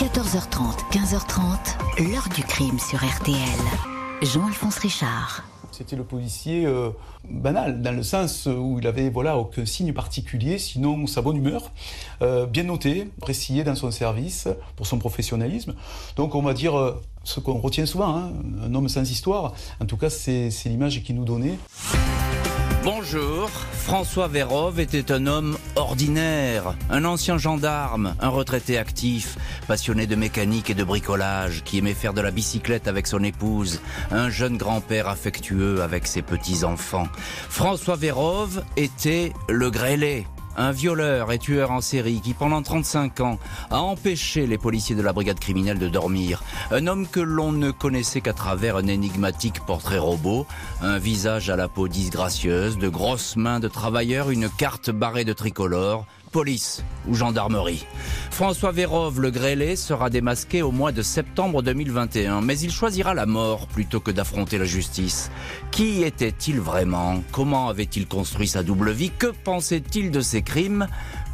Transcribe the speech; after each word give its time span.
14h30, 0.00 0.78
15h30, 0.92 2.10
l'heure 2.10 2.26
du 2.34 2.42
crime 2.42 2.78
sur 2.78 3.04
RTL. 3.04 3.36
Jean-Alphonse 4.22 4.78
Richard. 4.78 5.44
C'était 5.72 5.94
le 5.94 6.04
policier 6.04 6.64
euh, 6.64 6.88
banal, 7.28 7.82
dans 7.82 7.94
le 7.94 8.02
sens 8.02 8.46
où 8.46 8.78
il 8.78 8.86
avait 8.86 9.10
voilà, 9.10 9.36
aucun 9.36 9.66
signe 9.66 9.92
particulier, 9.92 10.56
sinon 10.56 11.06
sa 11.06 11.20
bonne 11.20 11.36
humeur, 11.36 11.70
euh, 12.22 12.46
bien 12.46 12.62
noté, 12.62 13.10
apprécié 13.18 13.62
dans 13.62 13.74
son 13.74 13.90
service 13.90 14.48
pour 14.74 14.86
son 14.86 14.98
professionnalisme. 14.98 15.74
Donc 16.16 16.34
on 16.34 16.40
va 16.40 16.54
dire 16.54 16.78
euh, 16.78 16.98
ce 17.24 17.38
qu'on 17.38 17.58
retient 17.58 17.84
souvent, 17.84 18.16
hein, 18.16 18.32
un 18.64 18.74
homme 18.74 18.88
sans 18.88 19.02
histoire. 19.02 19.52
En 19.82 19.84
tout 19.84 19.98
cas, 19.98 20.08
c'est 20.08 20.48
l'image 20.64 21.02
qu'il 21.02 21.16
nous 21.16 21.26
donnait. 21.26 21.58
Bonjour, 22.82 23.50
François 23.50 24.26
Vérove 24.26 24.80
était 24.80 25.12
un 25.12 25.26
homme 25.26 25.58
ordinaire, 25.76 26.74
un 26.88 27.04
ancien 27.04 27.36
gendarme, 27.36 28.14
un 28.20 28.28
retraité 28.30 28.78
actif, 28.78 29.36
passionné 29.68 30.06
de 30.06 30.16
mécanique 30.16 30.70
et 30.70 30.74
de 30.74 30.82
bricolage, 30.82 31.62
qui 31.62 31.76
aimait 31.76 31.92
faire 31.92 32.14
de 32.14 32.22
la 32.22 32.30
bicyclette 32.30 32.88
avec 32.88 33.06
son 33.06 33.22
épouse, 33.22 33.82
un 34.10 34.30
jeune 34.30 34.56
grand-père 34.56 35.08
affectueux 35.08 35.82
avec 35.82 36.06
ses 36.06 36.22
petits-enfants. 36.22 37.08
François 37.50 37.96
Vérove 37.96 38.64
était 38.78 39.34
le 39.50 39.70
grêlé, 39.70 40.26
un 40.56 40.72
violeur 40.72 41.32
et 41.32 41.38
tueur 41.38 41.70
en 41.70 41.80
série 41.80 42.20
qui 42.20 42.34
pendant 42.34 42.62
35 42.62 43.20
ans 43.20 43.38
a 43.70 43.80
empêché 43.80 44.46
les 44.46 44.58
policiers 44.58 44.96
de 44.96 45.02
la 45.02 45.12
brigade 45.12 45.38
criminelle 45.38 45.78
de 45.78 45.88
dormir. 45.88 46.42
Un 46.70 46.86
homme 46.86 47.06
que 47.06 47.20
l'on 47.20 47.52
ne 47.52 47.70
connaissait 47.70 48.20
qu'à 48.20 48.32
travers 48.32 48.76
un 48.76 48.86
énigmatique 48.86 49.60
portrait 49.66 49.98
robot, 49.98 50.46
un 50.82 50.98
visage 50.98 51.50
à 51.50 51.56
la 51.56 51.68
peau 51.68 51.88
disgracieuse, 51.88 52.78
de 52.78 52.88
grosses 52.88 53.36
mains 53.36 53.60
de 53.60 53.68
travailleurs, 53.68 54.30
une 54.30 54.48
carte 54.48 54.90
barrée 54.90 55.24
de 55.24 55.32
tricolore, 55.32 56.06
police 56.30 56.84
ou 57.08 57.14
gendarmerie. 57.14 57.86
François 58.30 58.72
Vérove 58.72 59.20
le 59.20 59.30
grêlé 59.30 59.76
sera 59.76 60.10
démasqué 60.10 60.62
au 60.62 60.70
mois 60.70 60.92
de 60.92 61.02
septembre 61.02 61.62
2021, 61.62 62.40
mais 62.40 62.58
il 62.58 62.70
choisira 62.70 63.14
la 63.14 63.26
mort 63.26 63.66
plutôt 63.66 64.00
que 64.00 64.10
d'affronter 64.10 64.58
la 64.58 64.64
justice. 64.64 65.30
Qui 65.70 66.02
était-il 66.02 66.60
vraiment? 66.60 67.22
Comment 67.32 67.68
avait-il 67.68 68.06
construit 68.06 68.48
sa 68.48 68.62
double 68.62 68.90
vie? 68.90 69.10
Que 69.10 69.28
pensait-il 69.44 70.10
de 70.10 70.20
ses 70.20 70.42
crimes? 70.42 70.86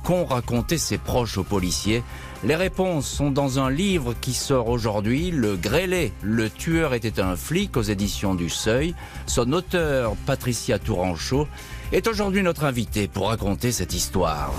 Qu'ont 0.07 0.25
raconté 0.25 0.79
ses 0.79 0.99
proches 0.99 1.37
aux 1.37 1.43
policiers 1.43 2.05
Les 2.45 2.55
réponses 2.55 3.09
sont 3.09 3.33
dans 3.33 3.59
un 3.59 3.69
livre 3.69 4.15
qui 4.21 4.35
sort 4.35 4.69
aujourd'hui, 4.69 5.33
Le 5.33 5.57
Grêlé, 5.57 6.13
le 6.23 6.49
tueur 6.49 6.95
était 6.95 7.21
un 7.21 7.35
flic 7.35 7.77
aux 7.77 7.83
éditions 7.83 8.37
du 8.37 8.49
Seuil. 8.49 8.95
Son 9.27 9.53
auteur, 9.53 10.15
Patricia 10.25 10.79
Touranchot, 10.79 11.49
est 11.91 12.07
aujourd'hui 12.07 12.45
notre 12.45 12.63
invité 12.63 13.09
pour 13.09 13.31
raconter 13.31 13.73
cette 13.73 13.95
histoire. 13.95 14.53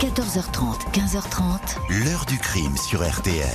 14h30, 0.00 0.90
15h30. 0.92 2.04
L'heure 2.04 2.24
du 2.26 2.36
crime 2.38 2.76
sur 2.76 3.08
RTL. 3.08 3.46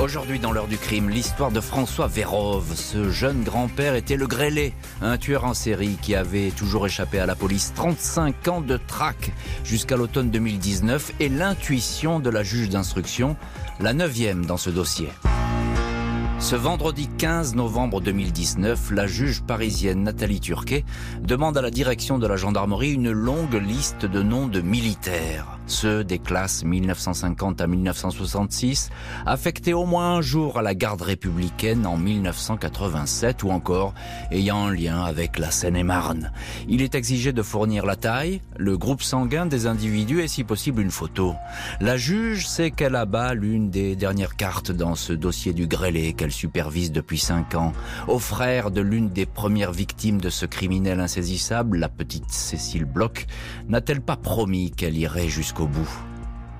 Aujourd'hui 0.00 0.38
dans 0.38 0.52
l'heure 0.52 0.68
du 0.68 0.78
crime, 0.78 1.10
l'histoire 1.10 1.50
de 1.50 1.60
François 1.60 2.06
Vérove. 2.06 2.72
Ce 2.76 3.10
jeune 3.10 3.42
grand-père 3.42 3.96
était 3.96 4.16
le 4.16 4.28
grêlé, 4.28 4.72
un 5.02 5.18
tueur 5.18 5.44
en 5.44 5.54
série 5.54 5.98
qui 6.00 6.14
avait 6.14 6.52
toujours 6.52 6.86
échappé 6.86 7.18
à 7.18 7.26
la 7.26 7.34
police. 7.34 7.72
35 7.74 8.48
ans 8.48 8.60
de 8.60 8.76
traque 8.76 9.32
jusqu'à 9.64 9.96
l'automne 9.96 10.30
2019 10.30 11.14
et 11.18 11.28
l'intuition 11.28 12.20
de 12.20 12.30
la 12.30 12.44
juge 12.44 12.68
d'instruction, 12.68 13.36
la 13.80 13.92
neuvième 13.92 14.46
dans 14.46 14.56
ce 14.56 14.70
dossier. 14.70 15.08
Ce 16.38 16.54
vendredi 16.54 17.08
15 17.18 17.56
novembre 17.56 18.00
2019, 18.00 18.92
la 18.92 19.08
juge 19.08 19.42
parisienne 19.42 20.04
Nathalie 20.04 20.40
Turquet 20.40 20.84
demande 21.20 21.58
à 21.58 21.62
la 21.62 21.70
direction 21.70 22.18
de 22.18 22.26
la 22.28 22.36
gendarmerie 22.36 22.92
une 22.92 23.10
longue 23.10 23.60
liste 23.60 24.06
de 24.06 24.22
noms 24.22 24.46
de 24.46 24.60
militaires 24.60 25.57
ceux 25.70 26.04
des 26.04 26.18
classes 26.18 26.64
1950 26.64 27.60
à 27.60 27.66
1966, 27.66 28.90
affectés 29.26 29.74
au 29.74 29.84
moins 29.84 30.16
un 30.16 30.20
jour 30.20 30.58
à 30.58 30.62
la 30.62 30.74
garde 30.74 31.02
républicaine 31.02 31.86
en 31.86 31.96
1987 31.96 33.42
ou 33.42 33.50
encore 33.50 33.94
ayant 34.30 34.66
un 34.66 34.74
lien 34.74 35.04
avec 35.04 35.38
la 35.38 35.50
Seine-et-Marne. 35.50 36.32
Il 36.68 36.82
est 36.82 36.94
exigé 36.94 37.32
de 37.32 37.42
fournir 37.42 37.86
la 37.86 37.96
taille, 37.96 38.40
le 38.56 38.76
groupe 38.76 39.02
sanguin 39.02 39.46
des 39.46 39.66
individus 39.66 40.22
et 40.22 40.28
si 40.28 40.44
possible 40.44 40.82
une 40.82 40.90
photo. 40.90 41.34
La 41.80 41.96
juge 41.96 42.46
sait 42.46 42.70
qu'elle 42.70 42.96
abat 42.96 43.34
l'une 43.34 43.70
des 43.70 43.96
dernières 43.96 44.36
cartes 44.36 44.72
dans 44.72 44.94
ce 44.94 45.12
dossier 45.12 45.52
du 45.52 45.66
grêlé 45.66 46.12
qu'elle 46.12 46.32
supervise 46.32 46.92
depuis 46.92 47.18
cinq 47.18 47.54
ans. 47.54 47.72
Au 48.06 48.18
frère 48.18 48.70
de 48.70 48.80
l'une 48.80 49.10
des 49.10 49.26
premières 49.26 49.72
victimes 49.72 50.20
de 50.20 50.30
ce 50.30 50.46
criminel 50.46 51.00
insaisissable, 51.00 51.78
la 51.78 51.88
petite 51.88 52.30
Cécile 52.30 52.84
Bloch, 52.84 53.26
n'a-t-elle 53.68 54.00
pas 54.00 54.16
promis 54.16 54.70
qu'elle 54.70 54.96
irait 54.96 55.28
jusqu'au 55.28 55.57
bout. 55.66 55.88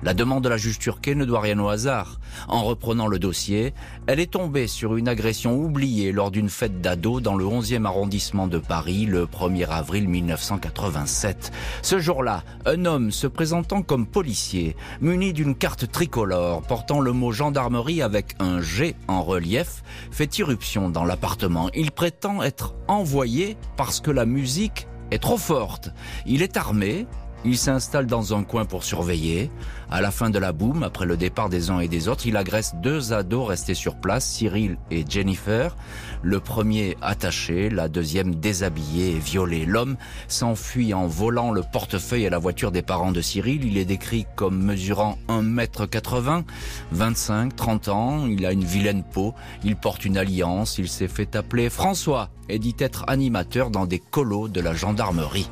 La 0.01 0.13
demande 0.13 0.45
de 0.45 0.49
la 0.49 0.55
juge 0.55 0.79
turquée 0.79 1.13
ne 1.13 1.25
doit 1.25 1.41
rien 1.41 1.59
au 1.59 1.67
hasard. 1.67 2.21
En 2.47 2.63
reprenant 2.63 3.07
le 3.07 3.19
dossier, 3.19 3.73
elle 4.07 4.21
est 4.21 4.31
tombée 4.31 4.67
sur 4.67 4.95
une 4.95 5.09
agression 5.09 5.57
oubliée 5.57 6.13
lors 6.13 6.31
d'une 6.31 6.49
fête 6.49 6.79
d'ado 6.79 7.19
dans 7.19 7.35
le 7.35 7.43
11e 7.43 7.85
arrondissement 7.85 8.47
de 8.47 8.59
Paris 8.59 9.05
le 9.05 9.25
1er 9.25 9.67
avril 9.67 10.07
1987. 10.07 11.51
Ce 11.81 11.99
jour-là, 11.99 12.43
un 12.65 12.85
homme 12.85 13.11
se 13.11 13.27
présentant 13.27 13.81
comme 13.81 14.07
policier, 14.07 14.77
muni 15.01 15.33
d'une 15.33 15.55
carte 15.55 15.91
tricolore 15.91 16.61
portant 16.61 17.01
le 17.01 17.11
mot 17.11 17.33
gendarmerie 17.33 18.01
avec 18.01 18.35
un 18.39 18.61
G 18.61 18.95
en 19.09 19.21
relief, 19.21 19.83
fait 20.11 20.39
irruption 20.39 20.89
dans 20.89 21.03
l'appartement. 21.03 21.69
Il 21.75 21.91
prétend 21.91 22.41
être 22.41 22.73
envoyé 22.87 23.57
parce 23.75 23.99
que 23.99 24.11
la 24.11 24.25
musique 24.25 24.87
est 25.11 25.19
trop 25.19 25.37
forte. 25.37 25.89
Il 26.25 26.41
est 26.41 26.55
armé, 26.55 27.05
il 27.45 27.57
s'installe 27.57 28.05
dans 28.05 28.35
un 28.35 28.43
coin 28.43 28.65
pour 28.65 28.83
surveiller. 28.83 29.49
À 29.91 30.01
la 30.01 30.11
fin 30.11 30.29
de 30.29 30.37
la 30.37 30.51
boum, 30.51 30.83
après 30.83 31.05
le 31.05 31.17
départ 31.17 31.49
des 31.49 31.69
uns 31.69 31.79
et 31.79 31.87
des 31.87 32.07
autres, 32.07 32.27
il 32.27 32.37
agresse 32.37 32.75
deux 32.75 33.13
ados 33.13 33.47
restés 33.47 33.73
sur 33.73 33.95
place, 33.95 34.25
Cyril 34.25 34.77
et 34.91 35.03
Jennifer. 35.07 35.75
Le 36.21 36.39
premier 36.39 36.97
attaché, 37.01 37.69
la 37.69 37.87
deuxième 37.87 38.35
déshabillée 38.35 39.15
et 39.15 39.19
violée. 39.19 39.65
L'homme 39.65 39.95
s'enfuit 40.27 40.93
en 40.93 41.07
volant 41.07 41.51
le 41.51 41.63
portefeuille 41.63 42.25
et 42.25 42.29
la 42.29 42.37
voiture 42.37 42.71
des 42.71 42.81
parents 42.81 43.11
de 43.11 43.21
Cyril. 43.21 43.65
Il 43.65 43.77
est 43.77 43.85
décrit 43.85 44.25
comme 44.35 44.61
mesurant 44.61 45.17
1m80, 45.29 46.43
25, 46.91 47.55
30 47.55 47.87
ans. 47.87 48.27
Il 48.27 48.45
a 48.45 48.51
une 48.51 48.65
vilaine 48.65 49.03
peau. 49.03 49.33
Il 49.63 49.75
porte 49.75 50.05
une 50.05 50.17
alliance. 50.17 50.77
Il 50.77 50.89
s'est 50.89 51.07
fait 51.07 51.35
appeler 51.35 51.69
François 51.69 52.29
et 52.49 52.59
dit 52.59 52.75
être 52.79 53.05
animateur 53.07 53.69
dans 53.69 53.85
des 53.85 53.99
colos 53.99 54.49
de 54.49 54.59
la 54.59 54.73
gendarmerie. 54.73 55.49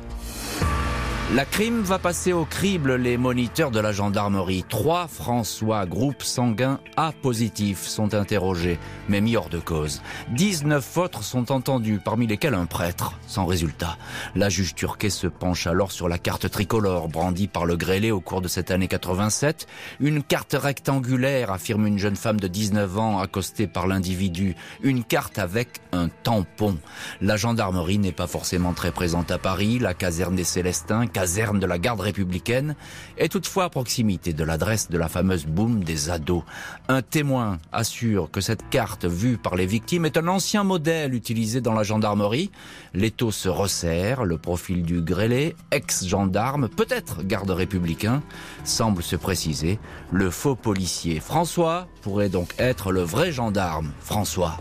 La 1.34 1.44
crime 1.44 1.82
va 1.82 1.98
passer 1.98 2.32
au 2.32 2.46
crible 2.46 2.94
les 2.94 3.18
moniteurs 3.18 3.70
de 3.70 3.80
la 3.80 3.92
gendarmerie. 3.92 4.64
Trois 4.66 5.06
François, 5.08 5.84
groupe 5.84 6.22
sanguin 6.22 6.80
A 6.96 7.12
positif, 7.12 7.86
sont 7.86 8.14
interrogés, 8.14 8.78
mais 9.10 9.20
mis 9.20 9.36
hors 9.36 9.50
de 9.50 9.58
cause. 9.58 10.00
19 10.30 10.96
autres 10.96 11.22
sont 11.22 11.52
entendus, 11.52 12.00
parmi 12.02 12.26
lesquels 12.26 12.54
un 12.54 12.64
prêtre, 12.64 13.12
sans 13.26 13.44
résultat. 13.44 13.98
La 14.36 14.48
juge 14.48 14.74
turquée 14.74 15.10
se 15.10 15.26
penche 15.26 15.66
alors 15.66 15.92
sur 15.92 16.08
la 16.08 16.16
carte 16.16 16.48
tricolore 16.48 17.08
brandie 17.08 17.46
par 17.46 17.66
le 17.66 17.76
grêlé 17.76 18.10
au 18.10 18.20
cours 18.20 18.40
de 18.40 18.48
cette 18.48 18.70
année 18.70 18.88
87. 18.88 19.66
Une 20.00 20.22
carte 20.22 20.56
rectangulaire, 20.58 21.52
affirme 21.52 21.86
une 21.86 21.98
jeune 21.98 22.16
femme 22.16 22.40
de 22.40 22.48
19 22.48 22.98
ans 22.98 23.18
accostée 23.18 23.66
par 23.66 23.86
l'individu. 23.86 24.56
Une 24.82 25.04
carte 25.04 25.38
avec 25.38 25.82
un 25.92 26.08
tampon. 26.08 26.78
La 27.20 27.36
gendarmerie 27.36 27.98
n'est 27.98 28.12
pas 28.12 28.26
forcément 28.26 28.72
très 28.72 28.92
présente 28.92 29.30
à 29.30 29.36
Paris. 29.36 29.78
La 29.78 29.92
caserne 29.92 30.34
des 30.34 30.44
Célestins, 30.44 31.06
caserne 31.18 31.58
de 31.58 31.66
la 31.66 31.80
garde 31.80 32.00
républicaine, 32.00 32.76
est 33.16 33.32
toutefois 33.32 33.64
à 33.64 33.70
proximité 33.70 34.32
de 34.32 34.44
l'adresse 34.44 34.88
de 34.88 34.96
la 34.96 35.08
fameuse 35.08 35.46
boum 35.46 35.82
des 35.82 36.10
ados. 36.10 36.44
Un 36.86 37.02
témoin 37.02 37.58
assure 37.72 38.30
que 38.30 38.40
cette 38.40 38.70
carte 38.70 39.04
vue 39.04 39.36
par 39.36 39.56
les 39.56 39.66
victimes 39.66 40.06
est 40.06 40.16
un 40.16 40.28
ancien 40.28 40.62
modèle 40.62 41.14
utilisé 41.14 41.60
dans 41.60 41.74
la 41.74 41.82
gendarmerie. 41.82 42.52
L'étau 42.94 43.32
se 43.32 43.48
resserre, 43.48 44.24
le 44.24 44.38
profil 44.38 44.84
du 44.84 45.02
grêlé, 45.02 45.56
ex-gendarme, 45.72 46.68
peut-être 46.68 47.24
garde 47.24 47.50
républicain, 47.50 48.22
semble 48.62 49.02
se 49.02 49.16
préciser. 49.16 49.80
Le 50.12 50.30
faux 50.30 50.54
policier 50.54 51.18
François 51.18 51.88
pourrait 52.02 52.28
donc 52.28 52.54
être 52.58 52.92
le 52.92 53.02
vrai 53.02 53.32
gendarme 53.32 53.90
François. 53.98 54.60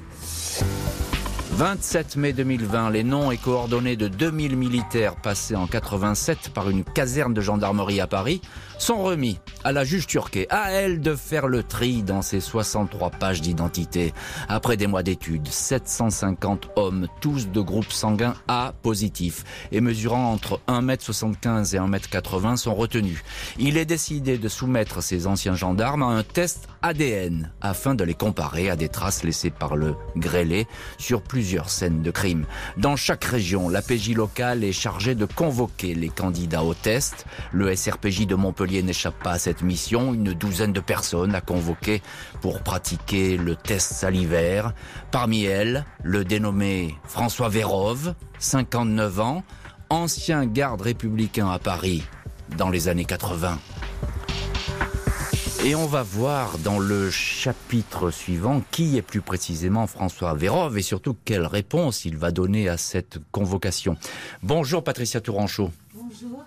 27 1.57 2.17
mai 2.17 2.33
2020, 2.33 2.91
les 2.91 3.03
noms 3.03 3.31
et 3.31 3.37
coordonnées 3.37 3.95
de 3.95 4.07
2000 4.07 4.55
militaires 4.55 5.15
passés 5.15 5.55
en 5.55 5.65
87 5.65 6.51
par 6.53 6.69
une 6.69 6.83
caserne 6.83 7.33
de 7.33 7.41
gendarmerie 7.41 7.99
à 7.99 8.05
Paris 8.05 8.41
sont 8.77 9.03
remis 9.03 9.39
à 9.63 9.71
la 9.71 9.83
juge 9.83 10.07
turquée, 10.07 10.47
à 10.49 10.71
elle 10.71 11.01
de 11.01 11.15
faire 11.15 11.47
le 11.47 11.63
tri 11.63 12.03
dans 12.03 12.21
ses 12.21 12.39
63 12.39 13.11
pages 13.11 13.41
d'identité. 13.41 14.13
Après 14.47 14.77
des 14.77 14.87
mois 14.87 15.03
d'études, 15.03 15.47
750 15.47 16.69
hommes, 16.75 17.07
tous 17.19 17.49
de 17.49 17.59
groupe 17.59 17.91
sanguin 17.91 18.35
A 18.47 18.73
positif 18.81 19.43
et 19.71 19.81
mesurant 19.81 20.31
entre 20.31 20.61
1m75 20.67 21.75
et 21.75 21.79
1m80 21.79 22.57
sont 22.57 22.75
retenus. 22.75 23.23
Il 23.57 23.77
est 23.77 23.85
décidé 23.85 24.37
de 24.37 24.47
soumettre 24.47 25.01
ces 25.01 25.27
anciens 25.27 25.55
gendarmes 25.55 26.03
à 26.03 26.07
un 26.07 26.23
test 26.23 26.67
ADN 26.81 27.51
afin 27.61 27.95
de 27.95 28.03
les 28.03 28.13
comparer 28.13 28.69
à 28.69 28.75
des 28.75 28.89
traces 28.89 29.23
laissées 29.23 29.49
par 29.49 29.75
le 29.75 29.95
grêlé 30.15 30.67
sur 30.97 31.21
plusieurs 31.21 31.69
scènes 31.69 32.01
de 32.01 32.11
crime. 32.11 32.45
Dans 32.77 32.95
chaque 32.95 33.25
région, 33.25 33.69
la 33.69 33.81
PJ 33.81 34.13
locale 34.13 34.63
est 34.63 34.71
chargée 34.71 35.15
de 35.15 35.25
convoquer 35.25 35.95
les 35.95 36.09
candidats 36.09 36.63
au 36.63 36.73
test. 36.73 37.25
Le 37.51 37.75
SRPJ 37.75 38.27
de 38.27 38.35
Montpellier 38.35 38.66
n'échappe 38.67 39.21
pas 39.23 39.31
à 39.31 39.39
cette 39.39 39.61
mission. 39.61 40.13
Une 40.13 40.33
douzaine 40.33 40.73
de 40.73 40.79
personnes 40.79 41.35
à 41.35 41.41
convoquer 41.41 42.01
pour 42.41 42.61
pratiquer 42.61 43.37
le 43.37 43.55
test 43.55 43.93
salivaire. 43.93 44.73
Parmi 45.11 45.43
elles, 45.43 45.85
le 46.03 46.25
dénommé 46.25 46.95
François 47.05 47.49
Vérove, 47.49 48.13
59 48.39 49.19
ans, 49.19 49.43
ancien 49.89 50.45
garde 50.45 50.81
républicain 50.81 51.49
à 51.49 51.59
Paris 51.59 52.03
dans 52.57 52.69
les 52.69 52.87
années 52.87 53.05
80. 53.05 53.57
Et 55.65 55.75
on 55.75 55.87
va 55.87 56.03
voir 56.03 56.59
dans 56.59 56.79
le 56.79 57.09
chapitre 57.09 58.11
suivant 58.11 58.61
qui 58.71 58.95
est 58.95 59.01
plus 59.01 59.21
précisément 59.21 59.87
François 59.87 60.33
Vérove 60.35 60.77
et 60.77 60.81
surtout 60.83 61.17
quelle 61.25 61.45
réponse 61.45 62.05
il 62.05 62.15
va 62.15 62.31
donner 62.31 62.69
à 62.69 62.77
cette 62.77 63.17
convocation. 63.31 63.97
Bonjour 64.43 64.83
Patricia 64.83 65.19
Touranchot. 65.19 65.71
Bonjour. 65.93 66.45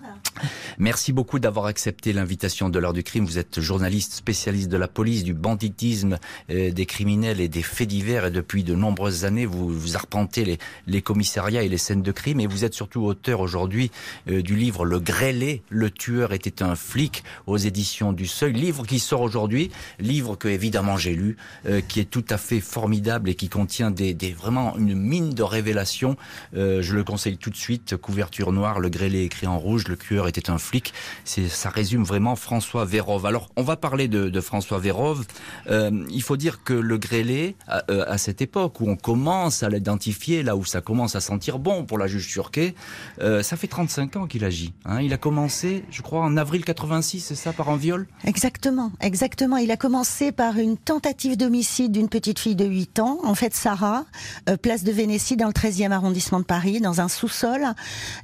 Merci 0.79 1.13
beaucoup 1.13 1.39
d'avoir 1.39 1.65
accepté 1.65 2.13
l'invitation 2.13 2.69
de 2.69 2.79
l'heure 2.79 2.93
du 2.93 3.03
crime. 3.03 3.25
Vous 3.25 3.37
êtes 3.37 3.59
journaliste 3.59 4.13
spécialiste 4.13 4.69
de 4.69 4.77
la 4.77 4.87
police, 4.87 5.23
du 5.23 5.33
banditisme, 5.33 6.17
euh, 6.49 6.71
des 6.71 6.85
criminels 6.85 7.39
et 7.39 7.47
des 7.47 7.61
faits 7.61 7.87
divers. 7.87 8.25
Et 8.25 8.31
depuis 8.31 8.63
de 8.63 8.73
nombreuses 8.73 9.25
années, 9.25 9.45
vous, 9.45 9.69
vous 9.69 9.95
arpentez 9.95 10.45
les, 10.45 10.57
les, 10.87 11.01
commissariats 11.01 11.63
et 11.63 11.69
les 11.69 11.77
scènes 11.77 12.01
de 12.01 12.11
crime. 12.11 12.39
Et 12.39 12.47
vous 12.47 12.65
êtes 12.65 12.73
surtout 12.73 13.03
auteur 13.03 13.41
aujourd'hui 13.41 13.91
euh, 14.29 14.41
du 14.41 14.55
livre 14.55 14.85
Le 14.85 14.99
Grêlé, 14.99 15.61
le 15.69 15.91
tueur 15.91 16.33
était 16.33 16.63
un 16.63 16.75
flic 16.75 17.23
aux 17.47 17.57
éditions 17.57 18.13
du 18.13 18.27
Seuil. 18.27 18.53
Livre 18.53 18.85
qui 18.85 18.99
sort 18.99 19.21
aujourd'hui, 19.21 19.71
livre 19.99 20.35
que 20.35 20.47
évidemment 20.47 20.97
j'ai 20.97 21.13
lu, 21.13 21.37
euh, 21.65 21.81
qui 21.81 21.99
est 21.99 22.09
tout 22.09 22.25
à 22.29 22.37
fait 22.37 22.59
formidable 22.59 23.29
et 23.29 23.35
qui 23.35 23.49
contient 23.49 23.91
des, 23.91 24.13
des 24.13 24.33
vraiment 24.33 24.77
une 24.77 24.95
mine 24.95 25.33
de 25.33 25.43
révélations. 25.43 26.17
Euh, 26.55 26.81
je 26.81 26.95
le 26.95 27.03
conseille 27.03 27.37
tout 27.37 27.49
de 27.49 27.55
suite. 27.55 27.97
Couverture 27.97 28.51
noire, 28.51 28.79
Le 28.79 28.89
Grêlé 28.89 29.23
écrit 29.23 29.47
en 29.47 29.59
rouge, 29.59 29.87
le 29.87 29.95
tueur 30.11 30.27
était 30.27 30.49
un 30.49 30.57
flic. 30.57 30.93
C'est, 31.23 31.47
ça 31.47 31.69
résume 31.69 32.03
vraiment 32.03 32.35
François 32.35 32.83
Vérove. 32.83 33.25
Alors, 33.25 33.49
on 33.55 33.63
va 33.63 33.77
parler 33.77 34.09
de, 34.09 34.27
de 34.27 34.41
François 34.41 34.79
Vérove. 34.79 35.25
Euh, 35.69 36.05
il 36.09 36.21
faut 36.21 36.35
dire 36.35 36.63
que 36.63 36.73
le 36.73 36.97
grêlé, 36.97 37.55
à, 37.67 37.83
euh, 37.89 38.03
à, 38.07 38.17
cette 38.17 38.41
époque 38.41 38.81
où 38.81 38.89
on 38.89 38.97
commence 38.97 39.63
à 39.63 39.69
l'identifier, 39.69 40.43
là 40.43 40.57
où 40.57 40.65
ça 40.65 40.81
commence 40.81 41.15
à 41.15 41.21
sentir 41.21 41.59
bon 41.59 41.85
pour 41.85 41.97
la 41.97 42.07
juge 42.07 42.27
Turquet, 42.27 42.75
euh, 43.21 43.41
ça 43.41 43.55
fait 43.55 43.67
35 43.67 44.17
ans 44.17 44.27
qu'il 44.27 44.43
agit. 44.43 44.73
Hein. 44.83 44.99
Il 45.01 45.13
a 45.13 45.17
commencé, 45.17 45.85
je 45.91 46.01
crois, 46.01 46.21
en 46.21 46.35
avril 46.35 46.65
86, 46.65 47.21
c'est 47.21 47.35
ça, 47.35 47.53
par 47.53 47.69
un 47.69 47.77
viol? 47.77 48.05
Exactement, 48.25 48.91
exactement. 48.99 49.55
Il 49.55 49.71
a 49.71 49.77
commencé 49.77 50.33
par 50.33 50.57
une 50.57 50.75
tentative 50.75 51.37
d'homicide 51.37 51.93
d'une 51.93 52.09
petite 52.09 52.39
fille 52.39 52.55
de 52.55 52.65
8 52.65 52.99
ans, 52.99 53.19
en 53.23 53.35
fait 53.35 53.55
Sarah, 53.55 54.03
euh, 54.49 54.57
place 54.57 54.83
de 54.83 54.91
Vénétie, 54.91 55.37
dans 55.37 55.47
le 55.47 55.53
13e 55.53 55.91
arrondissement 55.91 56.41
de 56.41 56.45
Paris, 56.45 56.81
dans 56.81 56.99
un 56.99 57.07
sous-sol 57.07 57.65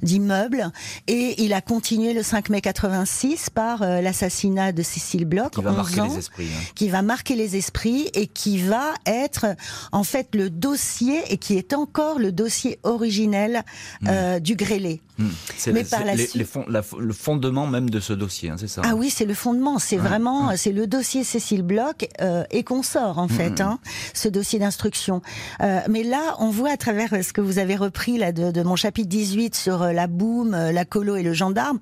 d'immeuble. 0.02 0.70
Et 1.06 1.42
il 1.42 1.54
a 1.54 1.62
continué 1.78 2.12
le 2.12 2.24
5 2.24 2.48
mai 2.48 2.60
86 2.60 3.50
par 3.50 3.82
euh, 3.82 4.00
l'assassinat 4.00 4.72
de 4.72 4.82
Cécile 4.82 5.26
Bloch, 5.26 5.52
qui 5.52 5.62
va 5.62 5.70
marquer 5.70 6.00
ans, 6.00 6.08
les 6.08 6.18
esprits, 6.18 6.46
hein. 6.46 6.72
qui 6.74 6.88
va 6.88 7.02
marquer 7.02 7.36
les 7.36 7.54
esprits 7.54 8.10
et 8.14 8.26
qui 8.26 8.58
va 8.58 8.94
être 9.06 9.46
en 9.92 10.02
fait 10.02 10.34
le 10.34 10.50
dossier 10.50 11.20
et 11.30 11.36
qui 11.36 11.56
est 11.56 11.72
encore 11.74 12.18
le 12.18 12.32
dossier 12.32 12.80
originel 12.82 13.62
Hmm. 14.00 14.06
euh, 14.08 14.40
du 14.40 14.56
grêlé. 14.56 15.00
Mmh. 15.18 15.26
C'est 15.56 15.72
Mais 15.72 15.84
par 15.84 16.04
la 16.04 16.14
les, 16.14 16.22
suite- 16.26 16.34
les 16.36 16.44
fond- 16.44 16.64
la- 16.68 16.82
le 16.98 17.12
fondement 17.12 17.66
même 17.66 17.90
de 17.90 17.98
ce 18.00 18.12
dossier, 18.12 18.50
hein, 18.50 18.56
c'est 18.58 18.68
ça 18.68 18.82
Ah 18.84 18.94
oui, 18.94 19.10
c'est 19.10 19.24
le 19.24 19.34
fondement. 19.34 19.78
C'est 19.78 19.96
Ouais, 19.96 20.02
vraiment, 20.02 20.48
ouais. 20.48 20.56
c'est 20.56 20.72
le 20.72 20.86
dossier 20.86 21.24
Cécile 21.24 21.62
Bloch 21.62 22.06
euh, 22.20 22.44
et 22.50 22.62
consort 22.64 23.18
en 23.18 23.26
fait, 23.28 23.60
hein, 23.60 23.78
ce 24.14 24.28
dossier 24.28 24.58
d'instruction. 24.58 25.20
Euh, 25.60 25.80
mais 25.90 26.02
là, 26.04 26.36
on 26.38 26.50
voit 26.50 26.70
à 26.70 26.76
travers 26.76 27.10
ce 27.24 27.32
que 27.32 27.40
vous 27.40 27.58
avez 27.58 27.74
repris 27.76 28.16
là 28.18 28.30
de, 28.32 28.50
de 28.52 28.62
mon 28.62 28.76
chapitre 28.76 29.08
18 29.08 29.54
sur 29.54 29.82
euh, 29.82 29.92
la 29.92 30.06
boum, 30.06 30.54
euh, 30.54 30.70
la 30.72 30.84
colo 30.84 31.16
et 31.16 31.22
le 31.22 31.32
gendarme, 31.32 31.78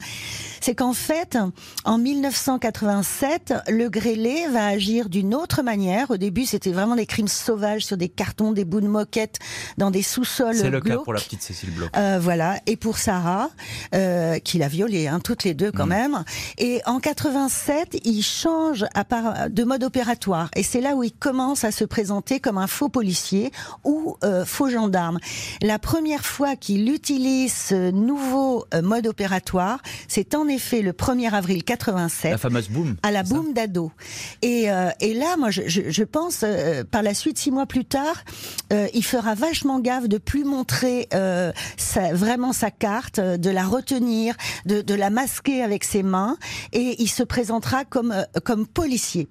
c'est 0.60 0.74
qu'en 0.74 0.92
fait, 0.94 1.36
en 1.84 1.98
1987, 1.98 3.54
le 3.68 3.88
grêlé 3.88 4.46
va 4.52 4.66
agir 4.66 5.08
d'une 5.08 5.34
autre 5.34 5.62
manière. 5.62 6.10
Au 6.10 6.16
début, 6.16 6.44
c'était 6.46 6.72
vraiment 6.72 6.96
des 6.96 7.06
crimes 7.06 7.28
sauvages 7.28 7.84
sur 7.84 7.96
des 7.96 8.08
cartons, 8.08 8.52
des 8.52 8.64
bouts 8.64 8.80
de 8.80 8.88
moquette, 8.88 9.38
dans 9.78 9.90
des 9.90 10.02
sous-sols 10.02 10.56
C'est 10.56 10.70
le 10.70 10.80
cas 10.80 10.98
pour 10.98 11.12
la 11.12 11.20
petite 11.20 11.42
Cécile 11.42 11.70
Bloch. 11.72 11.90
Euh, 11.96 12.18
voilà. 12.20 12.58
Et 12.66 12.76
pour 12.76 12.98
Sarah, 12.98 13.25
euh, 13.94 14.38
qui 14.38 14.58
l'a 14.58 14.68
violée, 14.68 15.08
hein, 15.08 15.20
toutes 15.22 15.44
les 15.44 15.54
deux 15.54 15.72
quand 15.72 15.86
même. 15.86 16.24
Et 16.58 16.80
en 16.86 17.00
87, 17.00 18.00
il 18.04 18.22
change 18.22 18.84
à 18.94 19.04
part 19.04 19.50
de 19.50 19.64
mode 19.64 19.84
opératoire. 19.84 20.50
Et 20.56 20.62
c'est 20.62 20.80
là 20.80 20.94
où 20.94 21.02
il 21.02 21.12
commence 21.12 21.64
à 21.64 21.70
se 21.70 21.84
présenter 21.84 22.40
comme 22.40 22.58
un 22.58 22.66
faux 22.66 22.88
policier 22.88 23.50
ou 23.84 24.16
euh, 24.24 24.44
faux 24.44 24.68
gendarme. 24.68 25.18
La 25.62 25.78
première 25.78 26.24
fois 26.24 26.56
qu'il 26.56 26.90
utilise 26.90 27.52
ce 27.52 27.90
nouveau 27.90 28.66
euh, 28.74 28.82
mode 28.82 29.06
opératoire, 29.06 29.80
c'est 30.08 30.34
en 30.34 30.48
effet 30.48 30.82
le 30.82 30.92
1er 30.92 31.32
avril 31.32 31.64
87 31.64 32.30
La 32.32 32.38
fameuse 32.38 32.68
boum. 32.68 32.96
à 33.02 33.10
la 33.10 33.22
boum 33.22 33.52
d'ado. 33.52 33.92
Et, 34.42 34.70
euh, 34.70 34.90
et 35.00 35.14
là, 35.14 35.36
moi, 35.38 35.50
je, 35.50 36.02
pense, 36.04 36.40
euh, 36.42 36.84
par 36.84 37.02
la 37.02 37.14
suite, 37.14 37.38
six 37.38 37.50
mois 37.50 37.66
plus 37.66 37.84
tard, 37.84 38.24
il 38.70 39.04
fera 39.04 39.34
vachement 39.34 39.80
gaffe 39.80 40.08
de 40.08 40.18
plus 40.18 40.44
montrer 40.44 41.08
sa, 41.76 42.12
vraiment 42.12 42.52
sa 42.52 42.70
carte, 42.70 43.15
euh, 43.18 43.36
de 43.36 43.50
la 43.50 43.64
retenir, 43.64 44.34
de, 44.64 44.82
de 44.82 44.94
la 44.94 45.10
masquer 45.10 45.62
avec 45.62 45.84
ses 45.84 46.02
mains, 46.02 46.36
et 46.72 46.96
il 47.02 47.08
se 47.08 47.22
présentera 47.22 47.84
comme 47.84 48.12
euh, 48.12 48.24
comme 48.44 48.66
policier. 48.66 49.28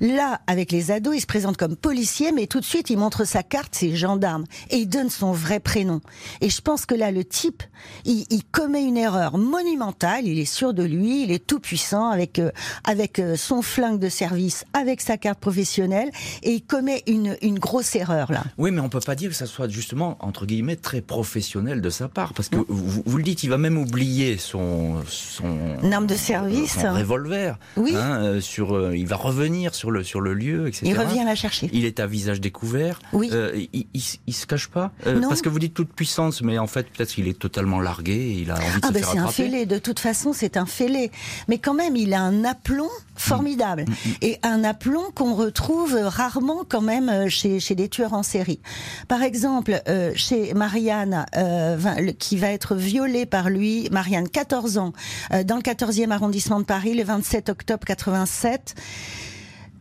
Là, 0.00 0.40
avec 0.46 0.72
les 0.72 0.90
ados, 0.90 1.16
il 1.16 1.20
se 1.20 1.26
présente 1.26 1.56
comme 1.56 1.76
policier, 1.76 2.32
mais 2.32 2.46
tout 2.46 2.60
de 2.60 2.64
suite, 2.64 2.90
il 2.90 2.98
montre 2.98 3.24
sa 3.24 3.42
carte, 3.42 3.74
c'est 3.74 3.94
gendarme, 3.94 4.44
et 4.70 4.78
il 4.78 4.88
donne 4.88 5.10
son 5.10 5.32
vrai 5.32 5.60
prénom. 5.60 6.00
Et 6.40 6.50
je 6.50 6.60
pense 6.60 6.86
que 6.86 6.94
là, 6.94 7.10
le 7.10 7.24
type, 7.24 7.62
il, 8.04 8.26
il 8.30 8.44
commet 8.44 8.84
une 8.84 8.96
erreur 8.96 9.38
monumentale. 9.38 10.26
Il 10.26 10.38
est 10.38 10.44
sûr 10.44 10.74
de 10.74 10.82
lui, 10.82 11.22
il 11.24 11.32
est 11.32 11.46
tout 11.46 11.60
puissant 11.60 12.10
avec 12.10 12.38
euh, 12.38 12.50
avec 12.84 13.20
son 13.36 13.62
flingue 13.62 13.98
de 13.98 14.08
service, 14.08 14.64
avec 14.72 15.00
sa 15.00 15.16
carte 15.16 15.40
professionnelle, 15.40 16.10
et 16.42 16.52
il 16.52 16.62
commet 16.62 17.02
une 17.06 17.36
une 17.42 17.58
grosse 17.58 17.94
erreur 17.96 18.32
là. 18.32 18.44
Oui, 18.56 18.70
mais 18.70 18.80
on 18.80 18.88
peut 18.88 19.00
pas 19.00 19.14
dire 19.14 19.30
que 19.30 19.36
ça 19.36 19.46
soit 19.46 19.68
justement 19.68 20.16
entre 20.20 20.46
guillemets 20.46 20.76
très 20.76 21.00
professionnel 21.00 21.80
de 21.80 21.90
sa 21.90 22.08
part, 22.08 22.34
parce 22.34 22.48
que 22.48 22.56
vous, 22.68 23.02
vous 23.04 23.16
le 23.16 23.22
dites, 23.30 23.42
il 23.44 23.50
va 23.50 23.58
même 23.58 23.78
oublier 23.78 24.36
son 24.38 24.96
son 25.06 25.78
Une 25.82 25.92
arme 25.92 26.06
de 26.06 26.14
service. 26.14 26.72
son 26.80 26.92
revolver. 26.92 27.56
Oui. 27.76 27.94
hein, 27.96 28.18
euh, 28.22 28.40
sur, 28.40 28.74
euh, 28.76 28.96
il 28.96 29.06
va 29.06 29.16
revenir 29.16 29.74
sur 29.74 29.90
le 29.90 30.02
sur 30.04 30.20
le 30.20 30.34
lieu, 30.34 30.68
etc. 30.68 30.82
Il 30.86 30.98
revient 30.98 31.22
la 31.24 31.34
chercher. 31.34 31.68
Il 31.72 31.84
est 31.84 32.00
à 32.00 32.06
visage 32.06 32.40
découvert. 32.40 33.00
Oui. 33.12 33.30
Euh, 33.32 33.52
il, 33.72 33.86
il, 33.94 34.02
il 34.26 34.34
se 34.34 34.46
cache 34.46 34.68
pas. 34.68 34.92
Euh, 35.06 35.18
Non. 35.18 35.28
parce 35.28 35.42
que 35.42 35.48
vous 35.48 35.58
dites 35.58 35.74
toute 35.74 35.92
puissance, 35.92 36.42
mais 36.42 36.58
en 36.58 36.66
fait 36.66 36.86
peut-être 36.90 37.10
qu'il 37.10 37.28
est 37.28 37.38
totalement 37.38 37.80
largué. 37.80 38.12
Et 38.14 38.32
il 38.42 38.50
a 38.50 38.54
envie 38.54 38.80
de 38.80 38.80
Ah 38.82 38.88
se 38.88 38.92
ben 38.92 38.98
faire 39.02 39.12
c'est 39.12 39.18
un 39.18 39.22
attraper. 39.22 39.42
fêlé, 39.50 39.66
de 39.66 39.78
toute 39.78 39.98
façon 40.00 40.32
c'est 40.32 40.56
un 40.56 40.66
fêlé. 40.66 41.10
Mais 41.48 41.58
quand 41.58 41.74
même 41.74 41.96
il 41.96 42.14
a 42.14 42.20
un 42.22 42.44
aplomb 42.44 42.88
formidable. 43.18 43.84
Mm, 43.84 44.10
Et 44.22 44.38
un 44.42 44.64
aplomb 44.64 45.04
qu'on 45.14 45.34
retrouve 45.34 45.94
rarement 46.02 46.62
quand 46.68 46.80
même 46.80 47.08
euh, 47.08 47.28
chez, 47.28 47.60
chez 47.60 47.74
des 47.74 47.88
tueurs 47.88 48.14
en 48.14 48.22
série. 48.22 48.60
Par 49.08 49.22
exemple, 49.22 49.82
euh, 49.88 50.12
chez 50.14 50.54
Marianne, 50.54 51.26
euh, 51.36 52.12
qui 52.18 52.36
va 52.36 52.50
être 52.50 52.74
violée 52.74 53.26
par 53.26 53.50
lui, 53.50 53.88
Marianne, 53.90 54.28
14 54.28 54.78
ans, 54.78 54.92
euh, 55.32 55.44
dans 55.44 55.56
le 55.56 55.62
14e 55.62 56.10
arrondissement 56.10 56.60
de 56.60 56.64
Paris, 56.64 56.94
le 56.94 57.04
27 57.04 57.48
octobre 57.48 57.84
87, 57.86 58.74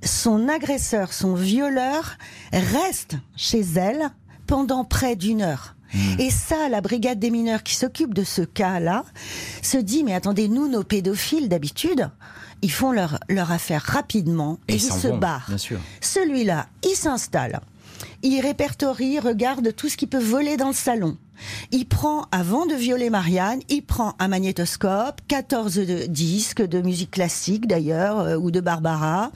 son 0.04 0.48
agresseur, 0.48 1.14
son 1.14 1.34
violeur, 1.34 2.18
reste 2.52 3.16
chez 3.36 3.62
elle 3.76 4.10
pendant 4.46 4.84
près 4.84 5.16
d'une 5.16 5.42
heure. 5.42 5.76
Et 6.20 6.30
ça, 6.30 6.68
la 6.70 6.82
brigade 6.82 7.18
des 7.18 7.30
mineurs 7.32 7.64
qui 7.64 7.74
s'occupe 7.76 8.14
de 8.14 8.24
ce 8.24 8.42
cas-là 8.42 9.06
se 9.62 9.78
dit, 9.78 10.04
mais 10.04 10.14
attendez, 10.14 10.50
nous, 10.50 10.68
nos 10.68 10.84
pédophiles, 10.84 11.48
d'habitude, 11.48 12.10
ils 12.62 12.72
font 12.72 12.92
leur, 12.92 13.20
leur 13.30 13.52
affaire 13.52 13.82
rapidement 13.82 14.60
et, 14.68 14.74
Et 14.74 14.76
ils 14.76 14.82
se 14.82 15.08
vont, 15.08 15.18
barrent. 15.18 15.50
Celui-là, 16.02 16.68
il 16.84 16.96
s'installe. 16.96 17.60
Il 18.24 18.40
répertorie, 18.42 19.20
regarde 19.20 19.74
tout 19.76 19.90
ce 19.90 19.98
qu'il 19.98 20.08
peut 20.08 20.18
voler 20.22 20.58
dans 20.58 20.68
le 20.68 20.74
salon. 20.74 21.18
Il 21.72 21.86
prend, 21.88 22.26
avant 22.32 22.66
de 22.66 22.74
violer 22.74 23.12
Marianne, 23.12 23.60
il 23.70 23.84
prend 23.84 24.16
un 24.18 24.28
magnétoscope, 24.28 25.22
14 25.28 25.76
de- 25.76 26.06
disques 26.08 26.64
de 26.64 26.82
musique 26.82 27.12
classique 27.12 27.68
d'ailleurs, 27.68 28.20
euh, 28.20 28.38
ou 28.38 28.50
de 28.50 28.60
Barbara. 28.60 29.32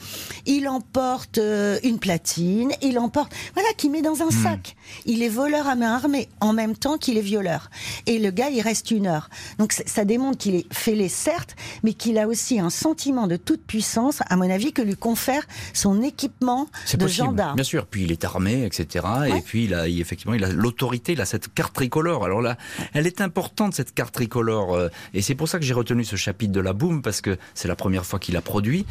Il 0.48 0.68
emporte 0.68 1.38
euh, 1.38 1.78
une 1.84 2.00
platine, 2.00 2.72
il 2.82 2.98
emporte, 2.98 3.32
voilà, 3.54 3.70
qu'il 3.78 3.92
met 3.92 4.02
dans 4.02 4.22
un 4.24 4.32
sac. 4.32 4.76
Il 5.06 5.24
est 5.24 5.30
voleur 5.30 5.68
à 5.68 5.76
main 5.76 5.94
armée, 5.96 6.30
en 6.40 6.54
même 6.54 6.76
temps 6.76 6.98
qu'il 6.98 7.18
est 7.18 7.22
violeur. 7.22 7.70
Et 8.06 8.20
le 8.20 8.32
gars, 8.32 8.50
il 8.50 8.62
reste 8.62 8.92
une 8.92 9.08
heure. 9.08 9.30
Donc 9.58 9.74
ça 9.74 10.06
démontre 10.06 10.38
qu'il 10.38 10.56
est 10.56 10.74
fêlé, 10.74 11.10
certes, 11.10 11.56
mais 11.84 11.94
qu'il 11.94 12.18
a 12.18 12.28
aussi 12.28 12.60
un 12.60 12.70
sentiment 12.70 13.28
de 13.28 13.36
toute 13.38 13.62
puissance, 13.66 14.20
à 14.28 14.36
mon 14.36 14.50
avis, 14.50 14.74
que 14.74 14.82
lui 14.82 14.96
confère 14.96 15.44
son 15.74 16.02
équipement 16.02 16.68
de 16.94 16.98
possible, 16.98 17.10
gendarme. 17.28 17.56
bien 17.56 17.64
sûr. 17.64 17.86
Puis 17.88 18.04
il 18.04 18.12
est 18.12 18.24
armé, 18.24 18.66
etc. 18.66 19.06
Et 19.36 19.42
puis 19.42 19.66
il 19.66 19.74
a, 19.74 19.88
il- 19.88 20.00
effectivement, 20.02 20.34
il 20.34 20.44
a 20.44 20.50
l'autorité, 20.50 21.14
il 21.14 21.22
a 21.22 21.26
cette 21.26 21.54
carte 21.54 21.74
tricolore. 21.74 22.26
Alors 22.26 22.42
là, 22.42 22.58
elle 22.94 23.08
est 23.08 23.22
importante 23.22 23.74
cette 23.74 23.94
carte 23.94 24.14
tricolore, 24.14 24.76
euh, 24.76 24.90
et 25.14 25.22
c'est 25.22 25.36
pour 25.36 25.48
ça 25.50 25.60
que 25.60 25.66
j'ai 25.66 25.74
retenu 25.74 26.04
ce 26.04 26.16
chapitre 26.16 26.52
de 26.54 26.60
la 26.62 26.74
boum 26.74 27.02
parce 27.02 27.22
que 27.22 27.38
c'est 27.54 27.68
la 27.68 27.76
première 27.76 28.06
fois 28.06 28.20
qu'il 28.20 28.36
a 28.38 28.42
produit. 28.42 28.86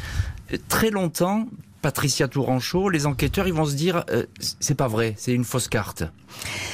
Euh, 0.53 0.57
Très 0.69 0.89
longtemps, 0.89 1.47
Patricia 1.81 2.27
Touranchot, 2.27 2.89
les 2.89 3.05
enquêteurs, 3.05 3.47
ils 3.47 3.53
vont 3.53 3.65
se 3.65 3.75
dire, 3.75 4.05
euh, 4.11 4.25
c'est 4.59 4.75
pas 4.75 4.87
vrai, 4.87 5.15
c'est 5.17 5.33
une 5.33 5.43
fausse 5.43 5.67
carte. 5.67 6.03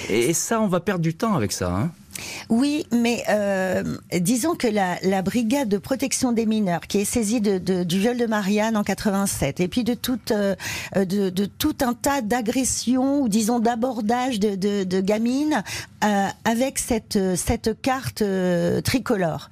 Et 0.10 0.34
ça, 0.34 0.62
on 0.62 0.68
va 0.68 0.80
perdre 0.80 1.02
du 1.02 1.14
temps 1.14 1.36
avec 1.36 1.52
ça. 1.52 1.72
Hein 1.72 1.92
oui, 2.50 2.88
mais 2.92 3.24
euh, 3.30 3.84
disons 4.20 4.56
que 4.56 4.68
la, 4.68 5.22
brigade 5.22 5.70
de 5.70 5.78
protection 5.78 6.32
des 6.32 6.48
mineurs, 6.48 6.82
qui 6.88 7.00
est 7.00 7.06
saisie 7.06 7.42
du 7.42 8.00
viol 8.00 8.18
de 8.18 8.26
Marianne 8.26 8.76
en 8.76 8.84
87, 8.84 9.60
et 9.60 9.68
puis 9.68 9.84
de 9.84 9.94
tout, 9.94 10.20
euh, 10.32 10.56
de, 10.96 11.46
tout 11.46 11.76
un 11.82 11.94
tas 11.94 12.22
d'agressions 12.22 13.22
ou 13.22 13.30
disons 13.30 13.60
d'abordage 13.60 14.40
de, 14.40 15.02
gamines 15.02 15.64
avec 16.44 16.80
cette 16.80 17.82
carte 17.82 18.24
tricolore 18.84 19.50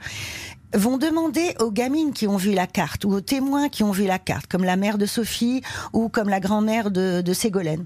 vont 0.76 0.98
demander 0.98 1.56
aux 1.60 1.72
gamines 1.72 2.14
qui 2.14 2.28
ont 2.28 2.38
vu 2.38 2.54
la 2.54 2.68
carte 2.68 3.06
ou 3.06 3.12
aux 3.12 3.22
témoins 3.22 3.70
qui 3.70 3.84
ont 3.84 3.92
vu 3.92 4.06
la 4.06 4.20
carte, 4.20 4.48
comme 4.48 4.64
la 4.64 4.76
mère 4.76 4.98
de 4.98 5.06
Sophie 5.06 5.62
ou 5.94 6.10
comme 6.10 6.30
la 6.30 6.40
grand-mère 6.40 6.92
de, 6.92 7.22
de 7.22 7.34
Ségolène 7.34 7.86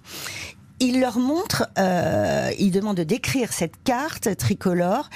il 0.79 0.99
leur 0.99 1.19
montre, 1.19 1.67
euh, 1.77 2.51
il 2.57 2.71
demande 2.71 2.97
de 2.97 3.03
décrire 3.03 3.51
cette 3.51 3.83
carte 3.83 4.35
tricolore 4.37 5.09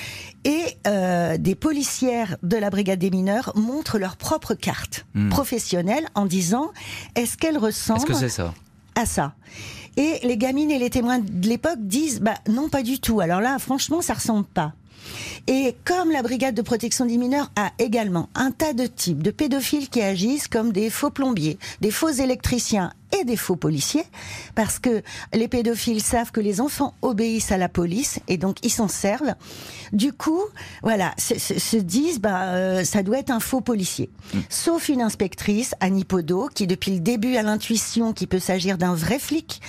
et 0.44 0.62
euh, 0.88 1.38
des 1.38 1.56
policières 1.56 2.38
de 2.44 2.58
la 2.58 2.70
brigade 2.70 3.00
des 3.00 3.10
mineurs 3.10 3.54
montrent 3.56 3.98
leur 3.98 4.18
propre 4.18 4.54
carte 4.54 5.06
hmm. 5.14 5.30
professionnelle 5.30 6.06
en 6.16 6.26
disant 6.26 6.72
est-ce 7.16 7.38
qu'elle 7.38 7.58
ressemble 7.58 8.04
que 8.04 8.28
ça? 8.28 8.54
à 8.96 9.06
ça? 9.06 9.34
Et 9.96 10.20
les 10.24 10.38
gamines 10.38 10.72
et 10.72 10.80
les 10.80 10.90
témoins 10.90 11.20
de 11.20 11.48
l'époque 11.48 11.80
disent 11.80 12.20
bah 12.20 12.36
non 12.50 12.68
pas 12.68 12.84
du 12.84 13.00
tout. 13.00 13.20
Alors 13.20 13.42
là 13.42 13.60
franchement 13.60 14.02
ça 14.02 14.16
ressemble 14.16 14.46
pas. 14.46 14.74
Et 15.48 15.76
comme 15.86 16.12
la 16.12 16.22
brigade 16.22 16.56
de 16.56 16.62
protection 16.62 17.06
des 17.06 17.18
mineurs 17.18 17.52
a 17.56 17.72
également 17.80 18.30
un 18.36 18.52
tas 18.52 18.74
de 18.74 18.86
types 18.86 19.22
de 19.24 19.32
pédophiles 19.32 19.90
qui 19.90 20.02
agissent 20.02 20.48
comme 20.48 20.72
des 20.72 20.90
faux 20.90 21.10
plombiers, 21.10 21.58
des 21.82 21.92
faux 21.92 22.10
électriciens 22.10 22.94
et 23.20 23.24
des 23.26 23.38
faux 23.38 23.56
policiers, 23.56 24.06
parce 24.56 24.80
que 24.80 25.02
les 25.34 25.48
pédophiles 25.48 26.02
savent 26.02 26.32
que 26.32 26.40
les 26.40 26.62
enfants 26.62 26.94
obéissent 27.02 27.52
à 27.52 27.58
la 27.58 27.70
police 27.70 28.20
et 28.28 28.38
donc 28.38 28.58
ils 28.64 28.70
s'en 28.70 28.88
servent. 28.88 29.36
Du 29.92 30.14
coup, 30.14 30.42
voilà, 30.82 31.14
se, 31.18 31.78
disent, 31.78 32.20
bah, 32.20 32.44
euh, 32.46 32.84
ça 32.84 33.04
doit 33.04 33.20
être 33.20 33.30
un 33.30 33.40
faux 33.40 33.62
policier. 33.62 34.10
Mm. 34.34 34.40
Sauf 34.50 34.90
une 34.90 35.02
inspectrice, 35.02 35.76
Annie 35.80 36.06
Podo, 36.06 36.50
qui 36.54 36.68
depuis 36.68 36.92
le 36.92 37.00
début 37.00 37.36
a 37.36 37.44
l'intuition 37.44 38.14
qu'il 38.14 38.28
peut 38.28 38.40
s'agir 38.40 38.78
d'un 38.78 38.96
vrai 38.96 39.20
flic, 39.20 39.62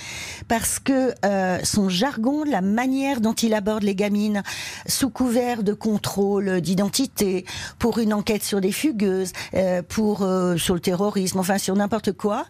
parce 0.47 0.79
que 0.79 1.13
euh, 1.25 1.59
son 1.63 1.89
jargon, 1.89 2.43
la 2.43 2.61
manière 2.61 3.21
dont 3.21 3.33
il 3.33 3.53
aborde 3.53 3.83
les 3.83 3.95
gamines, 3.95 4.43
sous 4.87 5.09
couvert 5.09 5.63
de 5.63 5.73
contrôle 5.73 6.61
d'identité, 6.61 7.45
pour 7.77 7.99
une 7.99 8.13
enquête 8.13 8.43
sur 8.43 8.61
des 8.61 8.71
fugueuses, 8.71 9.33
euh, 9.53 9.81
pour 9.87 10.25
sur 10.57 10.73
le 10.73 10.79
terrorisme, 10.79 11.39
enfin 11.39 11.57
sur 11.57 11.75
n'importe 11.75 12.11
quoi, 12.11 12.45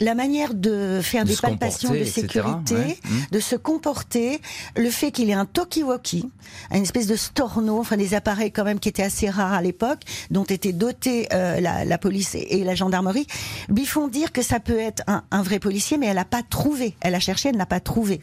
la 0.00 0.14
manière 0.14 0.37
de 0.46 1.00
faire 1.02 1.24
des 1.24 1.36
palpations 1.36 1.92
de 1.92 2.04
sécurité, 2.04 2.74
mmh. 2.74 3.16
de 3.32 3.40
se 3.40 3.56
comporter, 3.56 4.40
le 4.76 4.90
fait 4.90 5.10
qu'il 5.10 5.30
ait 5.30 5.34
un 5.34 5.44
talkie-walkie, 5.44 6.28
une 6.72 6.82
espèce 6.82 7.06
de 7.06 7.16
storno, 7.16 7.78
enfin 7.78 7.96
des 7.96 8.14
appareils 8.14 8.52
quand 8.52 8.64
même 8.64 8.78
qui 8.78 8.88
étaient 8.88 9.02
assez 9.02 9.28
rares 9.28 9.52
à 9.52 9.62
l'époque, 9.62 10.00
dont 10.30 10.44
étaient 10.44 10.72
dotés 10.72 11.28
euh, 11.32 11.60
la, 11.60 11.98
police 11.98 12.34
et, 12.34 12.64
la 12.64 12.74
gendarmerie, 12.74 13.26
lui 13.68 13.86
font 13.86 14.08
dire 14.08 14.32
que 14.32 14.42
ça 14.42 14.60
peut 14.60 14.78
être 14.78 15.02
un, 15.06 15.24
un 15.30 15.42
vrai 15.42 15.58
policier, 15.58 15.98
mais 15.98 16.06
elle 16.06 16.16
n'a 16.16 16.24
pas 16.24 16.42
trouvé. 16.42 16.96
Elle 17.00 17.14
a 17.14 17.20
cherché, 17.20 17.48
elle 17.48 17.56
n'a 17.56 17.66
pas 17.66 17.80
trouvé. 17.80 18.20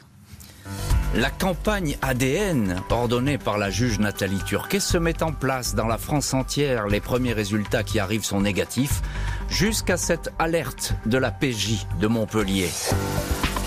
La 1.15 1.29
campagne 1.29 1.97
ADN 2.01 2.81
ordonnée 2.89 3.37
par 3.37 3.57
la 3.57 3.69
juge 3.69 3.99
Nathalie 3.99 4.43
Turquet 4.43 4.81
se 4.81 4.97
met 4.97 5.23
en 5.23 5.31
place 5.31 5.73
dans 5.73 5.87
la 5.87 5.97
France 5.97 6.33
entière. 6.33 6.87
Les 6.87 6.99
premiers 6.99 7.33
résultats 7.33 7.83
qui 7.83 7.99
arrivent 7.99 8.25
sont 8.25 8.41
négatifs 8.41 9.01
jusqu'à 9.49 9.95
cette 9.95 10.33
alerte 10.39 10.93
de 11.05 11.17
la 11.17 11.31
PJ 11.31 11.87
de 12.01 12.07
Montpellier. 12.07 12.69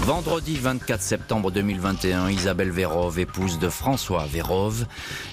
Vendredi 0.09 0.57
24 0.57 1.03
septembre 1.03 1.50
2021, 1.50 2.31
Isabelle 2.31 2.71
Vérove, 2.71 3.19
épouse 3.19 3.59
de 3.59 3.69
François 3.69 4.25
Vérove, 4.25 4.87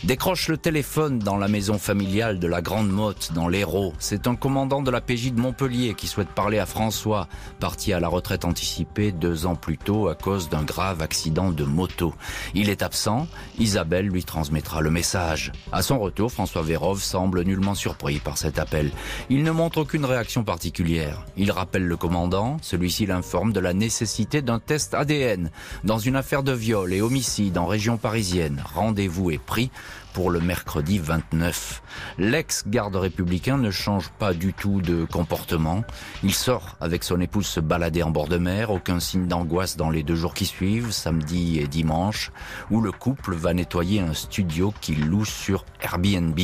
décroche 0.04 0.50
le 0.50 0.58
téléphone 0.58 1.18
dans 1.18 1.38
la 1.38 1.48
maison 1.48 1.78
familiale 1.78 2.40
de 2.40 2.48
la 2.48 2.62
Grande 2.62 2.90
Motte, 2.90 3.32
dans 3.34 3.48
l'Hérault. 3.48 3.94
C'est 4.00 4.28
un 4.28 4.36
commandant 4.36 4.82
de 4.82 4.92
la 4.92 5.00
PJ 5.00 5.32
de 5.32 5.40
Montpellier 5.40 5.94
qui 5.94 6.08
souhaite 6.08 6.28
parler 6.28 6.60
à 6.60 6.66
François, 6.66 7.30
parti 7.62 7.94
à 7.94 8.02
la 8.02 8.10
retraite 8.10 8.44
anticipée 8.44 9.14
deux 9.14 9.46
ans 9.46 9.56
plus 9.56 9.78
tôt 9.78 10.10
à 10.10 10.14
cause 10.16 10.50
d'un 10.50 10.64
grave 10.64 11.02
accident 11.02 11.52
de 11.52 11.64
moto. 11.64 12.14
Il 12.54 12.70
est 12.70 12.84
absent, 12.84 13.30
Isabelle 13.58 14.08
lui 14.08 14.26
transmettra 14.26 14.82
le 14.82 14.92
message. 14.92 15.54
À 15.72 15.84
son 15.84 16.00
retour, 16.00 16.34
François 16.34 16.64
Vérove 16.64 17.02
semble 17.02 17.44
nullement 17.44 17.76
surpris 17.76 18.20
par 18.20 18.38
cet 18.38 18.60
appel. 18.60 18.92
Il 19.30 19.44
ne 19.44 19.52
montre 19.52 19.78
aucune 19.78 20.04
réaction 20.04 20.44
particulière. 20.44 21.24
Il 21.38 21.54
rappelle 21.54 21.86
le 21.86 21.96
commandant, 21.96 22.58
celui-ci 22.62 23.06
l'informe 23.06 23.54
de 23.54 23.62
la 23.62 23.74
nécessité 23.74 24.42
d'un 24.42 24.60
test 24.66 24.94
ADN 24.94 25.52
dans 25.84 26.00
une 26.00 26.16
affaire 26.16 26.44
de 26.44 26.52
viol 26.52 26.94
et 26.94 27.02
homicide 27.02 27.58
en 27.58 27.66
région 27.66 27.98
parisienne. 27.98 28.64
Rendez-vous 28.74 29.32
est 29.32 29.38
pris 29.38 29.72
pour 30.16 30.32
le 30.32 30.40
mercredi 30.40 30.98
29. 30.98 31.84
L'ex-garde 32.20 32.96
républicain 32.96 33.58
ne 33.58 33.70
change 33.70 34.10
pas 34.18 34.34
du 34.34 34.54
tout 34.54 34.80
de 34.80 35.04
comportement. 35.04 35.84
Il 36.24 36.34
sort 36.34 36.78
avec 36.80 37.04
son 37.04 37.20
épouse 37.20 37.46
se 37.46 37.60
balader 37.60 38.02
en 38.02 38.12
bord 38.12 38.30
de 38.30 38.38
mer, 38.38 38.72
aucun 38.72 39.02
signe 39.02 39.28
d'angoisse 39.28 39.76
dans 39.76 39.90
les 39.90 40.04
deux 40.04 40.16
jours 40.16 40.34
qui 40.34 40.46
suivent, 40.46 40.92
samedi 40.92 41.60
et 41.60 41.68
dimanche, 41.68 42.32
où 42.72 42.80
le 42.80 42.94
couple 42.94 43.36
va 43.36 43.54
nettoyer 43.54 44.00
un 44.00 44.14
studio 44.14 44.74
qu'il 44.80 45.06
loue 45.06 45.26
sur 45.26 45.66
Airbnb. 45.82 46.40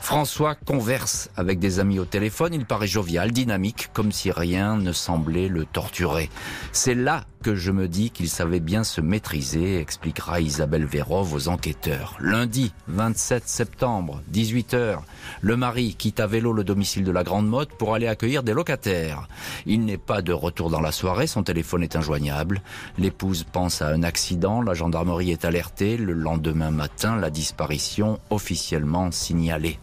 François 0.00 0.56
converse 0.56 1.30
avec 1.36 1.60
des 1.60 1.78
amis 1.78 2.00
au 2.00 2.04
téléphone, 2.06 2.52
il 2.52 2.66
paraît 2.66 2.88
jovial, 2.88 3.30
dynamique, 3.30 3.90
comme 3.92 4.10
si 4.10 4.32
rien 4.32 4.76
ne 4.76 4.90
semblait 4.90 5.46
le 5.46 5.66
torturer. 5.66 6.30
C'est 6.72 6.96
là 6.96 7.22
que 7.44 7.54
je 7.54 7.70
me 7.70 7.88
dis 7.88 8.10
qu'il 8.10 8.30
savait 8.30 8.58
bien 8.58 8.84
se 8.84 9.02
maîtriser, 9.02 9.78
expliquera 9.78 10.40
Isabelle 10.40 10.86
Vérov 10.86 11.34
aux 11.34 11.48
enquêteurs. 11.48 12.16
Lundi 12.18 12.72
27 13.04 13.46
septembre, 13.46 14.22
18h, 14.32 14.96
le 15.42 15.56
mari 15.58 15.94
quitte 15.94 16.20
à 16.20 16.26
vélo 16.26 16.54
le 16.54 16.64
domicile 16.64 17.04
de 17.04 17.10
la 17.10 17.22
Grande 17.22 17.46
Motte 17.46 17.68
pour 17.76 17.94
aller 17.94 18.06
accueillir 18.06 18.42
des 18.42 18.54
locataires. 18.54 19.28
Il 19.66 19.84
n'est 19.84 19.98
pas 19.98 20.22
de 20.22 20.32
retour 20.32 20.70
dans 20.70 20.80
la 20.80 20.90
soirée, 20.90 21.26
son 21.26 21.42
téléphone 21.42 21.82
est 21.82 21.96
injoignable. 21.96 22.62
L'épouse 22.96 23.44
pense 23.44 23.82
à 23.82 23.88
un 23.88 24.04
accident, 24.04 24.62
la 24.62 24.72
gendarmerie 24.72 25.32
est 25.32 25.44
alertée. 25.44 25.98
Le 25.98 26.14
lendemain 26.14 26.70
matin, 26.70 27.16
la 27.16 27.28
disparition 27.28 28.20
officiellement 28.30 29.10
signalée. 29.10 29.78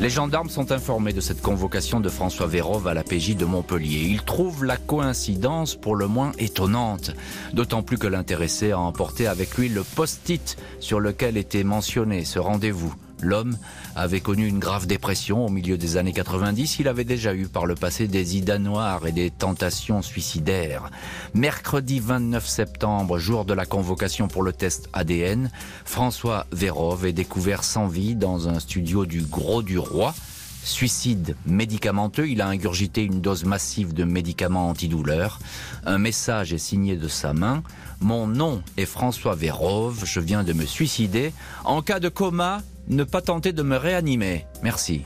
Les 0.00 0.08
gendarmes 0.08 0.48
sont 0.48 0.72
informés 0.72 1.12
de 1.12 1.20
cette 1.20 1.42
convocation 1.42 2.00
de 2.00 2.08
François 2.08 2.46
Vérove 2.46 2.88
à 2.88 2.94
la 2.94 3.04
PJ 3.04 3.36
de 3.36 3.44
Montpellier. 3.44 4.06
Ils 4.08 4.22
trouvent 4.22 4.64
la 4.64 4.78
coïncidence 4.78 5.74
pour 5.74 5.94
le 5.94 6.06
moins 6.06 6.32
étonnante, 6.38 7.10
d'autant 7.52 7.82
plus 7.82 7.98
que 7.98 8.06
l'intéressé 8.06 8.70
a 8.70 8.78
emporté 8.78 9.26
avec 9.26 9.58
lui 9.58 9.68
le 9.68 9.84
post-it 9.84 10.56
sur 10.78 11.00
lequel 11.00 11.36
était 11.36 11.64
mentionné 11.64 12.24
ce 12.24 12.38
rendez-vous. 12.38 12.94
L'homme 13.22 13.56
avait 13.96 14.20
connu 14.20 14.46
une 14.46 14.58
grave 14.58 14.86
dépression 14.86 15.44
au 15.46 15.48
milieu 15.48 15.76
des 15.76 15.96
années 15.96 16.12
90. 16.12 16.78
Il 16.78 16.88
avait 16.88 17.04
déjà 17.04 17.34
eu 17.34 17.46
par 17.46 17.66
le 17.66 17.74
passé 17.74 18.08
des 18.08 18.36
idées 18.36 18.58
noires 18.58 19.06
et 19.06 19.12
des 19.12 19.30
tentations 19.30 20.02
suicidaires. 20.02 20.90
Mercredi 21.34 22.00
29 22.00 22.46
septembre, 22.46 23.18
jour 23.18 23.44
de 23.44 23.54
la 23.54 23.66
convocation 23.66 24.28
pour 24.28 24.42
le 24.42 24.52
test 24.52 24.88
ADN, 24.92 25.50
François 25.84 26.46
Vérov 26.52 27.06
est 27.06 27.12
découvert 27.12 27.64
sans 27.64 27.86
vie 27.86 28.14
dans 28.14 28.48
un 28.48 28.60
studio 28.60 29.06
du 29.06 29.22
Gros 29.22 29.62
du 29.62 29.78
Roi. 29.78 30.14
Suicide 30.62 31.36
médicamenteux, 31.46 32.28
il 32.28 32.40
a 32.40 32.48
ingurgité 32.48 33.02
une 33.02 33.20
dose 33.20 33.44
massive 33.44 33.94
de 33.94 34.04
médicaments 34.04 34.68
antidouleurs. 34.68 35.38
Un 35.84 35.98
message 35.98 36.52
est 36.52 36.58
signé 36.58 36.96
de 36.96 37.08
sa 37.08 37.32
main. 37.32 37.62
Mon 38.00 38.26
nom 38.26 38.62
est 38.76 38.86
François 38.86 39.34
Vérove, 39.34 40.04
je 40.04 40.20
viens 40.20 40.44
de 40.44 40.52
me 40.52 40.64
suicider. 40.64 41.32
En 41.64 41.82
cas 41.82 42.00
de 42.00 42.08
coma, 42.08 42.62
ne 42.88 43.04
pas 43.04 43.22
tenter 43.22 43.52
de 43.52 43.62
me 43.62 43.76
réanimer. 43.76 44.46
Merci. 44.62 45.02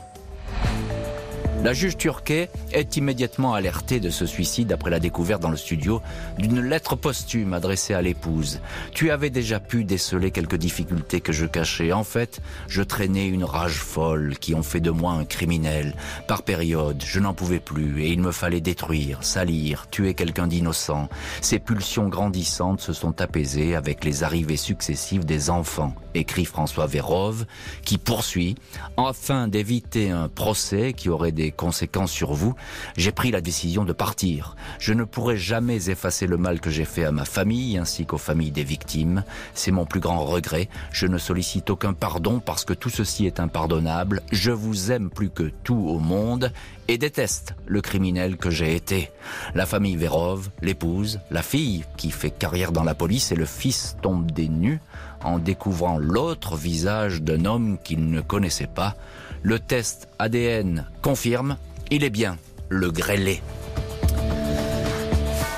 La 1.65 1.73
juge 1.73 1.97
turquet 1.97 2.51
est 2.73 2.95
immédiatement 2.95 3.55
alertée 3.55 3.99
de 3.99 4.11
ce 4.11 4.27
suicide 4.27 4.71
après 4.71 4.91
la 4.91 4.99
découverte 4.99 5.41
dans 5.41 5.49
le 5.49 5.57
studio 5.57 5.99
d'une 6.37 6.61
lettre 6.61 6.95
posthume 6.95 7.55
adressée 7.55 7.95
à 7.95 8.03
l'épouse. 8.03 8.59
Tu 8.91 9.09
avais 9.09 9.31
déjà 9.31 9.59
pu 9.59 9.83
déceler 9.83 10.29
quelques 10.29 10.57
difficultés 10.57 11.21
que 11.21 11.33
je 11.33 11.47
cachais. 11.47 11.91
En 11.91 12.03
fait, 12.03 12.39
je 12.67 12.83
traînais 12.83 13.27
une 13.27 13.43
rage 13.43 13.79
folle 13.79 14.37
qui 14.37 14.53
ont 14.53 14.61
fait 14.61 14.79
de 14.79 14.91
moi 14.91 15.13
un 15.13 15.25
criminel. 15.25 15.95
Par 16.27 16.43
période, 16.43 17.03
je 17.03 17.19
n'en 17.19 17.33
pouvais 17.33 17.59
plus 17.59 18.03
et 18.03 18.11
il 18.11 18.21
me 18.21 18.31
fallait 18.31 18.61
détruire, 18.61 19.23
salir, 19.23 19.87
tuer 19.89 20.13
quelqu'un 20.13 20.45
d'innocent. 20.45 21.09
Ces 21.41 21.57
pulsions 21.57 22.09
grandissantes 22.09 22.81
se 22.81 22.93
sont 22.93 23.21
apaisées 23.21 23.73
avec 23.75 24.03
les 24.03 24.23
arrivées 24.23 24.55
successives 24.55 25.25
des 25.25 25.49
enfants 25.49 25.95
écrit 26.15 26.45
François 26.45 26.87
Vérove, 26.87 27.45
qui 27.83 27.97
poursuit, 27.97 28.55
afin 28.97 29.47
d'éviter 29.47 30.11
un 30.11 30.27
procès 30.27 30.93
qui 30.93 31.09
aurait 31.09 31.31
des 31.31 31.51
conséquences 31.51 32.11
sur 32.11 32.33
vous, 32.33 32.55
j'ai 32.97 33.11
pris 33.11 33.31
la 33.31 33.41
décision 33.41 33.83
de 33.83 33.93
partir. 33.93 34.55
Je 34.79 34.93
ne 34.93 35.03
pourrai 35.03 35.37
jamais 35.37 35.89
effacer 35.89 36.27
le 36.27 36.37
mal 36.37 36.59
que 36.59 36.69
j'ai 36.69 36.85
fait 36.85 37.05
à 37.05 37.11
ma 37.11 37.25
famille 37.25 37.77
ainsi 37.77 38.05
qu'aux 38.05 38.17
familles 38.17 38.51
des 38.51 38.63
victimes. 38.63 39.23
C'est 39.53 39.71
mon 39.71 39.85
plus 39.85 39.99
grand 39.99 40.25
regret. 40.25 40.69
Je 40.91 41.07
ne 41.07 41.17
sollicite 41.17 41.69
aucun 41.69 41.93
pardon 41.93 42.39
parce 42.39 42.65
que 42.65 42.73
tout 42.73 42.89
ceci 42.89 43.25
est 43.25 43.39
impardonnable. 43.39 44.21
Je 44.31 44.51
vous 44.51 44.91
aime 44.91 45.09
plus 45.09 45.29
que 45.29 45.51
tout 45.63 45.75
au 45.87 45.99
monde 45.99 46.51
et 46.87 46.97
déteste 46.97 47.55
le 47.65 47.81
criminel 47.81 48.37
que 48.37 48.49
j'ai 48.49 48.75
été. 48.75 49.11
La 49.53 49.65
famille 49.65 49.95
Vérov, 49.95 50.49
l'épouse, 50.61 51.19
la 51.31 51.41
fille 51.41 51.83
qui 51.97 52.11
fait 52.11 52.31
carrière 52.31 52.71
dans 52.71 52.83
la 52.83 52.95
police 52.95 53.31
et 53.31 53.35
le 53.35 53.45
fils 53.45 53.97
tombent 54.01 54.31
des 54.31 54.49
nues 54.49 54.79
en 55.25 55.39
découvrant 55.39 55.97
l'autre 55.97 56.55
visage 56.55 57.21
d'un 57.21 57.45
homme 57.45 57.77
qu'ils 57.83 58.09
ne 58.09 58.21
connaissaient 58.21 58.67
pas. 58.67 58.95
Le 59.41 59.59
test 59.59 60.07
ADN 60.19 60.85
confirme, 61.01 61.57
il 61.91 62.03
est 62.03 62.09
bien 62.09 62.37
le 62.69 62.91
grêlé. 62.91 63.41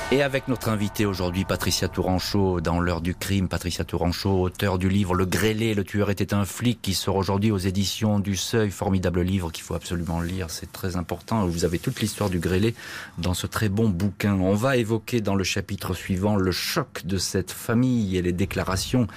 Et 0.10 0.22
avec 0.22 0.48
notre 0.48 0.70
invité 0.70 1.06
aujourd'hui, 1.06 1.44
Patricia 1.44 1.90
Touranchot, 1.90 2.62
dans 2.62 2.80
l'heure 2.80 3.02
du 3.02 3.14
crime, 3.14 3.50
Patricia 3.50 3.84
Touranchot, 3.84 4.42
auteur 4.42 4.78
du 4.78 4.88
livre 4.88 5.14
Le 5.14 5.26
Grêlé, 5.26 5.74
le 5.74 5.84
tueur 5.84 6.10
était 6.10 6.34
un 6.34 6.46
flic, 6.46 6.82
qui 6.82 6.94
sort 6.94 7.18
aujourd'hui 7.18 7.52
aux 7.52 7.58
éditions 7.58 8.18
du 8.18 8.38
Seuil, 8.38 8.72
formidable 8.72 9.20
livre 9.20 9.52
qu'il 9.52 9.66
faut 9.66 9.74
absolument 9.74 10.22
lire, 10.22 10.50
c'est 10.50 10.72
très 10.72 10.96
important. 10.96 11.46
Vous 11.46 11.66
avez 11.66 11.78
toute 11.78 12.00
l'histoire 12.00 12.30
du 12.30 12.40
Grêlé 12.40 12.74
dans 13.18 13.34
ce 13.34 13.48
très 13.48 13.68
bon 13.68 13.90
bouquin. 13.90 14.36
On 14.36 14.54
va 14.54 14.78
évoquer 14.78 15.20
dans 15.20 15.36
le 15.36 15.44
chapitre 15.44 15.94
suivant 15.94 16.38
le 16.38 16.54
choc 16.54 17.06
de 17.06 17.18
cette 17.18 17.52
famille 17.52 18.16
et 18.16 18.22
les 18.22 18.32
déclarations 18.32 19.08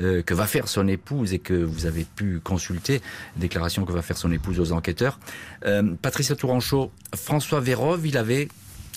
euh, 0.00 0.20
que 0.20 0.34
va 0.34 0.48
faire 0.48 0.66
son 0.66 0.88
épouse 0.88 1.32
et 1.32 1.38
que 1.38 1.54
vous 1.54 1.86
avez 1.86 2.02
pu 2.02 2.40
consulter, 2.40 3.02
déclarations 3.36 3.84
que 3.84 3.92
va 3.92 4.02
faire 4.02 4.18
son 4.18 4.32
épouse 4.32 4.58
aux 4.58 4.72
enquêteurs. 4.72 5.20
Euh, 5.64 5.94
Patricia 6.02 6.34
Touranchot, 6.34 6.90
François 7.14 7.60
Vérove, 7.60 8.04
il 8.04 8.18
avait 8.18 8.48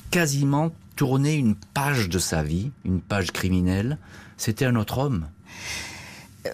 quasiment 0.10 0.74
tourner 0.96 1.36
une 1.36 1.56
page 1.56 2.10
de 2.10 2.20
sa 2.20 2.44
vie, 2.44 2.72
une 2.86 3.02
page 3.02 3.32
criminelle. 3.32 3.98
C'était 4.38 4.66
un 4.66 4.76
autre 4.76 4.98
homme. 4.98 5.28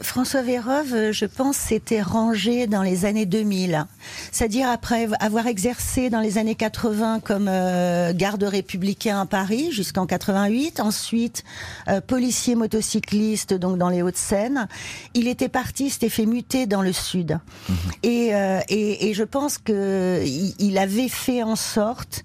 François 0.01 0.43
Vérove, 0.43 1.11
je 1.11 1.25
pense, 1.25 1.57
s'était 1.57 2.01
rangé 2.01 2.67
dans 2.67 2.83
les 2.83 3.05
années 3.05 3.25
2000. 3.25 3.85
C'est-à-dire 4.31 4.69
après 4.69 5.07
avoir 5.19 5.47
exercé 5.47 6.09
dans 6.09 6.19
les 6.19 6.37
années 6.37 6.55
80 6.55 7.21
comme 7.21 7.47
euh, 7.49 8.13
garde 8.13 8.43
républicain 8.43 9.21
à 9.21 9.25
Paris 9.25 9.71
jusqu'en 9.71 10.05
88, 10.05 10.79
ensuite 10.79 11.43
euh, 11.87 12.01
policier 12.01 12.53
motocycliste 12.55 13.55
donc 13.55 13.77
dans 13.77 13.89
les 13.89 14.03
Hauts-de-Seine, 14.03 14.67
il 15.15 15.27
était 15.27 15.49
parti, 15.49 15.89
s'était 15.89 16.09
fait 16.09 16.27
muter 16.27 16.67
dans 16.67 16.83
le 16.83 16.93
sud. 16.93 17.39
Mhm. 17.67 17.75
Et, 18.03 18.35
euh, 18.35 18.59
et, 18.69 19.09
et, 19.09 19.13
je 19.13 19.23
pense 19.23 19.57
que 19.57 20.23
il 20.59 20.77
avait 20.77 21.09
fait 21.09 21.41
en 21.41 21.55
sorte 21.55 22.23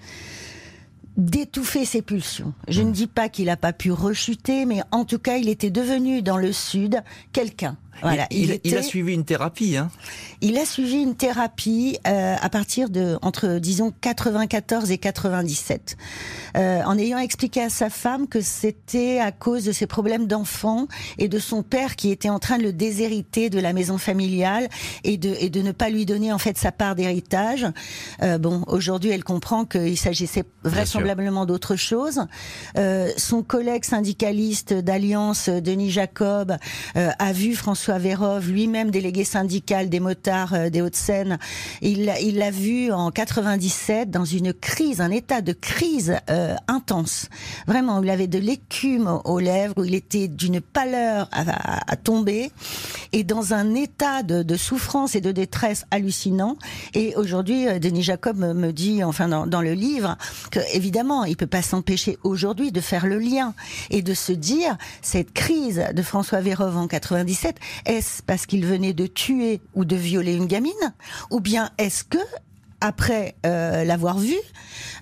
d'étouffer 1.16 1.85
ses 1.85 2.02
pulsions. 2.02 2.52
Je 2.68 2.83
ne 2.83 2.92
dis 2.92 3.06
pas 3.06 3.28
qu'il 3.28 3.47
n'a 3.47 3.56
pas 3.56 3.73
pu 3.73 3.92
rechuter, 3.92 4.66
mais 4.66 4.83
en 4.90 5.04
tout 5.04 5.18
cas, 5.18 5.37
il 5.37 5.49
était 5.49 5.71
devenu 5.71 6.23
dans 6.23 6.37
le 6.37 6.52
Sud 6.52 7.02
quelqu'un. 7.33 7.76
Voilà, 8.03 8.27
il, 8.31 8.77
a 8.77 8.83
suivi 8.83 9.15
une 9.15 9.25
thérapie. 9.25 9.77
Hein 9.77 9.91
il 10.41 10.59
a 10.59 10.65
suivi 10.65 11.03
une 11.03 11.15
thérapie 11.15 11.99
euh, 12.07 12.37
à 12.41 12.49
partir 12.49 12.91
de 12.91 13.19
entre 13.23 13.59
disons 13.59 13.93
94 14.01 14.91
et 14.91 14.99
97, 14.99 15.97
euh, 16.57 16.83
en 16.85 16.99
ayant 16.99 17.19
expliqué 17.19 17.63
à 17.63 17.71
sa 17.71 17.91
femme 17.91 18.29
que 18.29 18.41
c'était 18.41 19.21
à 19.21 19.33
cause 19.33 19.65
de 19.65 19.73
ses 19.73 19.87
problèmes 19.87 20.27
d'enfant 20.27 20.87
et 21.19 21.29
de 21.29 21.39
son 21.39 21.63
père 21.63 21.97
qui 21.97 22.11
était 22.11 22.31
en 22.31 22.39
train 22.39 22.59
de 22.59 22.63
le 22.63 22.73
déshériter 22.73 23.51
de 23.51 23.61
la 23.61 23.73
maison 23.73 23.99
familiale 23.99 24.69
et 25.03 25.17
de 25.17 25.35
et 25.39 25.51
de 25.51 25.63
ne 25.63 25.73
pas 25.73 25.91
lui 25.91 26.07
donner 26.07 26.33
en 26.33 26.39
fait 26.39 26.59
sa 26.59 26.73
part 26.73 26.95
d'héritage. 26.95 27.67
Euh, 28.23 28.39
bon, 28.39 28.65
aujourd'hui, 28.67 29.11
elle 29.11 29.25
comprend 29.25 29.65
qu'il 29.65 29.99
s'agissait 29.99 30.45
vraisemblablement 30.63 31.47
d'autre 31.47 31.77
chose. 31.77 32.21
Euh, 32.79 33.11
son 33.17 33.43
collègue 33.43 33.85
syndicaliste 33.85 34.73
d'Alliance, 34.73 35.49
Denis 35.49 35.91
Jacob, 35.91 36.57
euh, 36.97 37.11
a 37.19 37.33
vu 37.33 37.55
François 37.55 37.84
François 37.85 38.41
lui-même 38.41 38.91
délégué 38.91 39.25
syndical 39.25 39.91
des 39.91 40.00
motards 40.00 40.55
euh, 40.55 40.71
des 40.71 40.81
Hauts-de-Seine, 40.81 41.38
il 41.83 42.07
l'a 42.07 42.50
vu 42.50 42.91
en 42.91 43.11
97 43.11 44.11
dans 44.11 44.25
une 44.25 44.55
crise, 44.55 45.03
un 45.03 45.11
état 45.11 45.43
de 45.43 45.53
crise 45.53 46.17
euh, 46.31 46.55
intense. 46.67 47.29
Vraiment, 47.67 48.03
il 48.03 48.09
avait 48.09 48.26
de 48.26 48.38
l'écume 48.38 49.21
aux 49.26 49.38
lèvres, 49.38 49.75
où 49.76 49.85
il 49.85 49.95
était 49.95 50.29
d'une 50.29 50.62
pâleur 50.62 51.29
à, 51.33 51.97
tomber 51.97 52.50
et 53.12 53.23
dans 53.23 53.53
un 53.53 53.75
état 53.75 54.23
de, 54.23 54.57
souffrance 54.57 55.14
et 55.14 55.21
de 55.21 55.31
détresse 55.31 55.85
hallucinant. 55.91 56.57
Et 56.95 57.14
aujourd'hui, 57.17 57.69
euh, 57.69 57.79
Denis 57.79 58.03
Jacob 58.03 58.38
me, 58.38 58.73
dit, 58.73 59.05
enfin 59.05 59.29
dans, 59.29 59.61
le 59.61 59.73
livre, 59.73 60.17
que 60.50 60.61
évidemment, 60.73 61.25
il 61.25 61.37
peut 61.37 61.47
pas 61.47 61.62
s'empêcher 61.62 62.19
aujourd'hui 62.23 62.73
de 62.73 62.81
faire 62.81 63.07
le 63.07 63.19
lien 63.19 63.53
et 63.91 64.00
de 64.00 64.14
se 64.14 64.33
dire 64.33 64.79
cette 65.03 65.35
crise 65.35 65.85
de 65.93 66.02
François 66.02 66.41
Vérove 66.41 66.78
en 66.78 66.87
97, 66.87 67.56
est-ce 67.87 68.23
parce 68.23 68.47
qu'il 68.47 68.65
venait 68.67 68.93
de 68.93 69.06
tuer 69.06 69.60
ou 69.75 69.84
de 69.84 69.97
violer 69.97 70.34
une 70.34 70.47
gamine 70.47 70.73
Ou 71.30 71.41
bien 71.41 71.71
est-ce 71.78 72.04
que, 72.04 72.19
après 72.80 73.34
euh, 73.47 73.84
l'avoir 73.84 74.19
vu, 74.19 74.37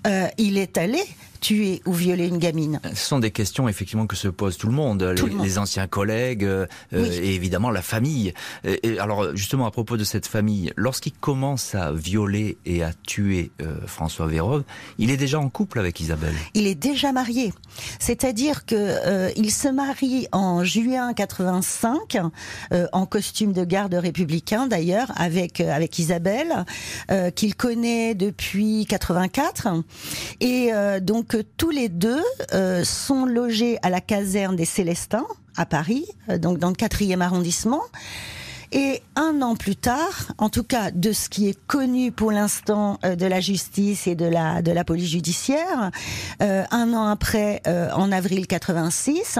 euh, 0.07 0.29
il 0.39 0.59
est 0.59 0.79
allé 0.79 1.03
tuer 1.43 1.83
ou 1.87 1.93
violer 1.93 2.29
une 2.29 2.39
gamine. 2.39 2.81
Ce 2.95 3.09
sont 3.09 3.19
des 3.19 3.33
questions 3.33 3.69
effectivement 3.69 4.07
que 4.07 4.15
se 4.15 4.29
pose 4.29 4.57
tout 4.57 4.69
le 4.69 4.73
monde, 4.73 5.03
les, 5.43 5.59
anciens 5.59 5.89
collègues 5.89 6.45
euh, 6.45 6.67
euh, 6.95 7.05
et 7.05 7.35
évidemment 7.35 7.71
la 7.71 7.83
famille. 7.83 8.33
Et, 8.65 8.99
alors 9.01 9.37
justement 9.37 9.67
à 9.67 9.73
propos 9.73 9.97
de 9.97 10.05
cette 10.05 10.27
famille, 10.27 10.73
lorsqu'il 10.77 11.13
commence 11.13 11.75
à 11.75 11.93
violer 11.93 12.57
et 12.65 12.85
à 12.85 12.93
tuer 12.93 13.51
euh, 13.61 13.75
François 13.87 14.29
Vérove, 14.29 14.63
il 14.99 15.11
est 15.11 15.17
déjà 15.17 15.41
en 15.41 15.49
couple 15.49 15.81
avec 15.81 15.99
Isabelle. 15.99 16.35
Il 16.55 16.69
est 16.69 16.77
déjà 16.77 17.11
marié, 17.11 17.53
c'est-à-dire 17.99 18.65
que 18.65 19.37
il 19.37 19.51
se 19.51 19.69
marie 19.69 20.29
en 20.31 20.63
juin 20.63 21.13
85 21.13 22.19
en 22.93 23.07
costume 23.07 23.53
de 23.53 23.65
garde 23.65 23.95
républicain 23.95 24.69
d'ailleurs 24.69 25.11
avec 25.17 25.61
avec 25.61 25.99
Isabelle 25.99 26.65
qu'il 27.35 27.57
connaît 27.57 28.15
depuis 28.15 28.87
84 28.87 29.69
et 30.41 30.71
donc 31.01 31.32
tous 31.39 31.71
les 31.71 31.89
deux 31.89 32.23
euh, 32.53 32.85
sont 32.85 33.25
logés 33.25 33.79
à 33.83 33.91
la 33.91 34.01
caserne 34.01 34.57
des 34.57 34.65
Célestins 34.65 35.27
à 35.57 35.67
Paris, 35.67 36.07
euh, 36.29 36.39
donc 36.39 36.59
dans 36.59 36.69
le 36.69 36.75
quatrième 36.75 37.23
arrondissement. 37.23 37.83
Et 38.75 39.03
un 39.17 39.43
an 39.43 39.55
plus 39.55 39.77
tard, 39.77 40.33
en 40.39 40.49
tout 40.49 40.63
cas 40.63 40.91
de 40.91 41.13
ce 41.13 41.29
qui 41.29 41.47
est 41.47 41.59
connu 41.67 42.11
pour 42.11 42.33
l'instant 42.33 42.99
euh, 43.05 43.17
de 43.17 43.27
la 43.27 43.39
justice 43.39 44.07
et 44.07 44.15
de 44.15 44.25
la 44.25 44.63
de 44.63 44.73
la 44.73 44.83
police 44.83 45.11
judiciaire, 45.11 45.91
euh, 46.43 46.65
un 46.71 46.95
an 46.95 47.07
après, 47.07 47.61
euh, 47.67 47.91
en 47.93 48.11
avril 48.11 48.47
86, 48.47 49.39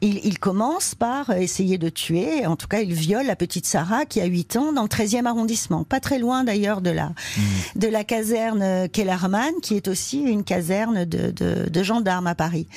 il, 0.00 0.24
il, 0.24 0.38
commence 0.38 0.94
par 0.94 1.32
essayer 1.32 1.76
de 1.76 1.88
tuer. 1.88 2.46
En 2.46 2.54
tout 2.54 2.68
cas, 2.68 2.78
il 2.78 2.92
viole 2.92 3.26
la 3.26 3.34
petite 3.34 3.66
Sarah 3.66 4.04
qui 4.04 4.20
a 4.20 4.26
8 4.26 4.56
ans 4.56 4.72
dans 4.72 4.82
le 4.82 4.88
13e 4.88 5.26
arrondissement, 5.26 5.82
pas 5.82 5.98
très 5.98 6.20
loin 6.20 6.44
d'ailleurs 6.44 6.80
de 6.80 6.90
la 6.90 7.08
mmh. 7.08 7.42
de 7.76 7.88
la 7.88 8.04
caserne 8.04 8.88
Kellerman, 8.90 9.54
qui 9.60 9.74
est 9.74 9.88
aussi 9.88 10.20
une 10.20 10.44
caserne 10.44 11.04
de, 11.04 11.32
de, 11.32 11.68
de 11.68 11.82
gendarmes 11.82 12.28
à 12.28 12.36
Paris. 12.36 12.68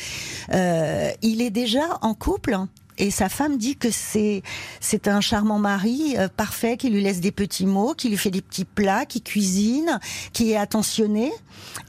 il 0.51 1.41
est 1.41 1.51
déjà 1.51 1.99
en 2.01 2.15
couple 2.15 2.57
et 3.01 3.09
sa 3.09 3.29
femme 3.29 3.57
dit 3.57 3.75
que 3.75 3.89
c'est 3.89 4.43
c'est 4.79 5.07
un 5.07 5.21
charmant 5.21 5.57
mari 5.57 6.15
euh, 6.17 6.27
parfait 6.29 6.77
qui 6.77 6.89
lui 6.91 7.01
laisse 7.01 7.19
des 7.19 7.31
petits 7.31 7.65
mots, 7.65 7.95
qui 7.95 8.09
lui 8.09 8.17
fait 8.17 8.29
des 8.29 8.41
petits 8.41 8.63
plats, 8.63 9.07
qui 9.07 9.21
cuisine, 9.23 9.99
qui 10.33 10.51
est 10.51 10.55
attentionné. 10.55 11.31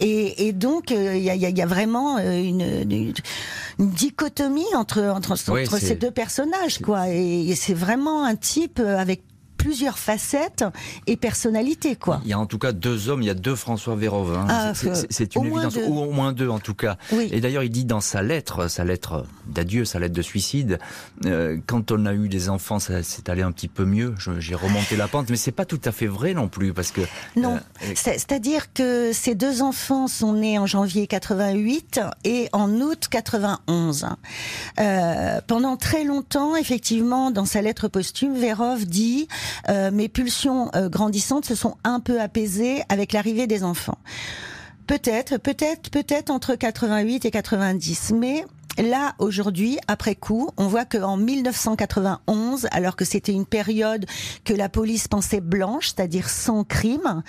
Et, 0.01 0.49
et 0.49 0.53
donc 0.55 0.91
euh, 0.91 1.15
il 1.15 1.23
y, 1.23 1.29
a, 1.29 1.35
y, 1.35 1.63
a, 1.63 1.67
vraiment 1.67 2.17
euh, 2.17 2.43
une, 2.43 2.63
une, 2.91 3.13
dichotomie 3.79 4.65
entre 4.75 5.03
entre, 5.03 5.33
entre 5.33 5.79
ces 5.79 5.97
deux 5.97 6.11
personnages 6.11 6.79
quoi. 6.79 7.11
Et, 7.11 7.51
et 7.51 7.55
c'est 7.57 7.75
vraiment 7.75 8.25
un 8.25 8.35
type 8.35 8.81
avec 8.81 9.23
plusieurs 9.63 9.99
facettes 9.99 10.65
et 11.07 11.17
personnalités, 11.17 11.95
quoi. 11.95 12.21
Il 12.25 12.31
y 12.31 12.33
a 12.33 12.39
en 12.39 12.47
tout 12.47 12.59
cas 12.59 12.73
deux 12.73 13.09
hommes, 13.09 13.23
il 13.23 13.27
y 13.27 13.31
a 13.31 13.35
deux 13.35 13.55
François 13.55 13.95
Vérove. 13.95 14.37
Hein. 14.37 14.47
Ah, 14.49 14.73
c'est 14.75 15.37
une 15.37 15.47
évidence, 15.47 15.77
ou 15.87 16.01
au 16.01 16.11
moins 16.11 16.33
deux 16.33 16.49
en 16.49 16.59
tout 16.59 16.75
cas. 16.75 16.97
Et 17.13 17.41
d'ailleurs, 17.41 17.63
il 17.63 17.71
dit 17.71 17.85
dans 17.85 18.01
sa 18.01 18.23
lettre, 18.23 18.69
sa 18.69 18.85
lettre 18.85 19.25
d'adieu, 19.47 19.85
sa 19.85 20.01
lettre 20.01 20.15
de 20.15 20.23
suicide, 20.23 20.79
euh, 21.27 21.59
quand 21.67 21.93
on 21.93 22.07
a 22.07 22.13
eu 22.15 22.29
des 22.29 22.49
enfants, 22.49 22.81
ça 22.81 23.03
s'est 23.03 23.31
allé 23.31 23.43
un 23.43 23.53
petit 23.53 23.69
peu 23.69 23.85
mieux. 23.85 24.15
J'ai 24.39 24.55
remonté 24.55 24.97
la 24.97 25.07
pente, 25.07 25.31
mais 25.31 25.37
c'est 25.37 25.53
pas 25.53 25.65
tout 25.65 25.81
à 25.85 25.93
fait 25.93 26.07
vrai 26.07 26.35
non 26.35 26.49
plus, 26.49 26.73
parce 26.73 26.91
que 26.91 27.03
non. 27.37 27.61
Euh, 27.83 27.93
c'est-à-dire 27.95 28.73
que 28.73 29.13
ces 29.13 29.35
deux 29.35 29.63
enfants 29.63 30.09
sont 30.09 30.33
nés 30.33 30.59
en 30.59 30.67
janvier 30.67 31.07
88 31.07 32.01
et 32.25 32.49
en 32.53 32.71
août 32.81 33.07
91. 33.09 34.09
Euh, 34.81 35.41
pendant 35.47 35.77
très 35.77 36.05
longtemps, 36.05 36.57
effectivement, 36.57 37.31
dans 37.31 37.45
sa 37.45 37.63
lettre 37.63 37.89
posthume, 37.89 38.35
Vérove 38.35 38.87
dit 38.87 39.29
euh, 39.69 39.91
mes 39.91 40.09
pulsions 40.09 40.71
euh, 40.75 40.89
grandissantes 40.89 41.45
se 41.45 41.55
sont 41.55 41.77
un 41.85 42.01
peu 42.01 42.21
apaisées 42.21 42.83
avec 42.89 43.13
l'arrivée 43.13 43.47
des 43.47 43.65
enfants. 43.65 43.99
Peut-être, 44.87 45.39
peut-être, 45.39 45.91
peut-être 45.91 46.31
entre 46.31 46.55
88 46.55 47.25
et 47.25 47.31
90, 47.31 48.13
mais 48.19 48.45
là, 48.79 49.15
aujourd'hui, 49.19 49.79
après 49.87 50.15
coup, 50.17 50.51
on 50.57 50.67
voit 50.67 50.85
qu'en 50.85 51.17
1991, 51.17 52.67
alors 52.73 52.97
que 52.97 53.05
c'était 53.05 53.33
une 53.33 53.47
période 53.47 54.07
que 54.45 54.53
la 54.53 54.69
police 54.69 55.09
pensait 55.09 55.41
blanche, 55.41 55.89
c'est-à-dire 55.95 56.29
sans 56.29 56.65
crime, 56.65 57.23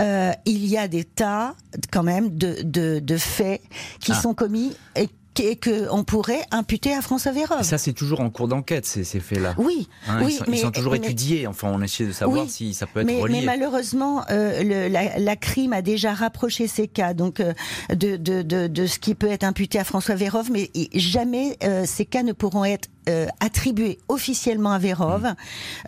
euh, 0.00 0.32
il 0.46 0.66
y 0.66 0.78
a 0.78 0.88
des 0.88 1.04
tas, 1.04 1.54
quand 1.92 2.02
même, 2.02 2.36
de, 2.36 2.56
de, 2.62 3.00
de 3.00 3.16
faits 3.16 3.60
qui 4.00 4.12
Ah. 4.12 4.20
sont 4.20 4.34
commis 4.34 4.74
et 4.96 5.08
et 5.40 5.56
qu'on 5.58 6.04
pourrait 6.04 6.42
imputer 6.50 6.92
à 6.94 7.00
François 7.02 7.32
Vérove. 7.32 7.62
Ça, 7.62 7.78
c'est 7.78 7.92
toujours 7.92 8.20
en 8.20 8.30
cours 8.30 8.48
d'enquête, 8.48 8.86
ces, 8.86 9.04
ces 9.04 9.20
faits-là. 9.20 9.54
Oui, 9.58 9.88
Hein, 10.08 10.20
oui, 10.24 10.32
ils, 10.32 10.36
sont, 10.38 10.44
ils 10.46 10.50
mais- 10.52 10.56
sont 10.58 10.70
toujours 10.70 10.92
mais- 10.92 10.98
étudiés. 10.98 11.46
Enfin, 11.46 11.70
on 11.72 11.80
essaie 11.82 12.06
de 12.06 12.12
savoir 12.12 12.44
Oui, 12.44 12.48
si 12.50 12.74
ça 12.74 12.86
peut 12.86 13.00
être 13.00 13.06
mais, 13.06 13.20
relié. 13.20 13.40
mais 13.40 13.46
malheureusement, 13.46 14.24
euh, 14.30 14.62
le- 14.62 14.88
la, 14.88 15.18
la 15.18 15.36
crime 15.36 15.72
a 15.72 15.82
déjà 15.82 16.12
rapproché 16.14 16.66
ces 16.66 16.88
cas 16.88 17.14
donc 17.14 17.40
euh, 17.40 17.52
de, 17.90 18.16
de, 18.16 18.42
de, 18.42 18.66
de 18.66 18.86
ce 18.86 18.98
qui 18.98 19.14
peut 19.14 19.28
être 19.30 19.44
imputé 19.44 19.78
à 19.78 19.84
François 19.84 20.14
Vérove, 20.14 20.50
mais 20.52 20.70
jamais 20.94 21.56
euh, 21.64 21.84
ces 21.86 22.04
cas 22.04 22.22
ne 22.22 22.32
pourront 22.32 22.64
être 22.64 22.88
euh, 23.08 23.26
attribués 23.40 23.98
officiellement 24.08 24.72
à 24.72 24.78
Vérove. 24.78 25.22
Mm. 25.24 25.34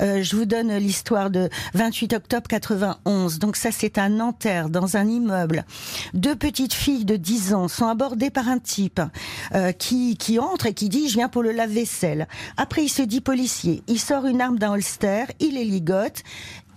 Euh, 0.02 0.22
je 0.22 0.37
vous 0.37 0.44
donne 0.44 0.76
l'histoire 0.76 1.31
de 1.31 1.48
28 1.74 2.12
octobre 2.12 2.46
91. 2.48 3.38
Donc 3.38 3.57
ça, 3.57 3.70
c'est 3.72 3.98
un 3.98 4.11
Nanterre 4.11 4.68
dans 4.68 4.96
un 4.96 5.07
immeuble. 5.07 5.64
Deux 6.14 6.37
petites 6.37 6.74
filles 6.74 7.05
de 7.05 7.16
10 7.16 7.55
ans 7.55 7.68
sont 7.68 7.87
abordées 7.87 8.31
par 8.31 8.48
un 8.48 8.59
type 8.59 9.00
euh, 9.55 9.72
qui, 9.72 10.16
qui 10.16 10.38
entre 10.38 10.66
et 10.66 10.74
qui 10.74 10.88
dit 10.88 11.09
«je 11.11 11.14
viens 11.14 11.29
pour 11.29 11.42
le 11.42 11.52
lave-vaisselle». 11.52 12.29
Après, 12.57 12.85
il 12.85 12.88
se 12.88 13.02
dit 13.02 13.20
policier. 13.20 13.83
Il 13.87 13.98
sort 13.98 14.26
une 14.26 14.40
arme 14.40 14.59
d'un 14.59 14.72
holster, 14.72 15.24
il 15.40 15.55
les 15.55 15.64
ligote, 15.64 16.22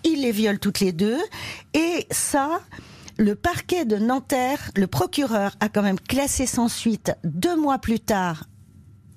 il 0.03 0.21
les 0.21 0.31
viole 0.31 0.59
toutes 0.59 0.79
les 0.79 0.91
deux. 0.91 1.19
Et 1.73 2.07
ça... 2.11 2.61
Le 3.21 3.35
parquet 3.35 3.83
de 3.83 3.97
Nanterre, 3.97 4.71
le 4.77 4.87
procureur 4.87 5.57
a 5.59 5.67
quand 5.67 5.81
même 5.81 5.99
classé 5.99 6.45
sans 6.45 6.69
suite 6.69 7.11
deux 7.25 7.57
mois 7.57 7.77
plus 7.77 7.99
tard 7.99 8.45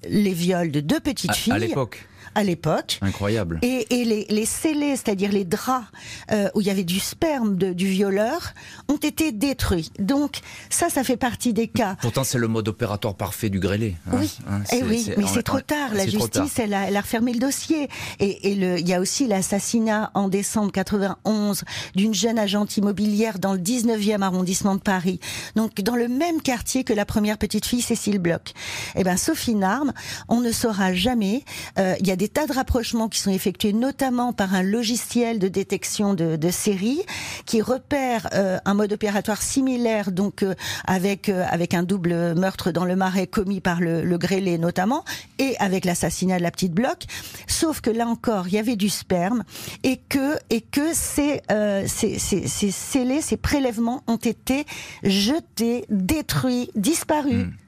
les 0.08 0.32
viols 0.32 0.70
de 0.70 0.80
deux 0.80 1.00
petites 1.00 1.30
À- 1.30 1.34
filles 1.34 1.52
à 1.52 1.58
l'époque. 1.58 2.06
À 2.34 2.42
l'époque. 2.44 2.98
Incroyable. 3.02 3.58
Et, 3.62 3.86
et 4.00 4.04
les, 4.04 4.26
les 4.28 4.46
scellés, 4.46 4.96
c'est-à-dire 4.96 5.32
les 5.32 5.44
draps 5.44 5.86
euh, 6.30 6.48
où 6.54 6.60
il 6.60 6.66
y 6.66 6.70
avait 6.70 6.84
du 6.84 7.00
sperme 7.00 7.56
de- 7.56 7.72
du 7.72 7.86
violeur, 7.86 8.52
ont 8.88 8.96
été 8.96 9.32
détruits. 9.32 9.90
Donc 9.98 10.40
ça, 10.70 10.88
ça 10.88 11.04
fait 11.04 11.16
partie 11.16 11.52
des 11.52 11.68
cas. 11.68 11.96
Pourtant, 12.00 12.24
c'est 12.24 12.38
le 12.38 12.48
mode 12.48 12.68
opératoire 12.68 13.14
parfait 13.14 13.50
du 13.50 13.60
grêlé. 13.60 13.96
hein, 14.08 14.16
Oui, 14.18 14.38
hein, 14.48 14.60
eh 14.72 14.76
c'est- 14.76 14.82
oui, 14.84 15.10
mais 15.16 15.24
c'est 15.32 15.42
trop 15.42 15.60
tard. 15.60 15.90
La 15.94 16.04
tard. 16.04 16.10
justice, 16.10 16.58
elle 16.58 16.74
a, 16.74 16.88
elle 16.88 16.96
a 16.96 17.00
refermé 17.00 17.32
le 17.32 17.38
dossier. 17.38 17.88
Et, 18.20 18.50
et 18.50 18.54
le, 18.54 18.78
il 18.78 18.88
y 18.88 18.94
a 18.94 19.00
aussi 19.00 19.26
l'assassinat 19.26 20.10
en 20.14 20.28
décembre 20.28 20.72
91 20.72 21.64
d'une 21.94 22.14
jeune 22.14 22.38
agente 22.38 22.76
immobilière 22.76 23.38
dans 23.38 23.52
le 23.52 23.58
19e 23.58 24.22
arrondissement 24.22 24.74
de 24.74 24.80
Paris. 24.80 25.20
Donc 25.56 25.80
dans 25.80 25.96
le 25.96 26.08
même 26.08 26.40
quartier 26.40 26.84
que 26.84 26.92
la 26.92 27.04
première 27.04 27.38
petite 27.38 27.66
fille 27.66 27.82
Cécile 27.82 28.18
Bloch. 28.18 28.52
Eh 28.96 29.04
ben, 29.04 29.16
une 29.48 29.64
arme, 29.64 29.92
on 30.28 30.40
ne 30.40 30.52
saura 30.52 30.92
jamais. 30.94 31.44
Euh, 31.78 31.94
Il 32.00 32.06
y 32.06 32.10
a 32.10 32.16
des 32.16 32.21
tas 32.28 32.46
de 32.46 32.52
rapprochements 32.52 33.08
qui 33.08 33.20
sont 33.20 33.30
effectués, 33.30 33.72
notamment 33.72 34.32
par 34.32 34.54
un 34.54 34.62
logiciel 34.62 35.38
de 35.38 35.48
détection 35.48 36.14
de, 36.14 36.36
de 36.36 36.50
série 36.50 37.02
qui 37.46 37.60
repère 37.62 38.28
euh, 38.34 38.58
un 38.64 38.74
mode 38.74 38.92
opératoire 38.92 39.42
similaire, 39.42 40.12
donc 40.12 40.42
euh, 40.42 40.54
avec 40.86 41.28
euh, 41.28 41.44
avec 41.50 41.74
un 41.74 41.82
double 41.82 42.34
meurtre 42.34 42.70
dans 42.70 42.84
le 42.84 42.96
Marais 42.96 43.26
commis 43.26 43.60
par 43.60 43.80
le, 43.80 44.02
le 44.02 44.18
notamment, 44.56 45.04
et 45.38 45.56
avec 45.58 45.84
l'assassinat 45.84 46.38
de 46.38 46.42
la 46.42 46.50
petite 46.50 46.72
Bloch. 46.72 47.04
Sauf 47.46 47.80
que 47.80 47.90
là 47.90 48.06
encore, 48.06 48.48
il 48.48 48.54
y 48.54 48.58
avait 48.58 48.76
du 48.76 48.88
sperme 48.88 49.44
et 49.82 49.98
que 50.08 50.38
et 50.50 50.60
que 50.60 50.94
ces 50.94 51.40
ces, 51.86 52.18
ces, 52.18 52.46
ces 52.48 52.70
scellés, 52.70 53.20
ces 53.20 53.36
prélèvements 53.36 54.02
ont 54.06 54.16
été 54.16 54.64
jetés, 55.02 55.84
détruits, 55.90 56.70
disparus. 56.74 57.46
Hmm. 57.46 57.61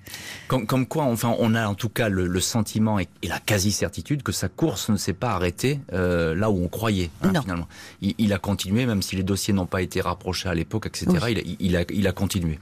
Comme, 0.48 0.66
comme 0.66 0.86
quoi, 0.86 1.04
enfin, 1.04 1.34
on 1.38 1.54
a 1.54 1.66
en 1.66 1.74
tout 1.74 1.88
cas 1.88 2.08
le, 2.08 2.26
le 2.26 2.40
sentiment 2.40 2.98
et, 2.98 3.08
et 3.22 3.28
la 3.28 3.38
quasi-certitude 3.38 4.22
que 4.22 4.32
sa 4.32 4.48
course 4.48 4.88
ne 4.90 4.96
s'est 4.96 5.12
pas 5.14 5.30
arrêtée 5.30 5.80
euh, 5.92 6.34
là 6.34 6.50
où 6.50 6.62
on 6.62 6.68
croyait, 6.68 7.10
hein, 7.22 7.30
finalement. 7.42 7.68
Il, 8.02 8.14
il 8.18 8.32
a 8.32 8.38
continué, 8.38 8.86
même 8.86 9.02
si 9.02 9.16
les 9.16 9.22
dossiers 9.22 9.54
n'ont 9.54 9.66
pas 9.66 9.82
été 9.82 10.00
rapprochés 10.00 10.48
à 10.48 10.54
l'époque, 10.54 10.86
etc. 10.86 11.06
Oui. 11.10 11.18
Il, 11.32 11.38
a- 11.38 11.42
il 11.60 11.76
a, 11.76 11.84
il 11.92 12.06
a 12.08 12.12
continué. 12.12 12.58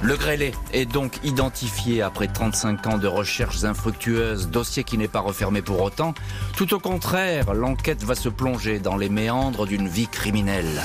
Le 0.00 0.16
grêlé 0.16 0.52
est 0.72 0.86
donc 0.86 1.18
identifié 1.24 2.02
après 2.02 2.28
35 2.28 2.86
ans 2.86 2.98
de 2.98 3.08
recherches 3.08 3.64
infructueuses, 3.64 4.48
dossier 4.48 4.84
qui 4.84 4.96
n'est 4.96 5.08
pas 5.08 5.18
refermé 5.18 5.60
pour 5.60 5.80
autant. 5.82 6.14
Tout 6.56 6.72
au 6.72 6.78
contraire, 6.78 7.52
l'enquête 7.52 8.04
va 8.04 8.14
se 8.14 8.28
plonger 8.28 8.78
dans 8.78 8.96
les 8.96 9.08
méandres 9.08 9.66
d'une 9.66 9.88
vie 9.88 10.06
criminelle. 10.06 10.80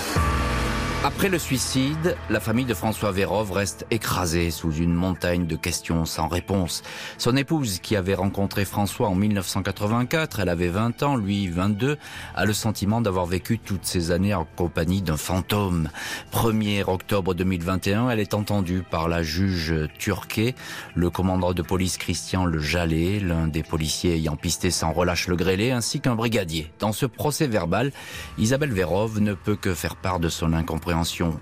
Après 1.05 1.27
le 1.27 1.37
suicide, 1.37 2.15
la 2.29 2.39
famille 2.39 2.63
de 2.63 2.73
François 2.73 3.11
Vérove 3.11 3.51
reste 3.51 3.85
écrasée 3.91 4.51
sous 4.51 4.71
une 4.71 4.93
montagne 4.93 5.47
de 5.47 5.57
questions 5.57 6.05
sans 6.05 6.29
réponse. 6.29 6.81
Son 7.17 7.35
épouse, 7.35 7.79
qui 7.79 7.97
avait 7.97 8.13
rencontré 8.13 8.63
François 8.63 9.09
en 9.09 9.15
1984, 9.15 10.39
elle 10.39 10.47
avait 10.47 10.69
20 10.69 11.03
ans, 11.03 11.17
lui 11.17 11.49
22, 11.49 11.97
a 12.35 12.45
le 12.45 12.53
sentiment 12.53 13.01
d'avoir 13.01 13.25
vécu 13.25 13.59
toutes 13.59 13.83
ces 13.83 14.11
années 14.11 14.33
en 14.33 14.45
compagnie 14.45 15.01
d'un 15.01 15.17
fantôme. 15.17 15.89
1er 16.31 16.85
octobre 16.87 17.33
2021, 17.33 18.09
elle 18.09 18.21
est 18.21 18.33
entendue 18.33 18.81
par 18.89 19.09
la 19.09 19.23
juge 19.23 19.75
Turquet, 19.99 20.55
le 20.95 21.09
commandant 21.09 21.53
de 21.53 21.61
police 21.61 21.97
Christian 21.97 22.45
Le 22.45 22.59
Jallet, 22.59 23.19
l'un 23.19 23.49
des 23.49 23.63
policiers 23.63 24.13
ayant 24.15 24.37
pisté 24.37 24.71
sans 24.71 24.93
relâche 24.93 25.27
le 25.27 25.35
grêlé, 25.35 25.71
ainsi 25.71 25.99
qu'un 25.99 26.15
brigadier. 26.15 26.71
Dans 26.79 26.93
ce 26.93 27.05
procès 27.05 27.47
verbal, 27.47 27.91
Isabelle 28.37 28.71
Vérove 28.71 29.19
ne 29.19 29.33
peut 29.33 29.57
que 29.57 29.73
faire 29.73 29.97
part 29.97 30.21
de 30.21 30.29
son 30.29 30.53
incompréhension. 30.53 30.92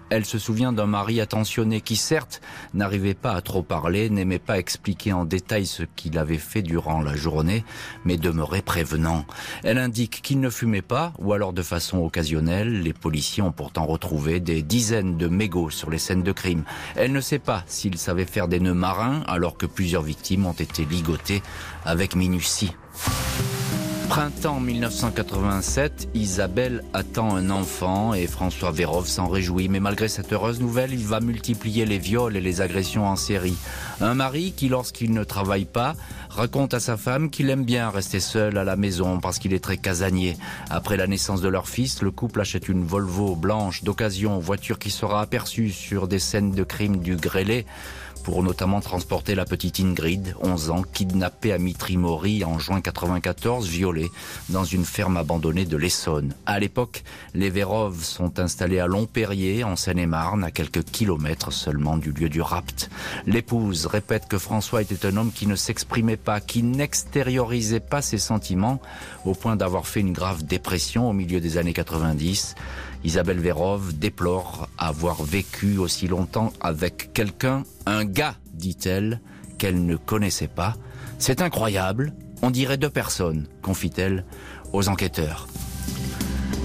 Elle 0.09 0.25
se 0.25 0.39
souvient 0.39 0.71
d'un 0.71 0.85
mari 0.85 1.19
attentionné 1.19 1.81
qui, 1.81 1.95
certes, 1.95 2.41
n'arrivait 2.73 3.13
pas 3.13 3.33
à 3.33 3.41
trop 3.41 3.63
parler, 3.63 4.09
n'aimait 4.09 4.39
pas 4.39 4.57
expliquer 4.57 5.13
en 5.13 5.25
détail 5.25 5.65
ce 5.65 5.83
qu'il 5.95 6.17
avait 6.17 6.37
fait 6.37 6.61
durant 6.61 7.01
la 7.01 7.15
journée, 7.15 7.65
mais 8.05 8.17
demeurait 8.17 8.61
prévenant. 8.61 9.25
Elle 9.63 9.77
indique 9.77 10.21
qu'il 10.21 10.39
ne 10.39 10.49
fumait 10.49 10.81
pas, 10.81 11.13
ou 11.19 11.33
alors 11.33 11.53
de 11.53 11.61
façon 11.61 11.99
occasionnelle. 11.99 12.81
Les 12.81 12.93
policiers 12.93 13.43
ont 13.43 13.51
pourtant 13.51 13.85
retrouvé 13.85 14.39
des 14.39 14.61
dizaines 14.61 15.17
de 15.17 15.27
mégots 15.27 15.69
sur 15.69 15.89
les 15.89 15.99
scènes 15.99 16.23
de 16.23 16.31
crime. 16.31 16.63
Elle 16.95 17.11
ne 17.11 17.21
sait 17.21 17.39
pas 17.39 17.63
s'il 17.67 17.97
savait 17.97 18.25
faire 18.25 18.47
des 18.47 18.59
nœuds 18.59 18.73
marins, 18.73 19.23
alors 19.27 19.57
que 19.57 19.65
plusieurs 19.65 20.03
victimes 20.03 20.45
ont 20.45 20.53
été 20.53 20.85
ligotées 20.85 21.41
avec 21.85 22.15
minutie. 22.15 22.71
Printemps 24.11 24.59
1987, 24.59 26.09
Isabelle 26.15 26.83
attend 26.91 27.33
un 27.33 27.49
enfant 27.49 28.13
et 28.13 28.27
François 28.27 28.71
Vérove 28.71 29.07
s'en 29.07 29.29
réjouit. 29.29 29.69
Mais 29.69 29.79
malgré 29.79 30.09
cette 30.09 30.33
heureuse 30.33 30.59
nouvelle, 30.59 30.91
il 30.91 31.05
va 31.05 31.21
multiplier 31.21 31.85
les 31.85 31.97
viols 31.97 32.35
et 32.35 32.41
les 32.41 32.59
agressions 32.59 33.07
en 33.07 33.15
série. 33.15 33.55
Un 34.01 34.13
mari 34.13 34.51
qui, 34.53 34.67
lorsqu'il 34.67 35.13
ne 35.13 35.23
travaille 35.23 35.63
pas, 35.63 35.95
raconte 36.29 36.73
à 36.73 36.81
sa 36.81 36.97
femme 36.97 37.29
qu'il 37.29 37.49
aime 37.49 37.63
bien 37.63 37.89
rester 37.89 38.19
seul 38.19 38.57
à 38.57 38.65
la 38.65 38.75
maison 38.75 39.21
parce 39.21 39.39
qu'il 39.39 39.53
est 39.53 39.63
très 39.63 39.77
casanier. 39.77 40.35
Après 40.69 40.97
la 40.97 41.07
naissance 41.07 41.39
de 41.39 41.47
leur 41.47 41.69
fils, 41.69 42.01
le 42.01 42.11
couple 42.11 42.41
achète 42.41 42.67
une 42.67 42.83
Volvo 42.83 43.37
blanche 43.37 43.85
d'occasion, 43.85 44.39
voiture 44.39 44.77
qui 44.77 44.91
sera 44.91 45.21
aperçue 45.21 45.69
sur 45.69 46.09
des 46.09 46.19
scènes 46.19 46.51
de 46.51 46.63
crime 46.65 46.97
du 46.97 47.15
grêlé 47.15 47.65
pour 48.23 48.43
notamment 48.43 48.81
transporter 48.81 49.35
la 49.35 49.45
petite 49.45 49.79
Ingrid, 49.79 50.35
11 50.41 50.69
ans, 50.69 50.83
kidnappée 50.83 51.53
à 51.53 51.57
Mitry-Mori 51.57 52.43
en 52.43 52.59
juin 52.59 52.81
94, 52.81 53.67
violée 53.67 54.09
dans 54.49 54.63
une 54.63 54.85
ferme 54.85 55.17
abandonnée 55.17 55.65
de 55.65 55.77
l'Essonne. 55.77 56.33
À 56.45 56.59
l'époque, 56.59 57.03
les 57.33 57.49
Vérove 57.49 58.03
sont 58.03 58.39
installés 58.39 58.79
à 58.79 58.87
Longperrier, 58.87 59.63
en 59.63 59.75
Seine-et-Marne, 59.75 60.43
à 60.43 60.51
quelques 60.51 60.83
kilomètres 60.83 61.51
seulement 61.51 61.97
du 61.97 62.11
lieu 62.11 62.29
du 62.29 62.41
rapt. 62.41 62.89
L'épouse 63.25 63.85
répète 63.85 64.27
que 64.27 64.37
François 64.37 64.81
était 64.81 65.05
un 65.05 65.17
homme 65.17 65.31
qui 65.31 65.47
ne 65.47 65.55
s'exprimait 65.55 66.17
pas, 66.17 66.39
qui 66.39 66.63
n'extériorisait 66.63 67.79
pas 67.79 68.01
ses 68.01 68.17
sentiments, 68.17 68.79
au 69.25 69.33
point 69.33 69.55
d'avoir 69.55 69.87
fait 69.87 69.99
une 69.99 70.13
grave 70.13 70.43
dépression 70.43 71.09
au 71.09 71.13
milieu 71.13 71.39
des 71.39 71.57
années 71.57 71.73
90. 71.73 72.55
Isabelle 73.03 73.39
Vérove 73.39 73.97
déplore 73.97 74.69
avoir 74.77 75.23
vécu 75.23 75.77
aussi 75.77 76.07
longtemps 76.07 76.53
avec 76.61 77.13
quelqu'un, 77.13 77.63
un 77.85 78.05
gars, 78.05 78.35
dit-elle, 78.53 79.21
qu'elle 79.57 79.85
ne 79.85 79.95
connaissait 79.95 80.47
pas. 80.47 80.75
C'est 81.17 81.41
incroyable, 81.41 82.13
on 82.41 82.51
dirait 82.51 82.77
deux 82.77 82.89
personnes, 82.89 83.47
confie-t-elle 83.61 84.25
aux 84.73 84.87
enquêteurs. 84.87 85.47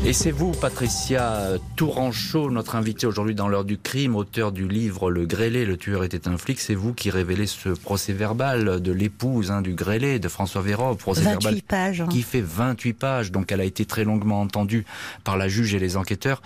Et 0.09 0.13
c'est 0.13 0.31
vous, 0.31 0.53
Patricia 0.53 1.55
Tourangeau, 1.75 2.49
notre 2.49 2.77
invitée 2.77 3.09
aujourd'hui 3.09 3.35
dans 3.35 3.49
l'heure 3.49 3.65
du 3.65 3.77
crime, 3.77 4.15
auteur 4.15 4.53
du 4.53 4.69
livre 4.69 5.11
Le 5.11 5.27
Grêlé, 5.27 5.67
le 5.67 5.77
tueur 5.77 6.05
était 6.05 6.29
un 6.29 6.39
flic. 6.39 6.61
C'est 6.61 6.77
vous 6.77 6.95
qui 6.95 7.11
révélez 7.11 7.49
ce 7.49 7.71
procès 7.71 8.13
verbal 8.13 8.81
de 8.81 8.93
l'épouse 8.93 9.51
hein, 9.51 9.63
du 9.63 9.75
Grêlé, 9.75 10.21
de 10.21 10.29
François 10.29 10.63
Vérove, 10.63 10.97
procès 10.97 11.23
28 11.23 11.31
verbal 11.33 11.63
pages. 11.63 12.01
hein. 12.03 12.07
qui 12.09 12.23
fait 12.23 12.41
28 12.41 12.93
pages, 12.93 13.33
donc 13.33 13.51
elle 13.51 13.61
a 13.61 13.65
été 13.65 13.85
très 13.85 14.05
longuement 14.05 14.41
entendue 14.41 14.87
par 15.25 15.37
la 15.37 15.49
juge 15.49 15.75
et 15.75 15.81
les 15.81 15.97
enquêteurs. 15.97 16.41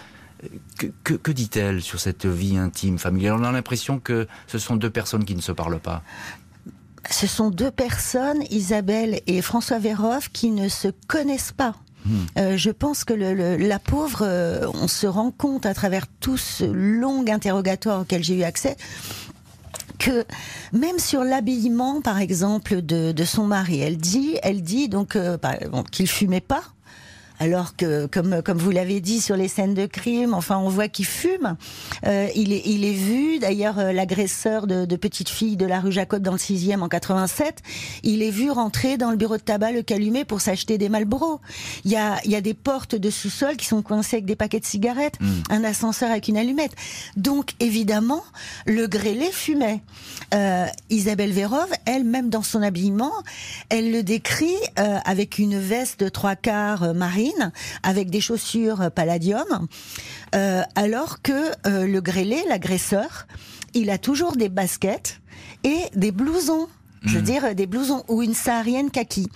Que, 0.78 0.86
que, 1.04 1.12
que 1.12 1.30
dit-elle 1.30 1.82
sur 1.82 2.00
cette 2.00 2.24
vie 2.24 2.56
intime, 2.56 2.98
familiale? 2.98 3.34
On 3.40 3.44
a 3.44 3.52
l'impression 3.52 3.98
que 3.98 4.26
ce 4.46 4.58
sont 4.58 4.76
deux 4.76 4.88
personnes 4.88 5.26
qui 5.26 5.34
ne 5.34 5.42
se 5.42 5.52
parlent 5.52 5.80
pas. 5.80 6.02
Ce 7.10 7.26
sont 7.26 7.50
deux 7.50 7.70
personnes, 7.70 8.42
Isabelle 8.48 9.20
et 9.26 9.42
François 9.42 9.78
Vérove, 9.78 10.30
qui 10.32 10.50
ne 10.50 10.70
se 10.70 10.88
connaissent 11.08 11.52
pas. 11.52 11.74
Euh, 12.38 12.56
je 12.56 12.70
pense 12.70 13.04
que 13.04 13.14
la 13.14 13.78
pauvre, 13.78 14.22
euh, 14.22 14.66
on 14.74 14.88
se 14.88 15.06
rend 15.06 15.30
compte 15.30 15.66
à 15.66 15.74
travers 15.74 16.06
tout 16.20 16.36
ce 16.36 16.64
long 16.64 17.24
interrogatoire 17.28 18.00
auquel 18.00 18.24
j'ai 18.24 18.36
eu 18.36 18.42
accès 18.42 18.76
que 19.98 20.24
même 20.72 20.98
sur 20.98 21.24
l'habillement, 21.24 22.00
par 22.00 22.18
exemple, 22.18 22.80
de, 22.80 23.12
de, 23.12 23.24
son 23.24 23.46
mari, 23.46 23.80
elle 23.80 23.98
dit, 23.98 24.38
elle 24.42 24.62
dit 24.62 24.88
donc 24.88 25.14
euh, 25.14 25.36
qu'il 25.92 26.08
fumait 26.08 26.40
pas 26.40 26.62
alors 27.40 27.74
que, 27.74 28.06
comme, 28.06 28.42
comme 28.42 28.58
vous 28.58 28.70
l'avez 28.70 29.00
dit 29.00 29.20
sur 29.20 29.36
les 29.36 29.48
scènes 29.48 29.74
de 29.74 29.86
crime, 29.86 30.34
enfin, 30.34 30.58
on 30.58 30.68
voit 30.68 30.88
qu'il 30.88 31.06
fume. 31.06 31.56
Euh, 32.06 32.28
il, 32.36 32.52
est, 32.52 32.62
il 32.66 32.84
est 32.84 32.92
vu, 32.92 33.38
d'ailleurs, 33.38 33.78
euh, 33.78 33.92
l'agresseur 33.92 34.66
de, 34.66 34.84
de 34.84 34.96
petite 34.96 35.30
fille 35.30 35.56
de 35.56 35.64
la 35.64 35.80
rue 35.80 35.90
Jacob 35.90 36.22
dans 36.22 36.32
le 36.32 36.38
6e 36.38 36.80
en 36.80 36.88
87, 36.88 37.62
il 38.02 38.22
est 38.22 38.30
vu 38.30 38.50
rentrer 38.50 38.98
dans 38.98 39.10
le 39.10 39.16
bureau 39.16 39.38
de 39.38 39.42
tabac 39.42 39.72
le 39.72 39.82
calumet 39.82 40.26
pour 40.26 40.42
s'acheter 40.42 40.76
des 40.76 40.90
Malboro. 40.90 41.40
Il 41.86 41.90
y 41.90 41.96
a, 41.96 42.18
il 42.26 42.30
y 42.30 42.36
a 42.36 42.42
des 42.42 42.54
portes 42.54 42.94
de 42.94 43.08
sous-sol 43.08 43.56
qui 43.56 43.66
sont 43.66 43.80
coincées 43.80 44.16
avec 44.16 44.26
des 44.26 44.36
paquets 44.36 44.60
de 44.60 44.66
cigarettes, 44.66 45.18
mm. 45.20 45.26
un 45.48 45.64
ascenseur 45.64 46.10
avec 46.10 46.28
une 46.28 46.36
allumette. 46.36 46.76
Donc, 47.16 47.54
évidemment, 47.58 48.22
le 48.66 48.86
grêlé 48.86 49.30
fumait. 49.32 49.80
Euh, 50.34 50.66
Isabelle 50.90 51.32
Vérove, 51.32 51.70
elle, 51.86 52.04
même 52.04 52.28
dans 52.28 52.42
son 52.42 52.62
habillement, 52.62 53.12
elle 53.70 53.90
le 53.90 54.02
décrit 54.02 54.56
euh, 54.78 54.98
avec 55.04 55.38
une 55.38 55.58
veste 55.58 56.00
de 56.00 56.08
trois 56.08 56.36
quarts 56.36 56.82
euh, 56.82 56.92
avec 57.82 58.10
des 58.10 58.20
chaussures 58.20 58.90
palladium, 58.94 59.68
euh, 60.34 60.62
alors 60.74 61.22
que 61.22 61.50
euh, 61.66 61.86
le 61.86 62.00
grêlé, 62.00 62.42
l'agresseur, 62.48 63.26
il 63.74 63.90
a 63.90 63.98
toujours 63.98 64.36
des 64.36 64.48
baskets 64.48 65.20
et 65.64 65.80
des 65.94 66.12
blousons. 66.12 66.68
Je 67.02 67.14
veux 67.14 67.20
mmh. 67.20 67.24
dire, 67.24 67.54
des 67.54 67.66
blousons 67.66 68.04
ou 68.08 68.22
une 68.22 68.34
saharienne 68.34 68.90
kaki. 68.90 69.28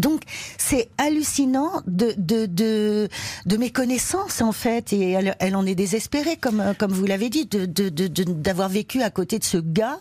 Donc 0.00 0.22
c'est 0.58 0.88
hallucinant 0.98 1.82
de, 1.86 2.14
de, 2.16 2.46
de, 2.46 3.08
de 3.46 3.56
mes 3.56 3.70
connaissances 3.70 4.40
en 4.40 4.52
fait 4.52 4.92
et 4.92 5.10
elle, 5.10 5.36
elle 5.38 5.54
en 5.54 5.66
est 5.66 5.74
désespérée 5.74 6.36
comme, 6.36 6.74
comme 6.78 6.92
vous 6.92 7.04
l'avez 7.06 7.28
dit 7.28 7.46
de, 7.46 7.66
d'avoir 7.66 8.68
vécu 8.68 9.02
à 9.02 9.10
côté 9.10 9.38
de 9.38 9.44
ce 9.44 9.58
gars 9.58 10.00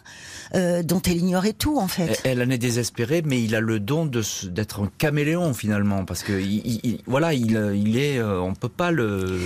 euh, 0.55 0.81
dont 0.83 1.01
elle 1.05 1.17
ignorait 1.17 1.53
tout 1.53 1.77
en 1.77 1.87
fait. 1.87 2.19
Elle, 2.23 2.41
en 2.41 2.49
est 2.49 2.57
désespérée 2.57 3.21
mais 3.25 3.43
il 3.43 3.55
a 3.55 3.59
le 3.59 3.79
don 3.79 4.05
de, 4.05 4.23
d'être 4.47 4.83
un 4.83 4.91
caméléon 4.97 5.53
finalement 5.53 6.05
parce 6.05 6.23
que 6.23 6.33
il, 6.39 6.99
voilà 7.05 7.33
il, 7.33 7.51
il 7.75 7.97
est 7.97 8.17
euh, 8.17 8.39
on 8.41 8.53
peut 8.53 8.69
pas 8.69 8.91
le, 8.91 9.39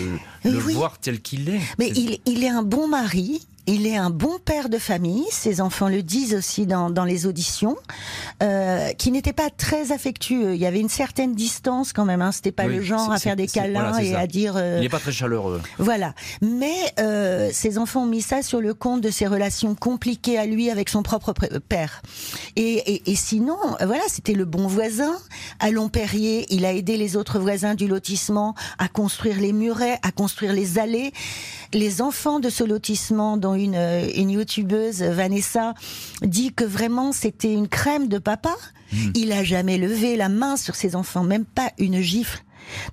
le 0.45 0.51
voir 0.51 0.99
tel 0.99 1.19
qu'il 1.21 1.49
est. 1.49 1.59
Mais 1.79 1.89
il, 1.89 2.19
il 2.25 2.43
est 2.43 2.49
un 2.49 2.63
bon 2.63 2.87
mari 2.87 3.41
il 3.67 3.88
est 3.88 3.95
un 3.95 4.10
bon 4.10 4.39
père 4.43 4.69
de 4.69 4.78
famille, 4.78 5.26
ses 5.32 5.62
enfants 5.62 5.88
le 5.88 6.04
disent 6.04 6.36
aussi 6.36 6.65
dans, 6.65 6.89
dans 6.89 7.06
les 7.06 7.26
auditions, 7.26 7.78
euh, 8.41 8.89
qui 8.93 9.12
n'était 9.12 9.34
pas 9.34 9.49
très 9.49 9.91
affectueux. 9.91 10.56
Il 10.56 10.60
y 10.60 10.65
avait 10.65 10.80
une 10.80 10.89
certaine 10.89 11.34
distance 11.34 11.93
quand 11.93 12.06
même. 12.06 12.21
Hein. 12.21 12.32
C'était 12.32 12.52
pas 12.52 12.67
le 12.67 12.82
genre 12.82 13.12
à 13.12 13.19
faire 13.19 13.36
des 13.36 13.47
câlins 13.47 13.97
et 13.99 14.15
à 14.15 14.28
dire. 14.28 14.56
Euh, 14.58 14.78
il 14.80 14.84
n'est 14.84 14.89
pas 14.89 14.99
très 14.99 15.12
chaleureux. 15.12 15.62
Voilà. 15.78 16.13
Mais 16.41 16.76
euh, 16.99 17.49
ses 17.54 17.78
enfants 17.78 18.04
ont 18.04 18.08
mis 18.08 18.21
ça 18.21 18.41
sur 18.41 18.60
le 18.60 18.73
compte 18.73 19.02
de 19.02 19.10
ses 19.10 19.28
relations 19.28 19.76
compliquées 19.76 20.38
à 20.38 20.45
lui 20.45 20.69
avec 20.69 20.89
son 20.89 21.04
propre 21.04 21.34
père. 21.67 22.02
Et, 22.56 22.95
et, 22.95 23.12
et 23.12 23.15
sinon, 23.15 23.58
voilà, 23.80 24.04
c'était 24.08 24.34
le 24.34 24.45
bon 24.45 24.67
voisin. 24.67 25.13
À 25.60 25.71
Lomperrier, 25.71 26.45
il 26.49 26.65
a 26.65 26.73
aidé 26.73 26.97
les 26.97 27.15
autres 27.15 27.39
voisins 27.39 27.76
du 27.76 27.88
lotissement 27.88 28.56
à 28.78 28.88
construire 28.88 29.39
les 29.39 29.54
murets, 29.54 29.99
à 30.04 30.12
construire 30.12 30.54
les 30.54 30.80
allées. 30.80 31.13
Les 31.73 32.02
enfants 32.02 32.39
de 32.39 32.49
ce 32.49 32.63
lotissement 32.63 33.38
dont 33.38 33.52
une, 33.55 33.75
une 34.15 34.31
youtubeuse, 34.31 35.01
Vanessa, 35.01 35.73
dit 36.21 36.53
que 36.53 36.63
vraiment 36.63 37.11
c'était 37.11 37.53
une 37.53 37.67
crème 37.67 38.07
de 38.07 38.17
papa. 38.17 38.55
Hmm. 38.91 39.11
Il 39.15 39.31
a 39.31 39.43
jamais 39.43 39.77
levé 39.77 40.15
la 40.15 40.29
main 40.29 40.57
sur 40.57 40.75
ses 40.75 40.95
enfants, 40.95 41.23
même 41.23 41.45
pas 41.45 41.71
une 41.77 42.01
gifle. 42.01 42.43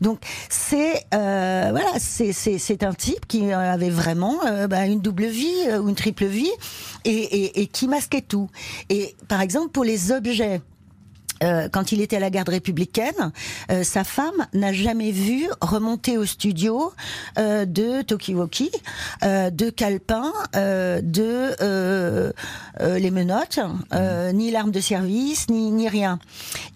Donc 0.00 0.20
c'est 0.48 1.04
euh, 1.14 1.68
voilà, 1.70 1.98
c'est 1.98 2.32
c'est 2.32 2.82
un 2.82 2.92
type 2.92 3.26
qui 3.26 3.52
avait 3.52 3.90
vraiment 3.90 4.44
euh, 4.46 4.66
bah, 4.66 4.86
une 4.86 5.00
double 5.00 5.26
vie 5.26 5.54
euh, 5.68 5.80
ou 5.80 5.88
une 5.88 5.94
triple 5.94 6.26
vie 6.26 6.50
et, 7.04 7.10
et, 7.10 7.60
et 7.60 7.66
qui 7.66 7.88
masquait 7.88 8.20
tout. 8.20 8.50
Et 8.88 9.14
par 9.28 9.40
exemple 9.40 9.70
pour 9.70 9.84
les 9.84 10.12
objets 10.12 10.60
euh, 11.42 11.68
quand 11.70 11.92
il 11.92 12.00
était 12.00 12.16
à 12.16 12.20
la 12.20 12.30
garde 12.30 12.48
républicaine, 12.48 13.32
euh, 13.70 13.82
sa 13.82 14.04
femme 14.04 14.46
n'a 14.52 14.72
jamais 14.72 15.10
vu 15.10 15.48
remonter 15.60 16.18
au 16.18 16.26
studio 16.26 16.92
euh, 17.38 17.64
de 17.64 18.02
Tokiwoki, 18.02 18.70
de 19.22 19.70
Calpin, 19.70 20.32
de 20.54 22.32
les 22.80 23.10
menottes, 23.10 23.60
ni 24.34 24.50
l'arme 24.50 24.70
de 24.70 24.80
service, 24.80 25.48
ni, 25.48 25.70
ni 25.70 25.88
rien. 25.88 26.18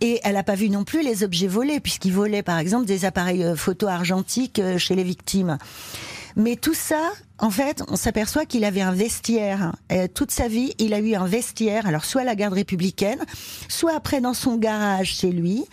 Et 0.01 0.21
elle 0.25 0.35
n'a 0.35 0.43
pas 0.43 0.55
vu 0.55 0.71
non 0.71 0.85
plus 0.85 1.03
les 1.03 1.25
objets 1.25 1.49
volés, 1.49 1.81
puisqu'il 1.81 2.13
volait 2.13 2.43
par 2.43 2.59
exemple 2.59 2.87
des 2.87 3.05
appareils 3.05 3.55
photo 3.57 3.87
argentiques 3.87 4.61
chez 4.79 4.95
les 4.95 5.05
victimes. 5.05 5.59
Mais 6.37 6.57
tout 6.57 6.75
ça, 6.75 7.13
en 7.39 7.51
fait, 7.51 7.83
on 7.89 7.97
s'aperçoit 7.97 8.47
qu'il 8.47 8.65
avait 8.65 8.81
un 8.81 8.93
vestiaire. 8.93 9.73
toute 10.15 10.31
sa 10.31 10.49
vie, 10.49 10.73
il 10.79 10.95
a 10.95 11.01
eu 11.01 11.15
un 11.15 11.27
vestiaire. 11.27 11.87
Alors, 11.87 12.05
soit 12.05 12.23
à 12.23 12.25
la 12.25 12.35
garde 12.35 12.55
républicaine, 12.55 13.19
soit 13.69 13.95
après 13.95 14.21
dans 14.21 14.35
son 14.35 14.57
garage 14.57 15.15
chez 15.15 15.31
lui. 15.31 15.65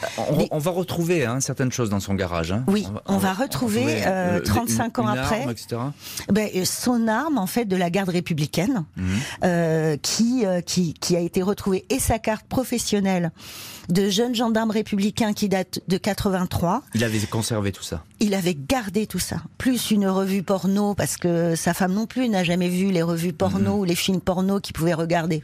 On, 0.51 0.57
va 0.57 0.71
retrouver 0.71 1.25
hein, 1.25 1.39
certaines 1.39 1.71
choses 1.71 1.89
dans 1.89 1.99
son 1.99 2.15
garage. 2.15 2.51
Hein. 2.51 2.63
Oui, 2.67 2.87
on 3.05 3.17
va, 3.17 3.33
retrouver, 3.33 4.01
35 4.43 4.97
euh, 4.97 5.01
ans 5.01 5.07
après 5.07 5.45
Ben, 6.29 6.49
euh, 6.55 6.65
son 6.65 7.07
arme, 7.07 7.37
en 7.37 7.47
fait, 7.47 7.65
de 7.65 7.75
la 7.75 7.89
garde 7.89 8.09
républicaine, 8.09 8.85
mhm. 8.97 9.05
euh, 9.43 9.97
qui, 10.01 10.43
qui, 10.65 10.93
qui 10.93 11.15
a 11.15 11.19
été 11.19 11.41
retrouvée, 11.41 11.85
et 11.89 11.99
sa 11.99 12.19
carte 12.19 12.45
professionnelle 12.47 13.31
de 13.89 14.09
jeune 14.09 14.33
gendarme 14.33 14.71
républicain 14.71 15.33
qui 15.33 15.49
date 15.49 15.81
de 15.87 15.97
83. 15.97 16.83
Il 16.95 17.03
avait 17.03 17.19
conservé 17.19 17.71
tout 17.71 17.83
ça. 17.83 18.03
Il 18.19 18.33
avait 18.33 18.55
gardé 18.55 19.07
tout 19.07 19.19
ça, 19.19 19.37
plus 19.57 19.91
une 19.91 20.07
revue 20.07 20.43
porno 20.43 20.93
parce 20.93 21.17
que 21.17 21.50
sa 21.55 21.73
femme 21.73 21.93
non 21.93 22.05
plus 22.05 22.29
n'a 22.29 22.43
jamais 22.43 22.69
vu 22.69 22.91
les 22.91 23.01
revues 23.01 23.33
porno 23.33 23.73
mhm. 23.73 23.79
ou 23.79 23.83
les 23.83 23.95
films 23.95 24.21
porno 24.21 24.59
qu'il 24.59 24.73
pouvait 24.73 24.93
regarder. 24.93 25.43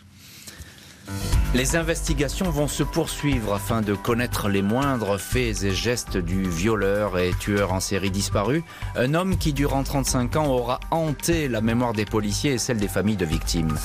Les 1.54 1.76
investigations 1.76 2.50
vont 2.52 2.67
se 2.67 2.84
poursuivre 2.84 3.54
afin 3.54 3.82
de 3.82 3.96
connaître 3.96 4.50
les 4.50 4.62
moindres 4.62 5.20
faits 5.20 5.63
et 5.63 5.72
gestes 5.74 6.17
du 6.17 6.43
violeur 6.43 7.17
et 7.17 7.32
tueur 7.39 7.74
en 7.74 7.80
série 7.80 8.12
disparu, 8.12 8.63
un 8.96 9.13
homme 9.13 9.38
qui 9.38 9.54
durant 9.54 9.84
35 9.84 10.36
ans 10.36 10.48
aura 10.48 10.80
hanté 10.91 11.48
la 11.48 11.62
mémoire 11.62 11.93
des 11.93 12.06
policiers 12.06 12.54
et 12.54 12.58
celle 12.58 12.78
des 12.78 12.88
familles 12.88 13.17
de 13.17 13.26
victimes. 13.26 13.76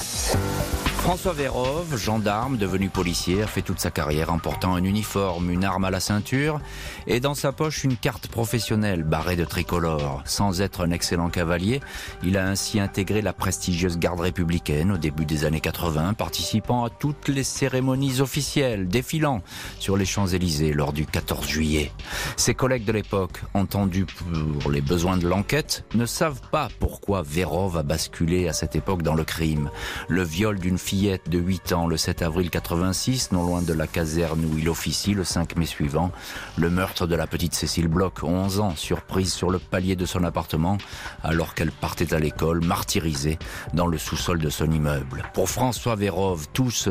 François 1.02 1.32
Vérove, 1.32 1.96
gendarme 1.96 2.56
devenu 2.56 2.88
policier, 2.88 3.44
fait 3.48 3.62
toute 3.62 3.80
sa 3.80 3.90
carrière 3.90 4.32
en 4.32 4.38
portant 4.38 4.76
un 4.76 4.84
uniforme, 4.84 5.50
une 5.50 5.64
arme 5.64 5.84
à 5.84 5.90
la 5.90 5.98
ceinture 5.98 6.60
et 7.08 7.18
dans 7.18 7.34
sa 7.34 7.50
poche 7.50 7.82
une 7.82 7.96
carte 7.96 8.28
professionnelle 8.28 9.02
barrée 9.02 9.34
de 9.34 9.44
tricolore. 9.44 10.22
Sans 10.26 10.60
être 10.60 10.86
un 10.86 10.92
excellent 10.92 11.28
cavalier, 11.28 11.80
il 12.22 12.38
a 12.38 12.46
ainsi 12.46 12.78
intégré 12.78 13.20
la 13.20 13.32
prestigieuse 13.32 13.98
garde 13.98 14.20
républicaine 14.20 14.92
au 14.92 14.96
début 14.96 15.24
des 15.24 15.44
années 15.44 15.60
80, 15.60 16.14
participant 16.14 16.84
à 16.84 16.90
toutes 17.12 17.34
les 17.34 17.44
cérémonies 17.44 18.20
officielles, 18.20 18.88
défilant 18.88 19.42
sur 19.80 19.96
les 19.96 20.04
Champs-Élysées 20.04 20.72
lors 20.72 20.92
du 20.92 21.04
14 21.04 21.46
juillet. 21.46 21.90
Ses 22.36 22.54
collègues 22.54 22.84
de 22.84 22.92
l'époque, 22.92 23.40
entendus 23.54 24.06
pour 24.06 24.70
les 24.70 24.80
besoins 24.80 25.16
de 25.16 25.28
l'enquête, 25.28 25.84
ne 25.94 26.06
savent 26.06 26.40
pas 26.50 26.68
pourquoi 26.78 27.22
Vérove 27.22 27.76
a 27.76 27.82
basculé 27.82 28.48
à 28.48 28.52
cette 28.52 28.76
époque 28.76 29.02
dans 29.02 29.14
le 29.14 29.24
crime. 29.24 29.70
Le 30.08 30.22
viol 30.22 30.58
d'une 30.58 30.78
fille 30.78 30.92
fillette 30.92 31.30
de 31.30 31.38
8 31.38 31.72
ans 31.72 31.86
le 31.86 31.96
7 31.96 32.20
avril 32.20 32.50
86, 32.50 33.32
non 33.32 33.44
loin 33.44 33.62
de 33.62 33.72
la 33.72 33.86
caserne 33.86 34.44
où 34.44 34.58
il 34.58 34.68
officie 34.68 35.14
le 35.14 35.24
5 35.24 35.56
mai 35.56 35.64
suivant. 35.64 36.12
Le 36.58 36.68
meurtre 36.68 37.06
de 37.06 37.14
la 37.14 37.26
petite 37.26 37.54
Cécile 37.54 37.88
Bloch, 37.88 38.22
11 38.22 38.60
ans, 38.60 38.76
surprise 38.76 39.32
sur 39.32 39.48
le 39.48 39.58
palier 39.58 39.96
de 39.96 40.04
son 40.04 40.22
appartement 40.22 40.76
alors 41.22 41.54
qu'elle 41.54 41.72
partait 41.72 42.12
à 42.12 42.18
l'école, 42.18 42.62
martyrisée 42.62 43.38
dans 43.72 43.86
le 43.86 43.96
sous-sol 43.96 44.38
de 44.38 44.50
son 44.50 44.70
immeuble. 44.70 45.24
Pour 45.32 45.48
François 45.48 45.96
Vérove, 45.96 46.46
tout 46.52 46.70
se 46.70 46.90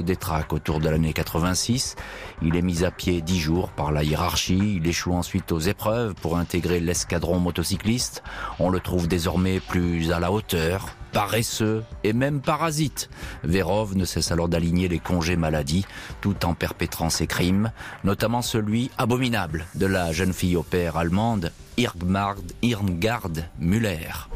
autour 0.50 0.80
de 0.80 0.89
l'année 0.89 1.13
86. 1.13 1.95
Il 2.41 2.56
est 2.56 2.62
mis 2.62 2.84
à 2.84 2.91
pied 2.91 3.21
dix 3.21 3.39
jours 3.39 3.69
par 3.69 3.91
la 3.91 4.04
hiérarchie. 4.04 4.76
Il 4.76 4.88
échoue 4.88 5.13
ensuite 5.13 5.52
aux 5.52 5.60
épreuves 5.60 6.13
pour 6.15 6.38
intégrer 6.38 6.80
l'escadron 6.80 7.39
motocycliste. 7.39 8.24
On 8.60 8.69
le 8.69 8.80
trouve 8.80 9.08
désormais 9.08 9.60
plus 9.60 10.12
à 10.12 10.19
la 10.19 10.32
hauteur, 10.32 10.89
paresseux 11.13 11.84
et 12.04 12.13
même 12.13 12.41
parasite. 12.41 13.10
Vérov 13.43 13.95
ne 13.95 14.06
cesse 14.06 14.32
alors 14.32 14.50
d'aligner 14.50 14.88
les 14.88 15.00
congés 15.00 15.36
maladie 15.38 15.86
tout 16.19 16.45
en 16.45 16.54
perpétrant 16.54 17.10
ses 17.10 17.28
crimes, 17.28 17.71
notamment 18.04 18.41
celui 18.41 18.91
abominable 18.97 19.65
de 19.76 19.86
la 19.86 20.12
jeune 20.12 20.34
fille 20.34 20.58
au 20.58 20.63
père 20.63 20.97
allemande 20.97 21.52
Irmgard 21.78 23.30
Müller. 23.60 24.28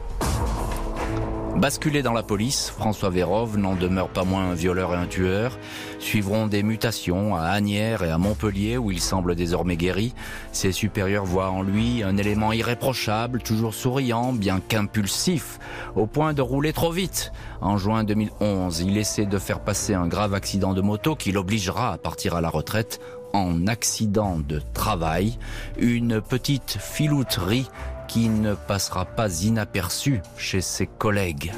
Basculé 1.56 2.04
dans 2.04 2.12
la 2.12 2.22
police, 2.22 2.70
François 2.70 3.10
Vérove 3.10 3.58
n'en 3.58 3.76
demeure 3.76 4.10
pas 4.10 4.26
moins 4.26 4.50
un 4.50 4.54
violeur 4.54 4.94
et 4.94 4.98
un 4.98 5.08
tueur. 5.08 5.58
Suivront 6.00 6.48
des 6.48 6.64
mutations 6.64 7.34
à 7.34 7.44
Agnières 7.44 8.04
et 8.04 8.12
à 8.12 8.18
Montpellier 8.18 8.78
où 8.78 8.92
il 8.92 9.00
semble 9.00 9.36
désormais 9.36 9.78
guéri. 9.78 10.14
Ses 10.52 10.74
supérieurs 10.74 11.24
voient 11.24 11.50
en 11.50 11.62
lui 11.62 12.04
un 12.04 12.18
élément 12.18 12.52
irréprochable, 12.52 13.42
toujours 13.42 13.74
souriant, 13.74 14.34
bien 14.34 14.60
qu'impulsif, 14.60 15.60
au 15.96 16.08
point 16.08 16.34
de 16.34 16.42
rouler 16.42 16.74
trop 16.74 16.92
vite. 16.92 17.32
En 17.62 17.78
juin 17.78 18.04
2011, 18.04 18.82
il 18.82 18.98
essaie 18.98 19.26
de 19.26 19.40
faire 19.40 19.62
passer 19.62 19.94
un 19.94 20.08
grave 20.08 20.34
accident 20.34 20.74
de 20.74 20.82
moto 20.82 21.16
qui 21.16 21.32
l'obligera 21.32 21.94
à 21.94 21.98
partir 21.98 22.36
à 22.36 22.42
la 22.42 22.50
retraite 22.50 23.00
en 23.32 23.68
accident 23.68 24.40
de 24.40 24.62
travail, 24.74 25.38
une 25.78 26.22
petite 26.22 26.78
filouterie 26.80 27.68
qui 28.16 28.30
ne 28.30 28.54
passera 28.54 29.04
pas 29.04 29.42
inaperçu 29.42 30.22
chez 30.38 30.62
ses 30.62 30.88
collègues. 30.88 31.52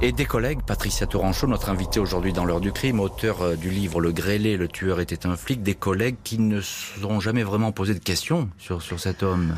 Et 0.00 0.12
des 0.12 0.26
collègues, 0.26 0.60
Patricia 0.64 1.08
Touranchot, 1.08 1.48
notre 1.48 1.70
invitée 1.70 1.98
aujourd'hui 1.98 2.32
dans 2.32 2.44
l'heure 2.44 2.60
du 2.60 2.70
crime, 2.70 3.00
auteur 3.00 3.42
euh, 3.42 3.56
du 3.56 3.68
livre 3.68 4.00
Le 4.00 4.12
grêlé, 4.12 4.56
le 4.56 4.68
tueur 4.68 5.00
était 5.00 5.26
un 5.26 5.34
flic, 5.34 5.64
des 5.64 5.74
collègues 5.74 6.18
qui 6.22 6.38
ne 6.38 6.60
se 6.60 7.00
sont 7.00 7.18
jamais 7.18 7.42
vraiment 7.42 7.72
posé 7.72 7.94
de 7.94 7.98
questions 7.98 8.48
sur, 8.58 8.80
sur 8.80 9.00
cet 9.00 9.24
homme. 9.24 9.56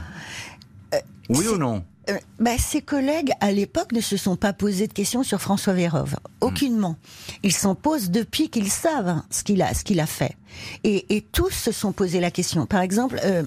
Euh, 0.94 0.98
oui 1.28 1.46
ou 1.46 1.58
non? 1.58 1.84
euh, 2.08 2.16
bah, 2.38 2.56
ses 2.56 2.80
collègues 2.80 3.32
à 3.40 3.52
l'époque 3.52 3.92
ne 3.92 4.00
se 4.00 4.16
sont 4.16 4.36
pas 4.36 4.54
posé 4.54 4.86
de 4.86 4.94
questions 4.94 5.22
sur 5.22 5.42
François 5.42 5.74
Vérove, 5.74 6.16
aucunement. 6.40 6.96
Ils 7.42 7.52
s'en 7.52 7.74
posent 7.74 8.10
depuis 8.10 8.48
qu'ils 8.48 8.70
savent 8.70 9.20
ce 9.28 9.44
qu'il 9.44 9.60
a, 9.60 9.74
ce 9.74 9.84
qu'il 9.84 10.00
a 10.00 10.06
fait, 10.06 10.38
et, 10.84 11.14
et, 11.14 11.20
tous 11.20 11.50
se 11.50 11.70
sont 11.70 11.92
posé 11.92 12.18
la 12.18 12.30
question. 12.30 12.64
Par 12.64 12.80
exemple. 12.80 13.20
Euh, 13.24 13.42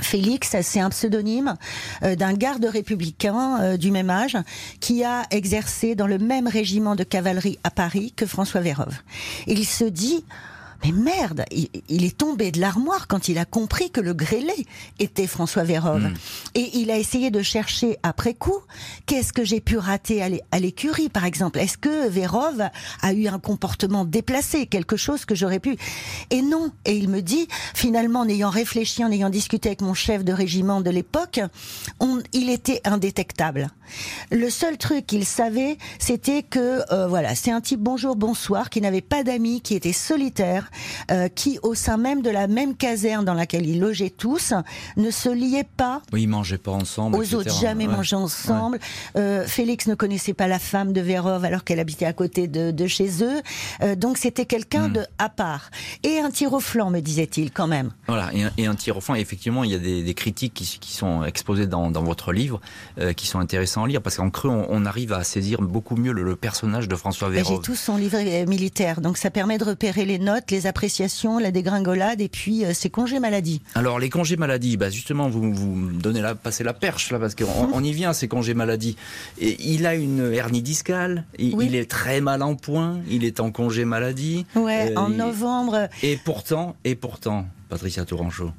Félix, 0.00 0.56
c'est 0.62 0.80
un 0.80 0.90
pseudonyme 0.90 1.56
euh, 2.02 2.14
d'un 2.16 2.32
garde 2.32 2.64
républicain 2.64 3.60
euh, 3.60 3.76
du 3.76 3.90
même 3.90 4.10
âge 4.10 4.36
qui 4.80 5.04
a 5.04 5.22
exercé 5.30 5.94
dans 5.94 6.06
le 6.06 6.18
même 6.18 6.48
régiment 6.48 6.96
de 6.96 7.04
cavalerie 7.04 7.58
à 7.64 7.70
Paris 7.70 8.12
que 8.16 8.26
François 8.26 8.60
Vérove. 8.60 8.96
il 9.46 9.64
se 9.64 9.84
dit, 9.84 10.24
mais 10.84 10.92
merde, 10.92 11.44
il, 11.50 12.04
est 12.04 12.16
tombé 12.16 12.52
de 12.52 12.60
l'armoire 12.60 13.08
quand 13.08 13.28
il 13.28 13.38
a 13.38 13.44
compris 13.44 13.90
que 13.90 14.00
le 14.00 14.14
grêlé 14.14 14.66
était 14.98 15.26
François 15.26 15.64
Vérove. 15.64 16.04
Hmm. 16.04 16.14
Et 16.54 16.78
il 16.78 16.90
a 16.90 16.98
essayé 16.98 17.30
de 17.30 17.42
chercher 17.42 17.98
après 18.02 18.34
coup, 18.34 18.58
qu'est-ce 19.06 19.32
que 19.32 19.44
j'ai 19.44 19.60
pu 19.60 19.76
rater 19.76 20.40
à 20.50 20.60
l'écurie, 20.60 21.08
par 21.08 21.24
exemple? 21.24 21.58
Est-ce 21.58 21.78
que 21.78 22.08
Vérove 22.08 22.68
a 23.02 23.12
eu 23.12 23.26
un 23.26 23.38
comportement 23.38 24.04
déplacé, 24.04 24.66
quelque 24.66 24.96
chose 24.96 25.24
que 25.24 25.34
j'aurais 25.34 25.60
pu? 25.60 25.76
Et 26.30 26.42
non. 26.42 26.70
Et 26.84 26.96
il 26.96 27.08
me 27.08 27.22
dit, 27.22 27.48
finalement, 27.74 28.20
en 28.20 28.28
ayant 28.28 28.50
réfléchi, 28.50 29.04
en 29.04 29.10
ayant 29.10 29.30
discuté 29.30 29.70
avec 29.70 29.80
mon 29.80 29.94
chef 29.94 30.24
de 30.24 30.32
régiment 30.32 30.80
de 30.80 30.90
l'époque, 30.90 31.40
il 32.32 32.50
était 32.50 32.80
indétectable. 32.84 33.70
Le 34.30 34.50
seul 34.50 34.76
truc 34.78 35.06
qu'il 35.06 35.24
savait, 35.24 35.78
c'était 35.98 36.42
que, 36.42 36.82
euh, 36.92 37.06
voilà, 37.08 37.34
c'est 37.34 37.50
un 37.50 37.60
type 37.60 37.80
bonjour, 37.80 38.16
bonsoir, 38.16 38.70
qui 38.70 38.80
n'avait 38.80 39.00
pas 39.00 39.22
d'amis, 39.22 39.60
qui 39.60 39.74
était 39.74 39.92
solitaire, 39.92 40.67
euh, 41.10 41.28
qui, 41.28 41.58
au 41.62 41.74
sein 41.74 41.96
même 41.96 42.22
de 42.22 42.30
la 42.30 42.46
même 42.46 42.76
caserne 42.76 43.24
dans 43.24 43.34
laquelle 43.34 43.66
ils 43.66 43.80
logeaient 43.80 44.10
tous, 44.10 44.52
ne 44.96 45.10
se 45.10 45.28
liaient 45.28 45.68
pas. 45.76 46.02
Oui, 46.12 46.22
ils 46.22 46.28
mangeaient 46.28 46.58
pas 46.58 46.72
ensemble. 46.72 47.16
Aux 47.16 47.34
autres, 47.34 47.60
jamais 47.60 47.86
mangé 47.86 48.16
ensemble. 48.16 48.78
Euh, 49.16 49.46
Félix 49.46 49.86
ne 49.86 49.94
connaissait 49.94 50.34
pas 50.34 50.46
la 50.46 50.58
femme 50.58 50.92
de 50.92 51.00
Vérov 51.00 51.44
alors 51.44 51.64
qu'elle 51.64 51.80
habitait 51.80 52.06
à 52.06 52.12
côté 52.12 52.48
de, 52.48 52.86
chez 52.86 53.22
eux. 53.22 53.42
Euh, 53.82 53.94
donc 53.94 54.18
c'était 54.18 54.46
quelqu'un 54.46 54.88
hmm. 54.88 54.92
de 54.92 55.06
à 55.18 55.28
part. 55.28 55.70
Et 56.02 56.18
un 56.18 56.30
tir 56.30 56.52
au 56.52 56.60
flanc, 56.60 56.90
me 56.90 57.00
disait-il 57.00 57.50
quand 57.50 57.66
même. 57.66 57.90
Voilà, 58.06 58.30
et 58.56 58.66
un, 58.66 58.74
tir 58.74 58.96
au 58.96 59.00
flanc. 59.00 59.14
effectivement, 59.14 59.64
il 59.64 59.70
y 59.70 59.74
a 59.74 59.78
des, 59.78 60.14
critiques 60.14 60.54
qui, 60.54 60.92
sont 60.92 61.24
exposées 61.24 61.66
dans, 61.66 61.90
votre 61.90 62.32
livre, 62.32 62.60
qui 63.16 63.26
sont 63.26 63.38
intéressants 63.38 63.84
à 63.84 63.88
lire, 63.88 64.02
parce 64.02 64.16
qu'en 64.16 64.30
creux, 64.30 64.50
on, 64.50 64.86
arrive 64.86 65.12
à 65.12 65.22
saisir 65.22 65.60
beaucoup 65.60 65.96
mieux 65.96 66.12
le, 66.12 66.36
personnage 66.36 66.88
de 66.88 66.96
François 66.96 67.28
Vérov. 67.28 67.56
J'ai 67.56 67.62
tout 67.62 67.76
son 67.76 67.96
livre 67.96 68.18
militaire, 68.46 69.00
donc 69.00 69.18
ça 69.18 69.30
permet 69.30 69.58
de 69.58 69.64
repérer 69.64 70.04
les 70.04 70.18
notes, 70.18 70.50
les 70.50 70.57
appréciations, 70.66 71.38
la 71.38 71.50
dégringolade 71.50 72.20
et 72.20 72.28
puis 72.28 72.64
euh, 72.64 72.72
ces 72.72 72.90
congés 72.90 73.20
maladie. 73.20 73.62
Alors 73.74 73.98
les 73.98 74.10
congés 74.10 74.36
maladie, 74.36 74.76
bah 74.76 74.90
justement 74.90 75.28
vous 75.28 75.52
vous 75.52 75.92
donnez 75.92 76.20
la 76.20 76.34
passer 76.34 76.64
la 76.64 76.74
perche 76.74 77.10
là 77.10 77.18
parce 77.18 77.34
qu'on 77.34 77.70
on 77.72 77.82
y 77.82 77.92
vient 77.92 78.12
ces 78.12 78.28
congés 78.28 78.54
maladie. 78.54 78.96
Et 79.38 79.56
il 79.60 79.86
a 79.86 79.94
une 79.94 80.32
hernie 80.32 80.62
discale, 80.62 81.24
il, 81.38 81.74
est 81.74 81.90
très 81.90 82.20
mal 82.20 82.42
en 82.42 82.54
point, 82.54 83.00
il 83.08 83.24
est 83.24 83.40
en 83.40 83.50
congé 83.50 83.84
maladie. 83.84 84.46
Ouais, 84.54 84.92
en 84.96 85.10
euh, 85.10 85.16
novembre. 85.16 85.88
Et 86.02 86.16
pourtant, 86.16 86.76
et 86.84 86.94
pourtant, 86.94 87.46
Patricia 87.68 88.04
Tourangeau. 88.04 88.52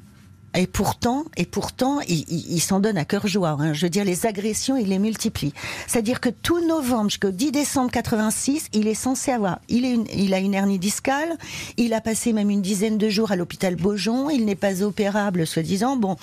Et 0.56 0.66
pourtant, 0.66 1.24
et 1.36 1.44
pourtant, 1.44 2.00
il, 2.08 2.60
s'en 2.60 2.80
donne 2.80 2.98
à 2.98 3.04
cœur 3.04 3.26
joie. 3.28 3.56
Hein. 3.60 3.72
Je 3.72 3.86
veux 3.86 3.90
dire, 3.90 4.04
les 4.04 4.26
agressions, 4.26 4.76
il 4.76 4.88
les 4.88 4.98
multiplie. 4.98 5.52
C'est-à-dire 5.86 6.20
que 6.20 6.28
tout 6.28 6.66
novembre 6.66 7.10
jusqu'au 7.10 7.30
10 7.30 7.52
décembre 7.52 7.90
86, 7.92 8.66
il 8.72 8.88
est 8.88 8.94
censé 8.94 9.30
avoir. 9.30 9.60
Il, 9.68 10.04
il 10.12 10.34
a 10.34 10.38
une 10.38 10.54
hernie 10.54 10.80
discale. 10.80 11.36
Il 11.76 11.94
a 11.94 12.00
passé 12.00 12.32
même 12.32 12.50
une 12.50 12.62
dizaine 12.62 12.98
de 12.98 13.08
jours 13.08 13.30
à 13.30 13.36
l'hôpital 13.36 13.76
Beaujon. 13.76 14.28
Il 14.28 14.44
n'est 14.44 14.56
pas 14.56 14.82
opérable, 14.82 15.46
soi-disant. 15.46 15.96
Bon. 15.96 16.16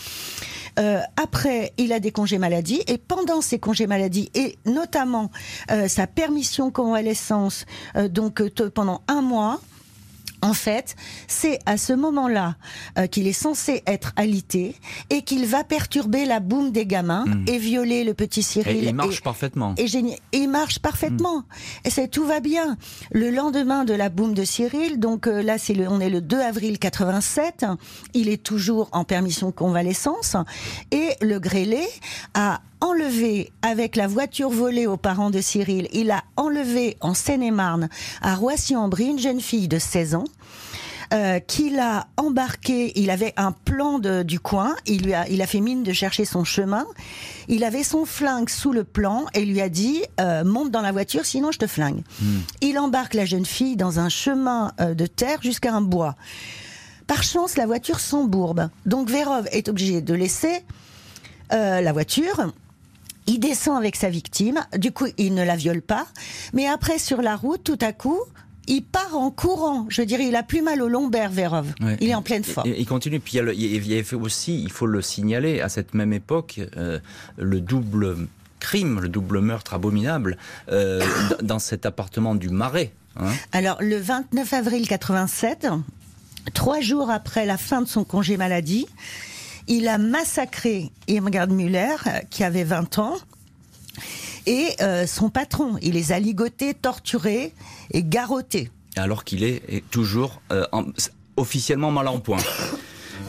Euh, 0.79 0.99
après, 1.15 1.73
il 1.77 1.91
a 1.91 1.99
des 1.99 2.11
congés 2.11 2.37
maladie 2.37 2.83
et 2.87 2.97
pendant 2.97 3.41
ces 3.41 3.59
congés 3.59 3.87
maladie 3.87 4.29
et 4.35 4.57
notamment 4.65 5.31
euh, 5.71 5.87
sa 5.87 6.05
permission 6.05 6.69
convalescence, 6.69 7.65
euh, 7.95 8.07
donc 8.07 8.47
pendant 8.69 9.01
un 9.07 9.21
mois, 9.21 9.59
en 10.41 10.53
fait, 10.53 10.95
c'est 11.27 11.59
à 11.65 11.77
ce 11.77 11.93
moment-là 11.93 12.55
euh, 12.97 13.07
qu'il 13.07 13.27
est 13.27 13.33
censé 13.33 13.83
être 13.87 14.13
alité 14.15 14.75
et 15.09 15.21
qu'il 15.23 15.45
va 15.45 15.63
perturber 15.63 16.25
la 16.25 16.39
boum 16.39 16.71
des 16.71 16.85
gamins 16.85 17.25
hmm. 17.25 17.45
et 17.47 17.57
violer 17.57 18.03
le 18.03 18.13
petit 18.13 18.43
Cyril. 18.43 18.83
Et 18.83 18.87
il 18.89 18.95
marche 18.95 19.21
parfaitement. 19.21 19.73
Et, 19.77 19.85
il 20.33 20.49
marche 20.49 20.79
parfaitement. 20.79 21.43
Et 21.85 21.89
c'est 21.89 22.07
tout 22.07 22.25
va 22.25 22.39
bien. 22.39 22.77
Le 23.11 23.29
lendemain 23.29 23.83
de 23.83 23.93
la 23.93 24.09
boum 24.09 24.33
de 24.33 24.43
Cyril, 24.43 24.99
donc 24.99 25.27
euh, 25.27 25.41
là 25.41 25.57
c'est 25.57 25.73
le, 25.73 25.87
on 25.87 25.99
est 25.99 26.09
le 26.09 26.21
2 26.21 26.39
avril 26.39 26.79
87, 26.79 27.65
il 28.13 28.29
est 28.29 28.41
toujours 28.41 28.89
en 28.91 29.03
permission 29.03 29.47
de 29.47 29.53
convalescence 29.53 30.35
et 30.91 31.09
le 31.21 31.39
grêlé 31.39 31.81
a 32.33 32.61
enlevé 32.81 33.51
avec 33.61 33.95
la 33.95 34.07
voiture 34.07 34.49
volée 34.49 34.87
aux 34.87 34.97
parents 34.97 35.29
de 35.29 35.41
Cyril, 35.41 35.87
il 35.93 36.11
a 36.11 36.23
enlevé 36.35 36.97
en 37.01 37.13
Seine-et-Marne 37.13 37.89
à 38.21 38.35
Roissy-en-Brie 38.35 39.05
une 39.05 39.19
jeune 39.19 39.41
fille 39.41 39.67
de 39.67 39.79
16 39.79 40.15
ans. 40.15 40.25
Euh, 41.13 41.39
qu'il 41.39 41.79
a 41.79 42.07
embarqué, 42.17 42.91
il 42.99 43.09
avait 43.09 43.33
un 43.37 43.53
plan 43.53 43.97
de, 43.97 44.23
du 44.23 44.41
coin, 44.41 44.75
il, 44.85 45.03
lui 45.03 45.13
a, 45.13 45.25
il 45.29 45.41
a 45.41 45.47
fait 45.47 45.61
mine 45.61 45.83
de 45.83 45.93
chercher 45.93 46.25
son 46.25 46.43
chemin, 46.43 46.85
il 47.47 47.63
avait 47.63 47.83
son 47.83 48.03
flingue 48.03 48.49
sous 48.49 48.73
le 48.73 48.83
plan 48.83 49.25
et 49.33 49.45
lui 49.45 49.61
a 49.61 49.69
dit 49.69 50.03
euh, 50.19 50.43
monte 50.43 50.69
dans 50.69 50.81
la 50.81 50.91
voiture 50.91 51.25
sinon 51.25 51.53
je 51.53 51.59
te 51.59 51.67
flingue. 51.67 52.01
Hmm. 52.21 52.39
Il 52.59 52.77
embarque 52.77 53.13
la 53.13 53.23
jeune 53.23 53.45
fille 53.45 53.77
dans 53.77 54.01
un 54.01 54.09
chemin 54.09 54.73
euh, 54.81 54.95
de 54.95 55.05
terre 55.05 55.41
jusqu'à 55.41 55.73
un 55.73 55.79
bois. 55.81 56.17
Par 57.05 57.23
chance, 57.23 57.55
la 57.55 57.65
voiture 57.65 58.01
s'embourbe. 58.01 58.69
Donc 58.85 59.09
Vérov 59.09 59.47
est 59.53 59.69
obligé 59.69 60.01
de 60.01 60.13
laisser 60.13 60.65
la 61.49 61.93
voiture 61.93 62.51
il 63.27 63.39
descend 63.39 63.77
avec 63.77 63.95
sa 63.95 64.09
victime, 64.09 64.65
du 64.77 64.91
coup 64.91 65.07
il 65.17 65.33
ne 65.33 65.43
la 65.43 65.55
viole 65.55 65.81
pas, 65.81 66.07
mais 66.53 66.67
après 66.67 66.97
sur 66.97 67.21
la 67.21 67.35
route, 67.35 67.63
tout 67.63 67.79
à 67.81 67.91
coup, 67.91 68.19
il 68.67 68.83
part 68.83 69.15
en 69.15 69.31
courant. 69.31 69.85
Je 69.89 70.01
dirais, 70.01 70.27
il 70.27 70.35
a 70.35 70.43
plus 70.43 70.61
mal 70.61 70.81
au 70.81 70.87
lombaire, 70.87 71.29
Vérov. 71.29 71.73
Il 72.01 72.09
est 72.09 72.15
en 72.15 72.21
pleine 72.21 72.43
forme. 72.43 72.69
Il, 72.69 72.85
continue. 72.85 73.19
Puis 73.19 73.37
il 73.37 73.87
y, 73.87 73.99
a, 73.99 74.17
aussi, 74.17 74.61
il 74.61 74.71
faut 74.71 74.85
le 74.85 75.01
signaler, 75.01 75.61
à 75.61 75.69
cette 75.69 75.93
même 75.93 76.13
époque, 76.13 76.59
euh, 76.75 76.99
le 77.37 77.61
double 77.61 78.27
crime, 78.59 78.99
le 78.99 79.09
double 79.09 79.39
meurtre 79.39 79.73
abominable 79.73 80.37
euh, 80.69 81.01
dans 81.41 81.59
cet 81.59 81.85
appartement 81.85 82.35
du 82.35 82.49
Marais. 82.49 82.91
Hein. 83.17 83.31
Alors, 83.51 83.77
le 83.79 83.97
29 83.97 84.53
avril 84.53 84.87
87, 84.87 85.67
trois 86.53 86.81
jours 86.81 87.09
après 87.09 87.45
la 87.45 87.57
fin 87.57 87.81
de 87.81 87.87
son 87.87 88.03
congé 88.03 88.37
maladie, 88.37 88.87
il 89.67 89.87
a 89.87 89.97
massacré 89.97 90.91
Irmgard 91.07 91.49
Müller, 91.49 91.95
euh, 92.07 92.19
qui 92.29 92.43
avait 92.43 92.63
20 92.63 92.99
ans, 92.99 93.17
et 94.45 94.69
euh, 94.81 95.05
son 95.05 95.29
patron. 95.29 95.77
Il 95.81 95.93
les 95.93 96.11
a 96.11 96.19
ligotés, 96.19 96.73
torturés 96.73 97.53
et 97.91 98.03
garrottés. 98.03 98.71
Alors 98.95 99.23
qu'il 99.23 99.43
est 99.43 99.83
toujours 99.91 100.41
euh, 100.51 100.65
officiellement 101.35 101.91
mal 101.91 102.07
en 102.07 102.19
point. 102.19 102.39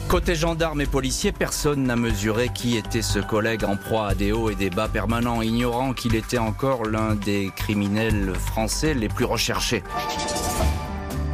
Côté 0.07 0.33
gendarmes 0.33 0.81
et 0.81 0.85
policiers, 0.87 1.31
personne 1.31 1.83
n'a 1.83 1.95
mesuré 1.95 2.49
qui 2.53 2.77
était 2.77 3.03
ce 3.03 3.19
collègue 3.19 3.63
en 3.63 3.75
proie 3.75 4.07
à 4.07 4.15
des 4.15 4.31
hauts 4.31 4.49
et 4.49 4.55
des 4.55 4.69
bas 4.69 4.87
permanents, 4.87 5.41
ignorant 5.41 5.93
qu'il 5.93 6.15
était 6.15 6.39
encore 6.39 6.85
l'un 6.85 7.15
des 7.15 7.51
criminels 7.55 8.33
français 8.35 8.93
les 8.93 9.07
plus 9.07 9.25
recherchés. 9.25 9.83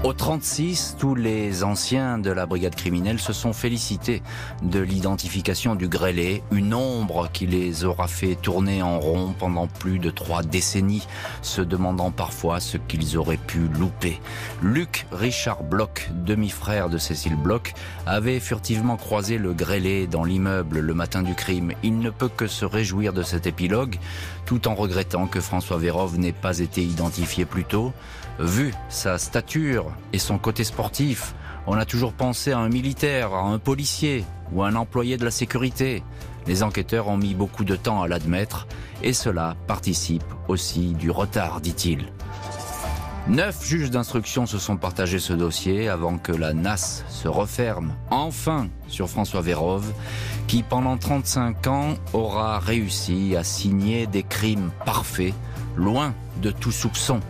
Au 0.06 0.14
36, 0.14 0.98
tous 1.00 1.16
les 1.16 1.64
anciens 1.64 2.20
de 2.20 2.30
la 2.30 2.46
brigade 2.46 2.76
criminelle 2.76 3.18
se 3.18 3.34
sont 3.34 3.54
félicités 3.54 4.22
de 4.62 4.80
l'identification 4.80 5.74
du 5.74 5.88
grêlé, 5.88 6.44
une 6.52 6.76
ombre 6.76 7.28
qui 7.34 7.48
les 7.48 7.86
aura 7.86 8.08
fait 8.08 8.36
tourner 8.36 8.84
en 8.84 9.00
rond 9.00 9.34
pendant 9.36 9.66
plus 9.66 9.98
de 9.98 10.12
trois 10.12 10.44
décennies, 10.44 11.08
se 11.42 11.62
demandant 11.62 12.12
parfois 12.12 12.60
ce 12.60 12.78
qu'ils 12.78 13.18
auraient 13.18 13.36
pu 13.36 13.62
louper. 13.80 14.22
Luc 14.62 15.08
Richard 15.12 15.64
Bloch, 15.64 16.08
demi-frère 16.14 16.90
de 16.90 17.00
Cécile 17.00 17.36
Bloch, 17.36 17.74
avait 18.06 18.40
furtivement 18.40 18.98
croisé 18.98 19.40
le 19.40 19.54
grêlé 19.54 20.06
dans 20.06 20.24
l'immeuble 20.24 20.82
le 20.82 20.94
matin 20.94 21.24
du 21.24 21.34
crime. 21.34 21.72
Il 21.82 21.98
ne 21.98 22.12
peut 22.12 22.30
que 22.30 22.46
se 22.46 22.64
réjouir 22.66 23.12
de 23.12 23.24
cet 23.24 23.48
épilogue, 23.48 23.98
tout 24.46 24.68
en 24.68 24.76
regrettant 24.76 25.26
que 25.26 25.42
François 25.42 25.80
Vérov 25.80 26.20
n'ait 26.20 26.32
pas 26.32 26.60
été 26.60 26.84
identifié 26.84 27.46
plus 27.46 27.66
tôt. 27.66 27.92
Vu 28.40 28.74
sa 28.90 29.18
stature 29.18 29.94
et 30.12 30.20
son 30.20 30.38
côté 30.38 30.66
sportif, 30.66 31.36
on 31.68 31.78
a 31.78 31.86
toujours 31.86 32.12
pensé 32.12 32.52
à 32.52 32.60
un 32.60 32.68
militaire, 32.68 33.34
à 33.34 33.44
un 33.44 33.60
policier 33.60 34.26
ou 34.52 34.62
à 34.62 34.68
un 34.68 34.76
employé 34.76 35.16
de 35.16 35.24
la 35.24 35.32
sécurité. 35.32 36.04
Les 36.46 36.62
enquêteurs 36.62 37.08
ont 37.08 37.18
mis 37.18 37.34
beaucoup 37.34 37.64
de 37.64 37.78
temps 37.78 38.04
à 38.04 38.08
l'admettre 38.10 38.68
et 39.02 39.14
cela 39.14 39.56
participe 39.68 40.26
aussi 40.50 40.94
du 40.94 41.12
retard, 41.12 41.62
dit-il. 41.62 42.12
Neuf 43.28 43.66
juges 43.66 43.90
d'instruction 43.90 44.46
se 44.46 44.60
sont 44.60 44.78
partagés 44.78 45.18
ce 45.18 45.34
dossier 45.34 45.88
avant 45.88 46.18
que 46.18 46.34
la 46.34 46.54
NAS 46.54 47.06
se 47.08 47.28
referme 47.28 47.96
enfin 48.12 48.68
sur 48.88 49.10
François 49.10 49.42
Vérove, 49.42 49.92
qui 50.46 50.62
pendant 50.62 50.98
35 50.98 51.68
ans 51.68 51.94
aura 52.14 52.60
réussi 52.60 53.36
à 53.36 53.44
signer 53.44 54.08
des 54.08 54.24
crimes 54.24 54.72
parfaits 54.86 55.34
loin 55.76 56.14
de 56.42 56.52
tout 56.52 56.72
soupçon 56.72 57.22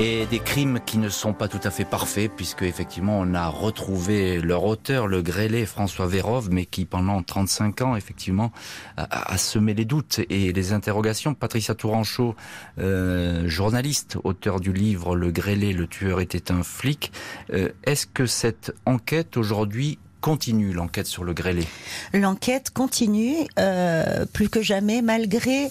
et 0.00 0.24
des 0.24 0.38
crimes 0.38 0.80
qui 0.86 0.96
ne 0.96 1.10
sont 1.10 1.34
pas 1.34 1.46
tout 1.46 1.60
à 1.62 1.70
fait 1.70 1.84
parfaits, 1.84 2.30
puisque 2.34 2.62
effectivement 2.62 3.20
on 3.20 3.34
a 3.34 3.48
retrouvé 3.48 4.40
leur 4.40 4.64
auteur, 4.64 5.06
le 5.06 5.20
grêlé 5.20 5.66
François 5.66 6.06
Vérove, 6.06 6.48
mais 6.50 6.64
qui 6.64 6.86
pendant 6.86 7.22
35 7.22 7.82
ans 7.82 7.96
effectivement 7.96 8.50
a, 8.96 9.36
semé 9.36 9.74
les 9.74 9.84
doutes 9.84 10.20
et 10.30 10.54
les 10.54 10.72
interrogations. 10.72 11.34
Patricia 11.34 11.74
Touranchot, 11.74 12.34
euh, 12.78 13.46
journaliste, 13.46 14.16
auteur 14.24 14.60
du 14.60 14.72
livre 14.72 15.16
Le 15.16 15.30
grêlé, 15.30 15.74
le 15.74 15.86
tueur 15.86 16.20
était 16.20 16.50
un 16.50 16.62
flic. 16.62 17.12
Euh, 17.52 17.68
est-ce 17.84 18.06
que 18.06 18.24
cette 18.24 18.74
enquête 18.86 19.36
aujourd'hui 19.36 19.98
continue 20.20 20.72
l'enquête 20.72 21.06
sur 21.06 21.24
le 21.24 21.32
grêlé 21.32 21.64
L'enquête 22.12 22.70
continue 22.70 23.36
euh, 23.58 24.26
plus 24.32 24.48
que 24.48 24.62
jamais 24.62 25.02
malgré 25.02 25.68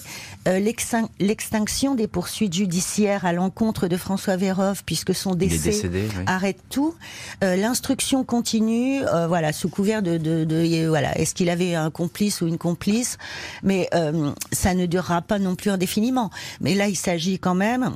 euh, 0.48 0.72
l'extinction 1.18 1.94
des 1.94 2.06
poursuites 2.06 2.54
judiciaires 2.54 3.24
à 3.24 3.32
l'encontre 3.32 3.88
de 3.88 3.96
François 3.96 4.36
Vérov 4.36 4.82
puisque 4.84 5.14
son 5.14 5.34
décès 5.34 5.90
arrête 6.26 6.58
tout. 6.70 6.94
Euh, 7.44 7.56
l'instruction 7.56 8.24
continue, 8.24 9.00
voilà, 9.28 9.52
sous 9.52 9.68
couvert 9.68 10.02
de, 10.02 10.18
de, 10.18 10.44
de 10.44 10.86
voilà, 10.88 11.16
est-ce 11.18 11.34
qu'il 11.34 11.50
avait 11.50 11.74
un 11.74 11.90
complice 11.90 12.40
ou 12.40 12.46
une 12.46 12.58
complice, 12.58 13.18
mais 13.62 13.88
ça 14.52 14.74
ne 14.74 14.86
durera 14.86 15.22
pas 15.22 15.38
non 15.38 15.54
plus 15.54 15.70
indéfiniment. 15.70 16.30
Mais 16.60 16.74
là, 16.74 16.88
il 16.88 16.96
s'agit 16.96 17.38
quand 17.38 17.54
même 17.54 17.92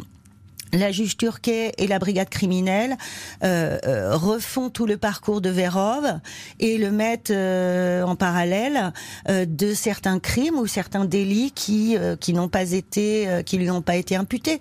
la 0.75 0.93
juge 0.93 1.17
Turquet 1.17 1.73
et 1.79 1.87
la 1.87 1.99
brigade 1.99 2.29
criminelle 2.29 2.97
euh, 3.43 3.79
euh, 3.87 4.17
refont 4.17 4.71
tout 4.71 4.87
le 4.87 4.97
parcours 4.97 5.41
de 5.41 5.51
Vérov 5.51 6.21
et 6.61 6.79
le 6.79 6.91
mettent 6.91 7.31
euh, 7.31 8.03
en 8.03 8.17
parallèle 8.17 8.93
de 9.29 9.75
certains 9.75 10.19
crimes 10.19 10.59
ou 10.59 10.67
certains 10.67 11.05
délits 11.05 11.53
qui 11.53 11.97
qui 12.21 12.33
n'ont 12.33 12.49
pas 12.49 12.73
été 12.73 13.43
qui 13.47 13.59
lui 13.59 13.71
ont 13.71 13.83
pas 13.83 13.97
été 13.97 14.17
imputés. 14.17 14.61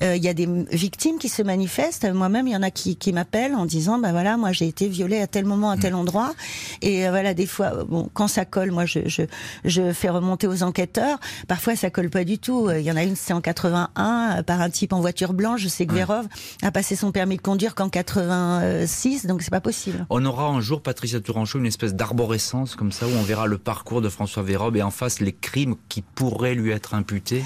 Il 0.00 0.22
y 0.22 0.28
a 0.28 0.34
des 0.34 0.48
victimes 0.70 1.18
qui 1.18 1.28
se 1.28 1.42
manifestent. 1.42 2.10
Moi-même, 2.12 2.48
il 2.48 2.52
y 2.52 2.56
en 2.56 2.62
a 2.62 2.70
qui, 2.70 2.96
qui 2.96 3.12
m'appellent 3.12 3.54
en 3.54 3.66
disant 3.66 3.98
ben 3.98 4.12
voilà, 4.12 4.36
moi 4.36 4.52
j'ai 4.52 4.66
été 4.66 4.88
violée 4.88 5.20
à 5.20 5.26
tel 5.26 5.44
moment, 5.44 5.70
à 5.70 5.76
tel 5.76 5.94
endroit. 5.94 6.34
Et 6.80 7.08
voilà, 7.08 7.34
des 7.34 7.46
fois, 7.46 7.84
bon, 7.84 8.08
quand 8.12 8.28
ça 8.28 8.44
colle, 8.44 8.70
moi 8.70 8.86
je, 8.86 9.00
je 9.06 9.22
je 9.64 9.92
fais 9.92 10.08
remonter 10.08 10.46
aux 10.46 10.62
enquêteurs. 10.62 11.18
Parfois, 11.48 11.76
ça 11.76 11.90
colle 11.90 12.10
pas 12.10 12.24
du 12.24 12.38
tout. 12.38 12.70
Il 12.70 12.82
y 12.82 12.90
en 12.90 12.96
a 12.96 13.02
une, 13.02 13.16
c'est 13.16 13.32
en 13.32 13.40
81 13.40 14.42
par 14.44 14.60
un 14.60 14.70
type 14.70 14.92
en 14.92 15.00
voiture 15.00 15.32
blanche 15.32 15.51
je 15.56 15.68
sais 15.68 15.86
que 15.86 15.94
Vérov 15.94 16.26
a 16.62 16.70
passé 16.70 16.96
son 16.96 17.12
permis 17.12 17.36
de 17.36 17.42
conduire 17.42 17.74
qu'en 17.74 17.88
86, 17.88 19.26
donc 19.26 19.42
c'est 19.42 19.50
pas 19.50 19.60
possible. 19.60 20.06
On 20.10 20.24
aura 20.24 20.46
un 20.46 20.60
jour, 20.60 20.82
Patricia 20.82 21.20
Touranchot, 21.20 21.58
une 21.58 21.66
espèce 21.66 21.94
d'arborescence 21.94 22.76
comme 22.76 22.92
ça 22.92 23.06
où 23.06 23.10
on 23.10 23.22
verra 23.22 23.46
le 23.46 23.58
parcours 23.58 24.00
de 24.00 24.08
François 24.08 24.42
Vérov 24.42 24.76
et 24.76 24.82
en 24.82 24.90
face 24.90 25.20
les 25.20 25.32
crimes 25.32 25.76
qui 25.88 26.02
pourraient 26.02 26.54
lui 26.54 26.70
être 26.70 26.94
imputés. 26.94 27.44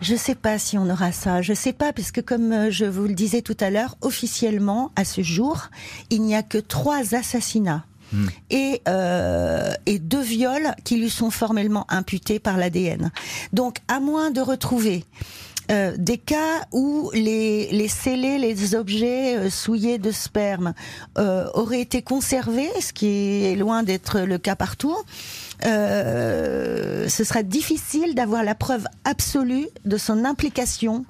Je 0.00 0.14
sais 0.14 0.34
pas 0.34 0.58
si 0.58 0.78
on 0.78 0.88
aura 0.90 1.12
ça. 1.12 1.42
Je 1.42 1.54
sais 1.54 1.72
pas 1.72 1.92
puisque 1.92 2.22
comme 2.22 2.52
euh, 2.52 2.70
je 2.70 2.84
vous 2.84 3.06
le 3.06 3.14
disais 3.14 3.42
tout 3.42 3.56
à 3.60 3.70
l'heure, 3.70 3.96
officiellement 4.00 4.92
à 4.96 5.04
ce 5.04 5.22
jour, 5.22 5.68
il 6.10 6.22
n'y 6.22 6.34
a 6.34 6.42
que 6.42 6.58
trois 6.58 7.14
assassinats. 7.14 7.84
Hmm. 8.12 8.26
Et, 8.50 8.82
euh, 8.86 9.72
et 9.86 9.98
deux 9.98 10.22
viols 10.22 10.74
qui 10.84 10.96
lui 10.96 11.10
sont 11.10 11.30
formellement 11.30 11.86
imputés 11.88 12.38
par 12.38 12.56
l'ADN. 12.56 13.10
Donc, 13.52 13.78
à 13.88 13.98
moins 13.98 14.30
de 14.30 14.40
retrouver 14.40 15.04
euh, 15.70 15.94
des 15.98 16.18
cas 16.18 16.66
où 16.72 17.10
les, 17.12 17.68
les 17.70 17.88
scellés, 17.88 18.38
les 18.38 18.74
objets 18.74 19.36
euh, 19.36 19.50
souillés 19.50 19.98
de 19.98 20.10
sperme 20.10 20.74
euh, 21.18 21.46
auraient 21.54 21.80
été 21.80 22.02
conservés, 22.02 22.70
ce 22.80 22.92
qui 22.92 23.44
est 23.44 23.56
loin 23.56 23.82
d'être 23.82 24.20
le 24.20 24.38
cas 24.38 24.54
partout. 24.54 24.96
ce 25.62 27.06
sera 27.08 27.42
difficile 27.42 28.14
d'avoir 28.14 28.44
la 28.44 28.54
preuve 28.54 28.86
absolue 29.04 29.68
de 29.84 29.96
son 29.96 30.24
implication 30.24 31.04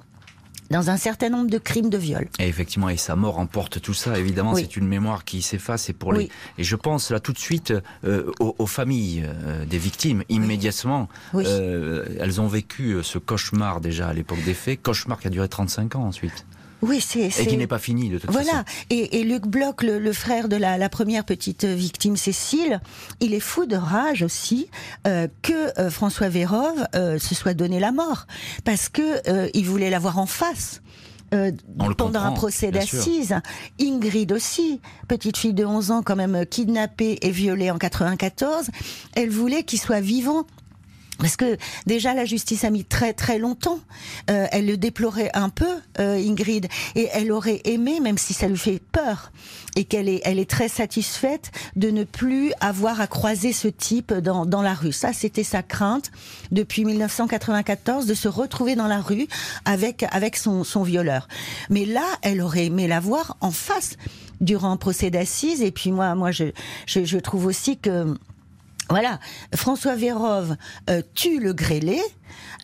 dans 0.69 0.89
un 0.89 0.97
certain 0.97 1.29
nombre 1.29 1.49
de 1.49 1.57
crimes 1.57 1.89
de 1.89 1.97
viol. 1.97 2.27
Et 2.39 2.47
effectivement, 2.47 2.89
et 2.89 2.97
sa 2.97 3.15
mort 3.15 3.39
emporte 3.39 3.81
tout 3.81 3.93
ça. 3.93 4.17
Évidemment, 4.17 4.55
c'est 4.55 4.75
une 4.75 4.87
mémoire 4.87 5.25
qui 5.25 5.41
s'efface. 5.41 5.89
Et 5.89 5.93
pour 5.93 6.13
les, 6.13 6.29
et 6.57 6.63
je 6.63 6.75
pense 6.75 7.11
là 7.11 7.19
tout 7.19 7.33
de 7.33 7.39
suite 7.39 7.73
euh, 8.03 8.31
aux, 8.39 8.67
familles 8.67 9.25
euh, 9.25 9.65
des 9.65 9.77
victimes 9.77 10.23
immédiatement. 10.29 11.07
Euh, 11.35 12.05
elles 12.19 12.41
ont 12.41 12.47
vécu 12.47 12.97
ce 13.03 13.17
cauchemar 13.17 13.81
déjà 13.81 14.07
à 14.09 14.13
l'époque 14.13 14.43
des 14.43 14.53
faits, 14.53 14.81
cauchemar 14.81 15.19
qui 15.19 15.27
a 15.27 15.29
duré 15.29 15.47
35 15.47 15.95
ans 15.95 16.03
ensuite. 16.03 16.45
Oui, 16.81 17.01
c'est 17.01 17.27
et 17.27 17.47
qui 17.47 17.57
n'est 17.57 17.67
pas 17.67 17.79
fini 17.79 18.09
de 18.09 18.19
toute 18.19 18.31
voilà. 18.31 18.51
façon. 18.51 18.63
Et, 18.89 19.19
et 19.19 19.23
Luc 19.23 19.47
Bloch, 19.47 19.81
le, 19.81 20.13
frère 20.13 20.47
de 20.47 20.55
la, 20.55 20.77
la, 20.77 20.89
première 20.89 21.25
petite 21.25 21.65
victime 21.65 22.17
Cécile, 22.17 22.81
il 23.19 23.33
est 23.33 23.39
fou 23.39 23.65
de 23.65 23.75
rage 23.75 24.21
aussi 24.21 24.69
euh, 25.07 25.27
que 25.41 25.79
euh, 25.79 25.89
François 25.89 26.29
Vérove 26.29 26.85
euh, 26.95 27.17
se 27.17 27.33
soit 27.33 27.53
donné 27.53 27.79
la 27.79 27.91
mort 27.91 28.27
parce 28.63 28.89
que 28.89 29.27
euh, 29.29 29.49
il 29.53 29.65
voulait 29.65 29.89
l'avoir 29.89 30.19
en 30.19 30.25
face. 30.27 30.81
Euh, 31.33 31.51
pendant 31.97 32.21
un 32.21 32.31
procès 32.31 32.71
d'assises. 32.71 33.35
Ingrid 33.81 34.31
aussi, 34.31 34.79
petite 35.09 35.35
fille 35.35 35.53
de 35.53 35.65
11 35.65 35.91
ans 35.91 36.01
quand 36.01 36.15
même 36.15 36.45
kidnappée 36.45 37.17
et 37.21 37.31
violée 37.31 37.69
en 37.69 37.77
94, 37.77 38.67
elle 39.13 39.29
voulait 39.29 39.63
qu'il 39.63 39.77
soit 39.77 39.99
vivant 39.99 40.45
parce 41.19 41.35
que 41.35 41.57
déjà 41.85 42.13
la 42.13 42.25
justice 42.25 42.63
a 42.63 42.69
mis 42.69 42.85
très 42.85 43.13
très 43.13 43.39
longtemps. 43.39 43.79
Euh, 44.29 44.47
elle 44.51 44.65
le 44.65 44.77
déplorait 44.77 45.31
un 45.33 45.49
peu, 45.49 45.69
euh, 45.99 46.17
Ingrid, 46.17 46.67
et 46.95 47.09
elle 47.13 47.31
aurait 47.31 47.61
aimé, 47.65 47.99
même 47.99 48.17
si 48.17 48.33
ça 48.33 48.47
lui 48.47 48.57
fait 48.57 48.81
peur, 48.91 49.31
et 49.75 49.83
qu'elle 49.83 50.09
est 50.09 50.21
elle 50.25 50.39
est 50.39 50.49
très 50.49 50.67
satisfaite 50.67 51.51
de 51.75 51.89
ne 51.89 52.03
plus 52.03 52.51
avoir 52.59 53.01
à 53.01 53.07
croiser 53.07 53.53
ce 53.53 53.67
type 53.67 54.13
dans 54.13 54.45
dans 54.45 54.61
la 54.61 54.73
rue. 54.73 54.93
Ça, 54.93 55.13
c'était 55.13 55.43
sa 55.43 55.63
crainte 55.63 56.11
depuis 56.51 56.85
1994 56.85 58.05
de 58.05 58.13
se 58.13 58.27
retrouver 58.27 58.75
dans 58.75 58.87
la 58.87 59.01
rue 59.01 59.27
avec 59.65 60.05
avec 60.11 60.35
son 60.35 60.63
son 60.63 60.83
violeur. 60.83 61.27
Mais 61.69 61.85
là, 61.85 62.05
elle 62.21 62.41
aurait 62.41 62.65
aimé 62.65 62.87
l'avoir 62.87 63.37
en 63.41 63.51
face 63.51 63.97
durant 64.41 64.71
un 64.71 64.77
procès 64.77 65.09
d'assises. 65.09 65.61
Et 65.61 65.71
puis 65.71 65.91
moi, 65.91 66.15
moi, 66.15 66.31
je, 66.31 66.45
je, 66.85 67.03
je 67.03 67.17
trouve 67.17 67.45
aussi 67.45 67.77
que 67.77 68.15
voilà, 68.89 69.19
François 69.55 69.95
Vérove 69.95 70.55
euh, 70.89 71.01
tue 71.13 71.39
le 71.39 71.53
grêlé 71.53 71.99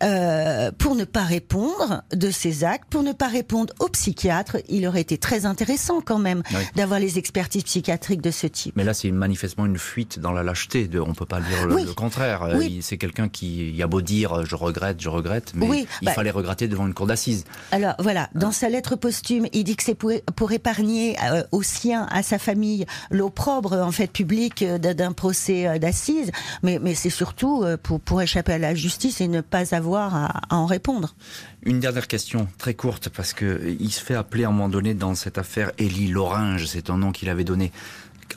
euh, 0.03 0.72
pour 0.78 0.95
ne 0.95 1.05
pas 1.05 1.24
répondre 1.24 2.03
de 2.14 2.32
ses 2.32 2.64
actes, 2.64 2.86
pour 2.89 3.03
ne 3.03 3.11
pas 3.11 3.28
répondre 3.28 3.74
au 3.80 3.88
psychiatre. 3.89 4.57
Il 4.70 4.88
aurait 4.88 5.01
été 5.01 5.18
très 5.18 5.45
intéressant 5.45 6.01
quand 6.01 6.20
même 6.20 6.43
d'avoir 6.76 6.99
les 6.99 7.18
expertises 7.18 7.64
psychiatriques 7.64 8.22
de 8.22 8.32
ce 8.32 8.47
type. 8.47 8.76
Mais 8.76 8.84
là, 8.84 8.93
c'est 8.93 9.11
manifestement 9.11 9.66
une 9.66 9.78
fuite 9.78 10.20
dans 10.20 10.32
la 10.32 10.43
lâcheté. 10.43 10.88
De, 10.88 10.99
on 10.99 11.14
peut 11.14 11.26
pas 11.26 11.41
dire 11.41 11.66
le, 11.68 11.93
contraire. 11.93 12.43
Euh, 12.43 12.64
c'est 12.82 12.97
quelqu'un 12.97 13.30
qui, 13.30 13.70
il 13.70 13.82
a 13.82 13.88
beau 13.88 14.01
dire 14.01 14.45
je 14.45 14.55
regrette, 14.55 15.01
je 15.01 15.09
regrette, 15.09 15.53
mais 15.55 15.88
il 16.01 16.05
bah 16.05 16.14
fallait 16.14 16.32
regretter 16.32 16.68
devant 16.68 16.88
une 16.88 16.93
cour 16.93 17.07
d'assises. 17.07 17.45
Alors 17.72 17.95
voilà, 17.99 18.30
dans 18.36 18.51
sa 18.51 18.70
lettre 18.70 18.95
posthume, 18.95 19.47
il 19.53 19.64
dit 19.64 19.76
que 19.76 19.84
c'est 19.84 19.95
pour, 19.95 20.51
épargner 20.51 21.16
aux 21.51 21.64
siens, 21.64 22.07
à 22.11 22.22
sa 22.24 22.38
famille, 22.38 22.86
l'opprobre 23.09 23.74
en 23.74 23.91
fait 23.91 24.07
public 24.07 24.64
d'un 24.64 25.14
procès 25.14 25.80
d'assises 25.80 26.32
mais, 26.61 26.80
mais 26.80 26.95
c'est 26.95 27.09
surtout 27.09 27.64
euh, 27.64 27.78
pour, 27.82 27.99
pour 27.99 28.22
échapper 28.22 28.53
à 28.53 28.57
la 28.57 28.76
justice 28.76 29.22
et 29.22 29.28
ne 29.28 29.41
pas 29.54 29.76
avoir 29.76 30.16
à, 30.16 30.41
en 30.49 30.66
répondre. 30.66 31.14
Une 31.62 31.80
dernière 31.80 32.08
question, 32.08 32.47
très 32.58 32.74
courte, 32.74 33.10
parce 33.10 33.34
que 33.34 33.76
il 33.80 33.91
se 33.91 34.04
fait 34.04 34.16
appeler 34.16 34.45
à 34.45 34.47
un 34.47 34.51
moment 34.51 34.68
donné 34.68 34.95
dans 34.95 35.14
cette 35.14 35.38
affaire 35.38 35.72
Élie 35.78 36.08
Loringe, 36.08 36.66
c'est 36.66 36.89
un 36.89 36.97
nom 36.97 37.12
qu'il 37.12 37.30
avait 37.30 37.43
donné 37.43 37.72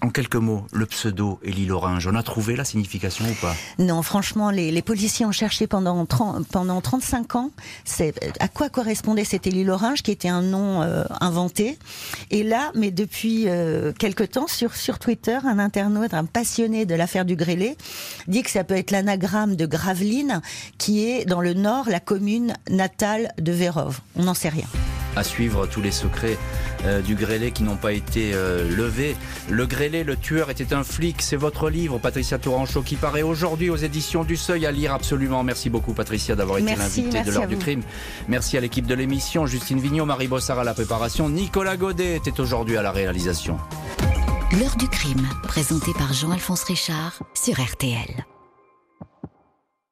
en 0.03 0.11
quelques 0.11 0.37
mots, 0.37 0.67
le 0.73 0.87
pseudo 0.87 1.39
Élie 1.43 1.67
Loringe, 1.67 2.07
on 2.07 2.15
a 2.15 2.23
trouvé 2.23 2.57
la 2.57 2.65
signification 2.65 3.25
ou 3.25 3.35
pas? 3.41 3.55
Non, 3.79 4.03
franchement, 4.03 4.51
les, 4.51 4.71
les, 4.71 4.83
policiers 4.83 5.27
ont 5.27 5.33
cherché 5.33 5.67
pendant, 5.67 6.05
30, 6.07 6.47
pendant 6.49 6.81
35 6.81 7.37
ans 7.37 7.51
c'est, 7.85 8.15
à 8.41 8.49
quoi 8.49 8.69
correspondait 8.69 9.25
cet 9.25 9.47
Élie 9.47 9.65
Loringe, 9.65 10.03
qui 10.03 10.11
était 10.11 10.29
un 10.29 10.43
nom 10.43 10.83
euh, 10.83 11.05
inventé? 11.21 11.79
Et 12.31 12.43
là, 12.43 12.71
mais 12.75 12.91
depuis 12.91 13.49
euh, 13.49 13.93
quelque 13.93 14.25
temps, 14.25 14.47
sur, 14.47 14.75
sur 14.75 14.99
Twitter, 14.99 15.39
un 15.45 15.59
internaute, 15.59 16.15
un 16.15 16.25
passionné 16.25 16.87
de 16.87 16.95
l'affaire 16.95 17.25
du 17.25 17.37
grêlé, 17.37 17.77
dit 18.29 18.43
que 18.43 18.51
ça 18.51 18.65
peut 18.65 18.77
être 18.77 18.91
l'anagramme 18.91 19.57
de 19.57 19.67
Gravelines, 19.67 20.41
qui 20.79 21.05
est 21.05 21.25
dans 21.25 21.41
le 21.41 21.55
nord, 21.55 21.89
la 21.89 22.01
commune 22.01 22.55
natale 22.69 23.33
de 23.39 23.53
Vérove. 23.53 24.01
On 24.17 24.25
n'en 24.25 24.35
sait 24.35 24.49
rien 24.49 24.67
à 25.17 25.25
suivre 25.25 25.67
tous 25.67 25.81
les 25.81 25.91
secrets 25.91 26.37
euh, 26.87 27.01
du 27.01 27.15
grêlé 27.15 27.51
qui 27.51 27.63
n'ont 27.63 27.77
pas 27.77 27.93
été 27.93 28.33
euh, 28.35 28.75
levés. 28.75 29.17
Le 29.51 29.67
grêlé, 29.67 30.05
le 30.05 30.17
tueur 30.17 30.51
était 30.51 30.73
un 30.73 30.85
flic, 30.85 31.23
c'est 31.23 31.37
votre 31.37 31.69
livre, 31.71 31.99
Patricia 31.99 32.39
Touranchot, 32.39 32.83
qui 32.83 32.97
paraît 32.97 33.23
aujourd'hui 33.23 33.71
aux 33.71 33.77
éditions 33.77 34.25
du 34.25 34.37
Seuil 34.37 34.67
à 34.67 34.73
lire 34.73 34.93
absolument. 34.93 35.43
Merci 35.43 35.71
beaucoup 35.71 35.93
Patricia 35.93 36.35
d'avoir 36.35 36.59
été 36.59 36.75
l'invitée 36.77 37.23
de 37.23 37.31
l'heure 37.31 37.47
du 37.47 37.57
crime. 37.57 37.83
Merci 38.29 38.57
à 38.57 38.61
l'équipe 38.61 38.87
de 38.87 38.95
l'émission, 38.95 39.47
Justine 39.47 39.81
Vignot, 39.81 40.07
Marie 40.07 40.29
Bossard 40.29 40.59
à 40.59 40.65
la 40.65 40.75
préparation, 40.75 41.29
Nicolas 41.29 41.77
Godet 41.77 42.17
était 42.17 42.41
aujourd'hui 42.41 42.77
à 42.77 42.83
la 42.83 42.93
réalisation. 42.93 43.59
L'heure 44.53 44.77
du 44.77 44.89
crime, 44.89 45.27
présenté 45.43 45.93
par 45.99 46.13
Jean-Alphonse 46.13 46.63
Richard 46.65 47.21
sur 47.35 47.61
RTL. 47.61 48.25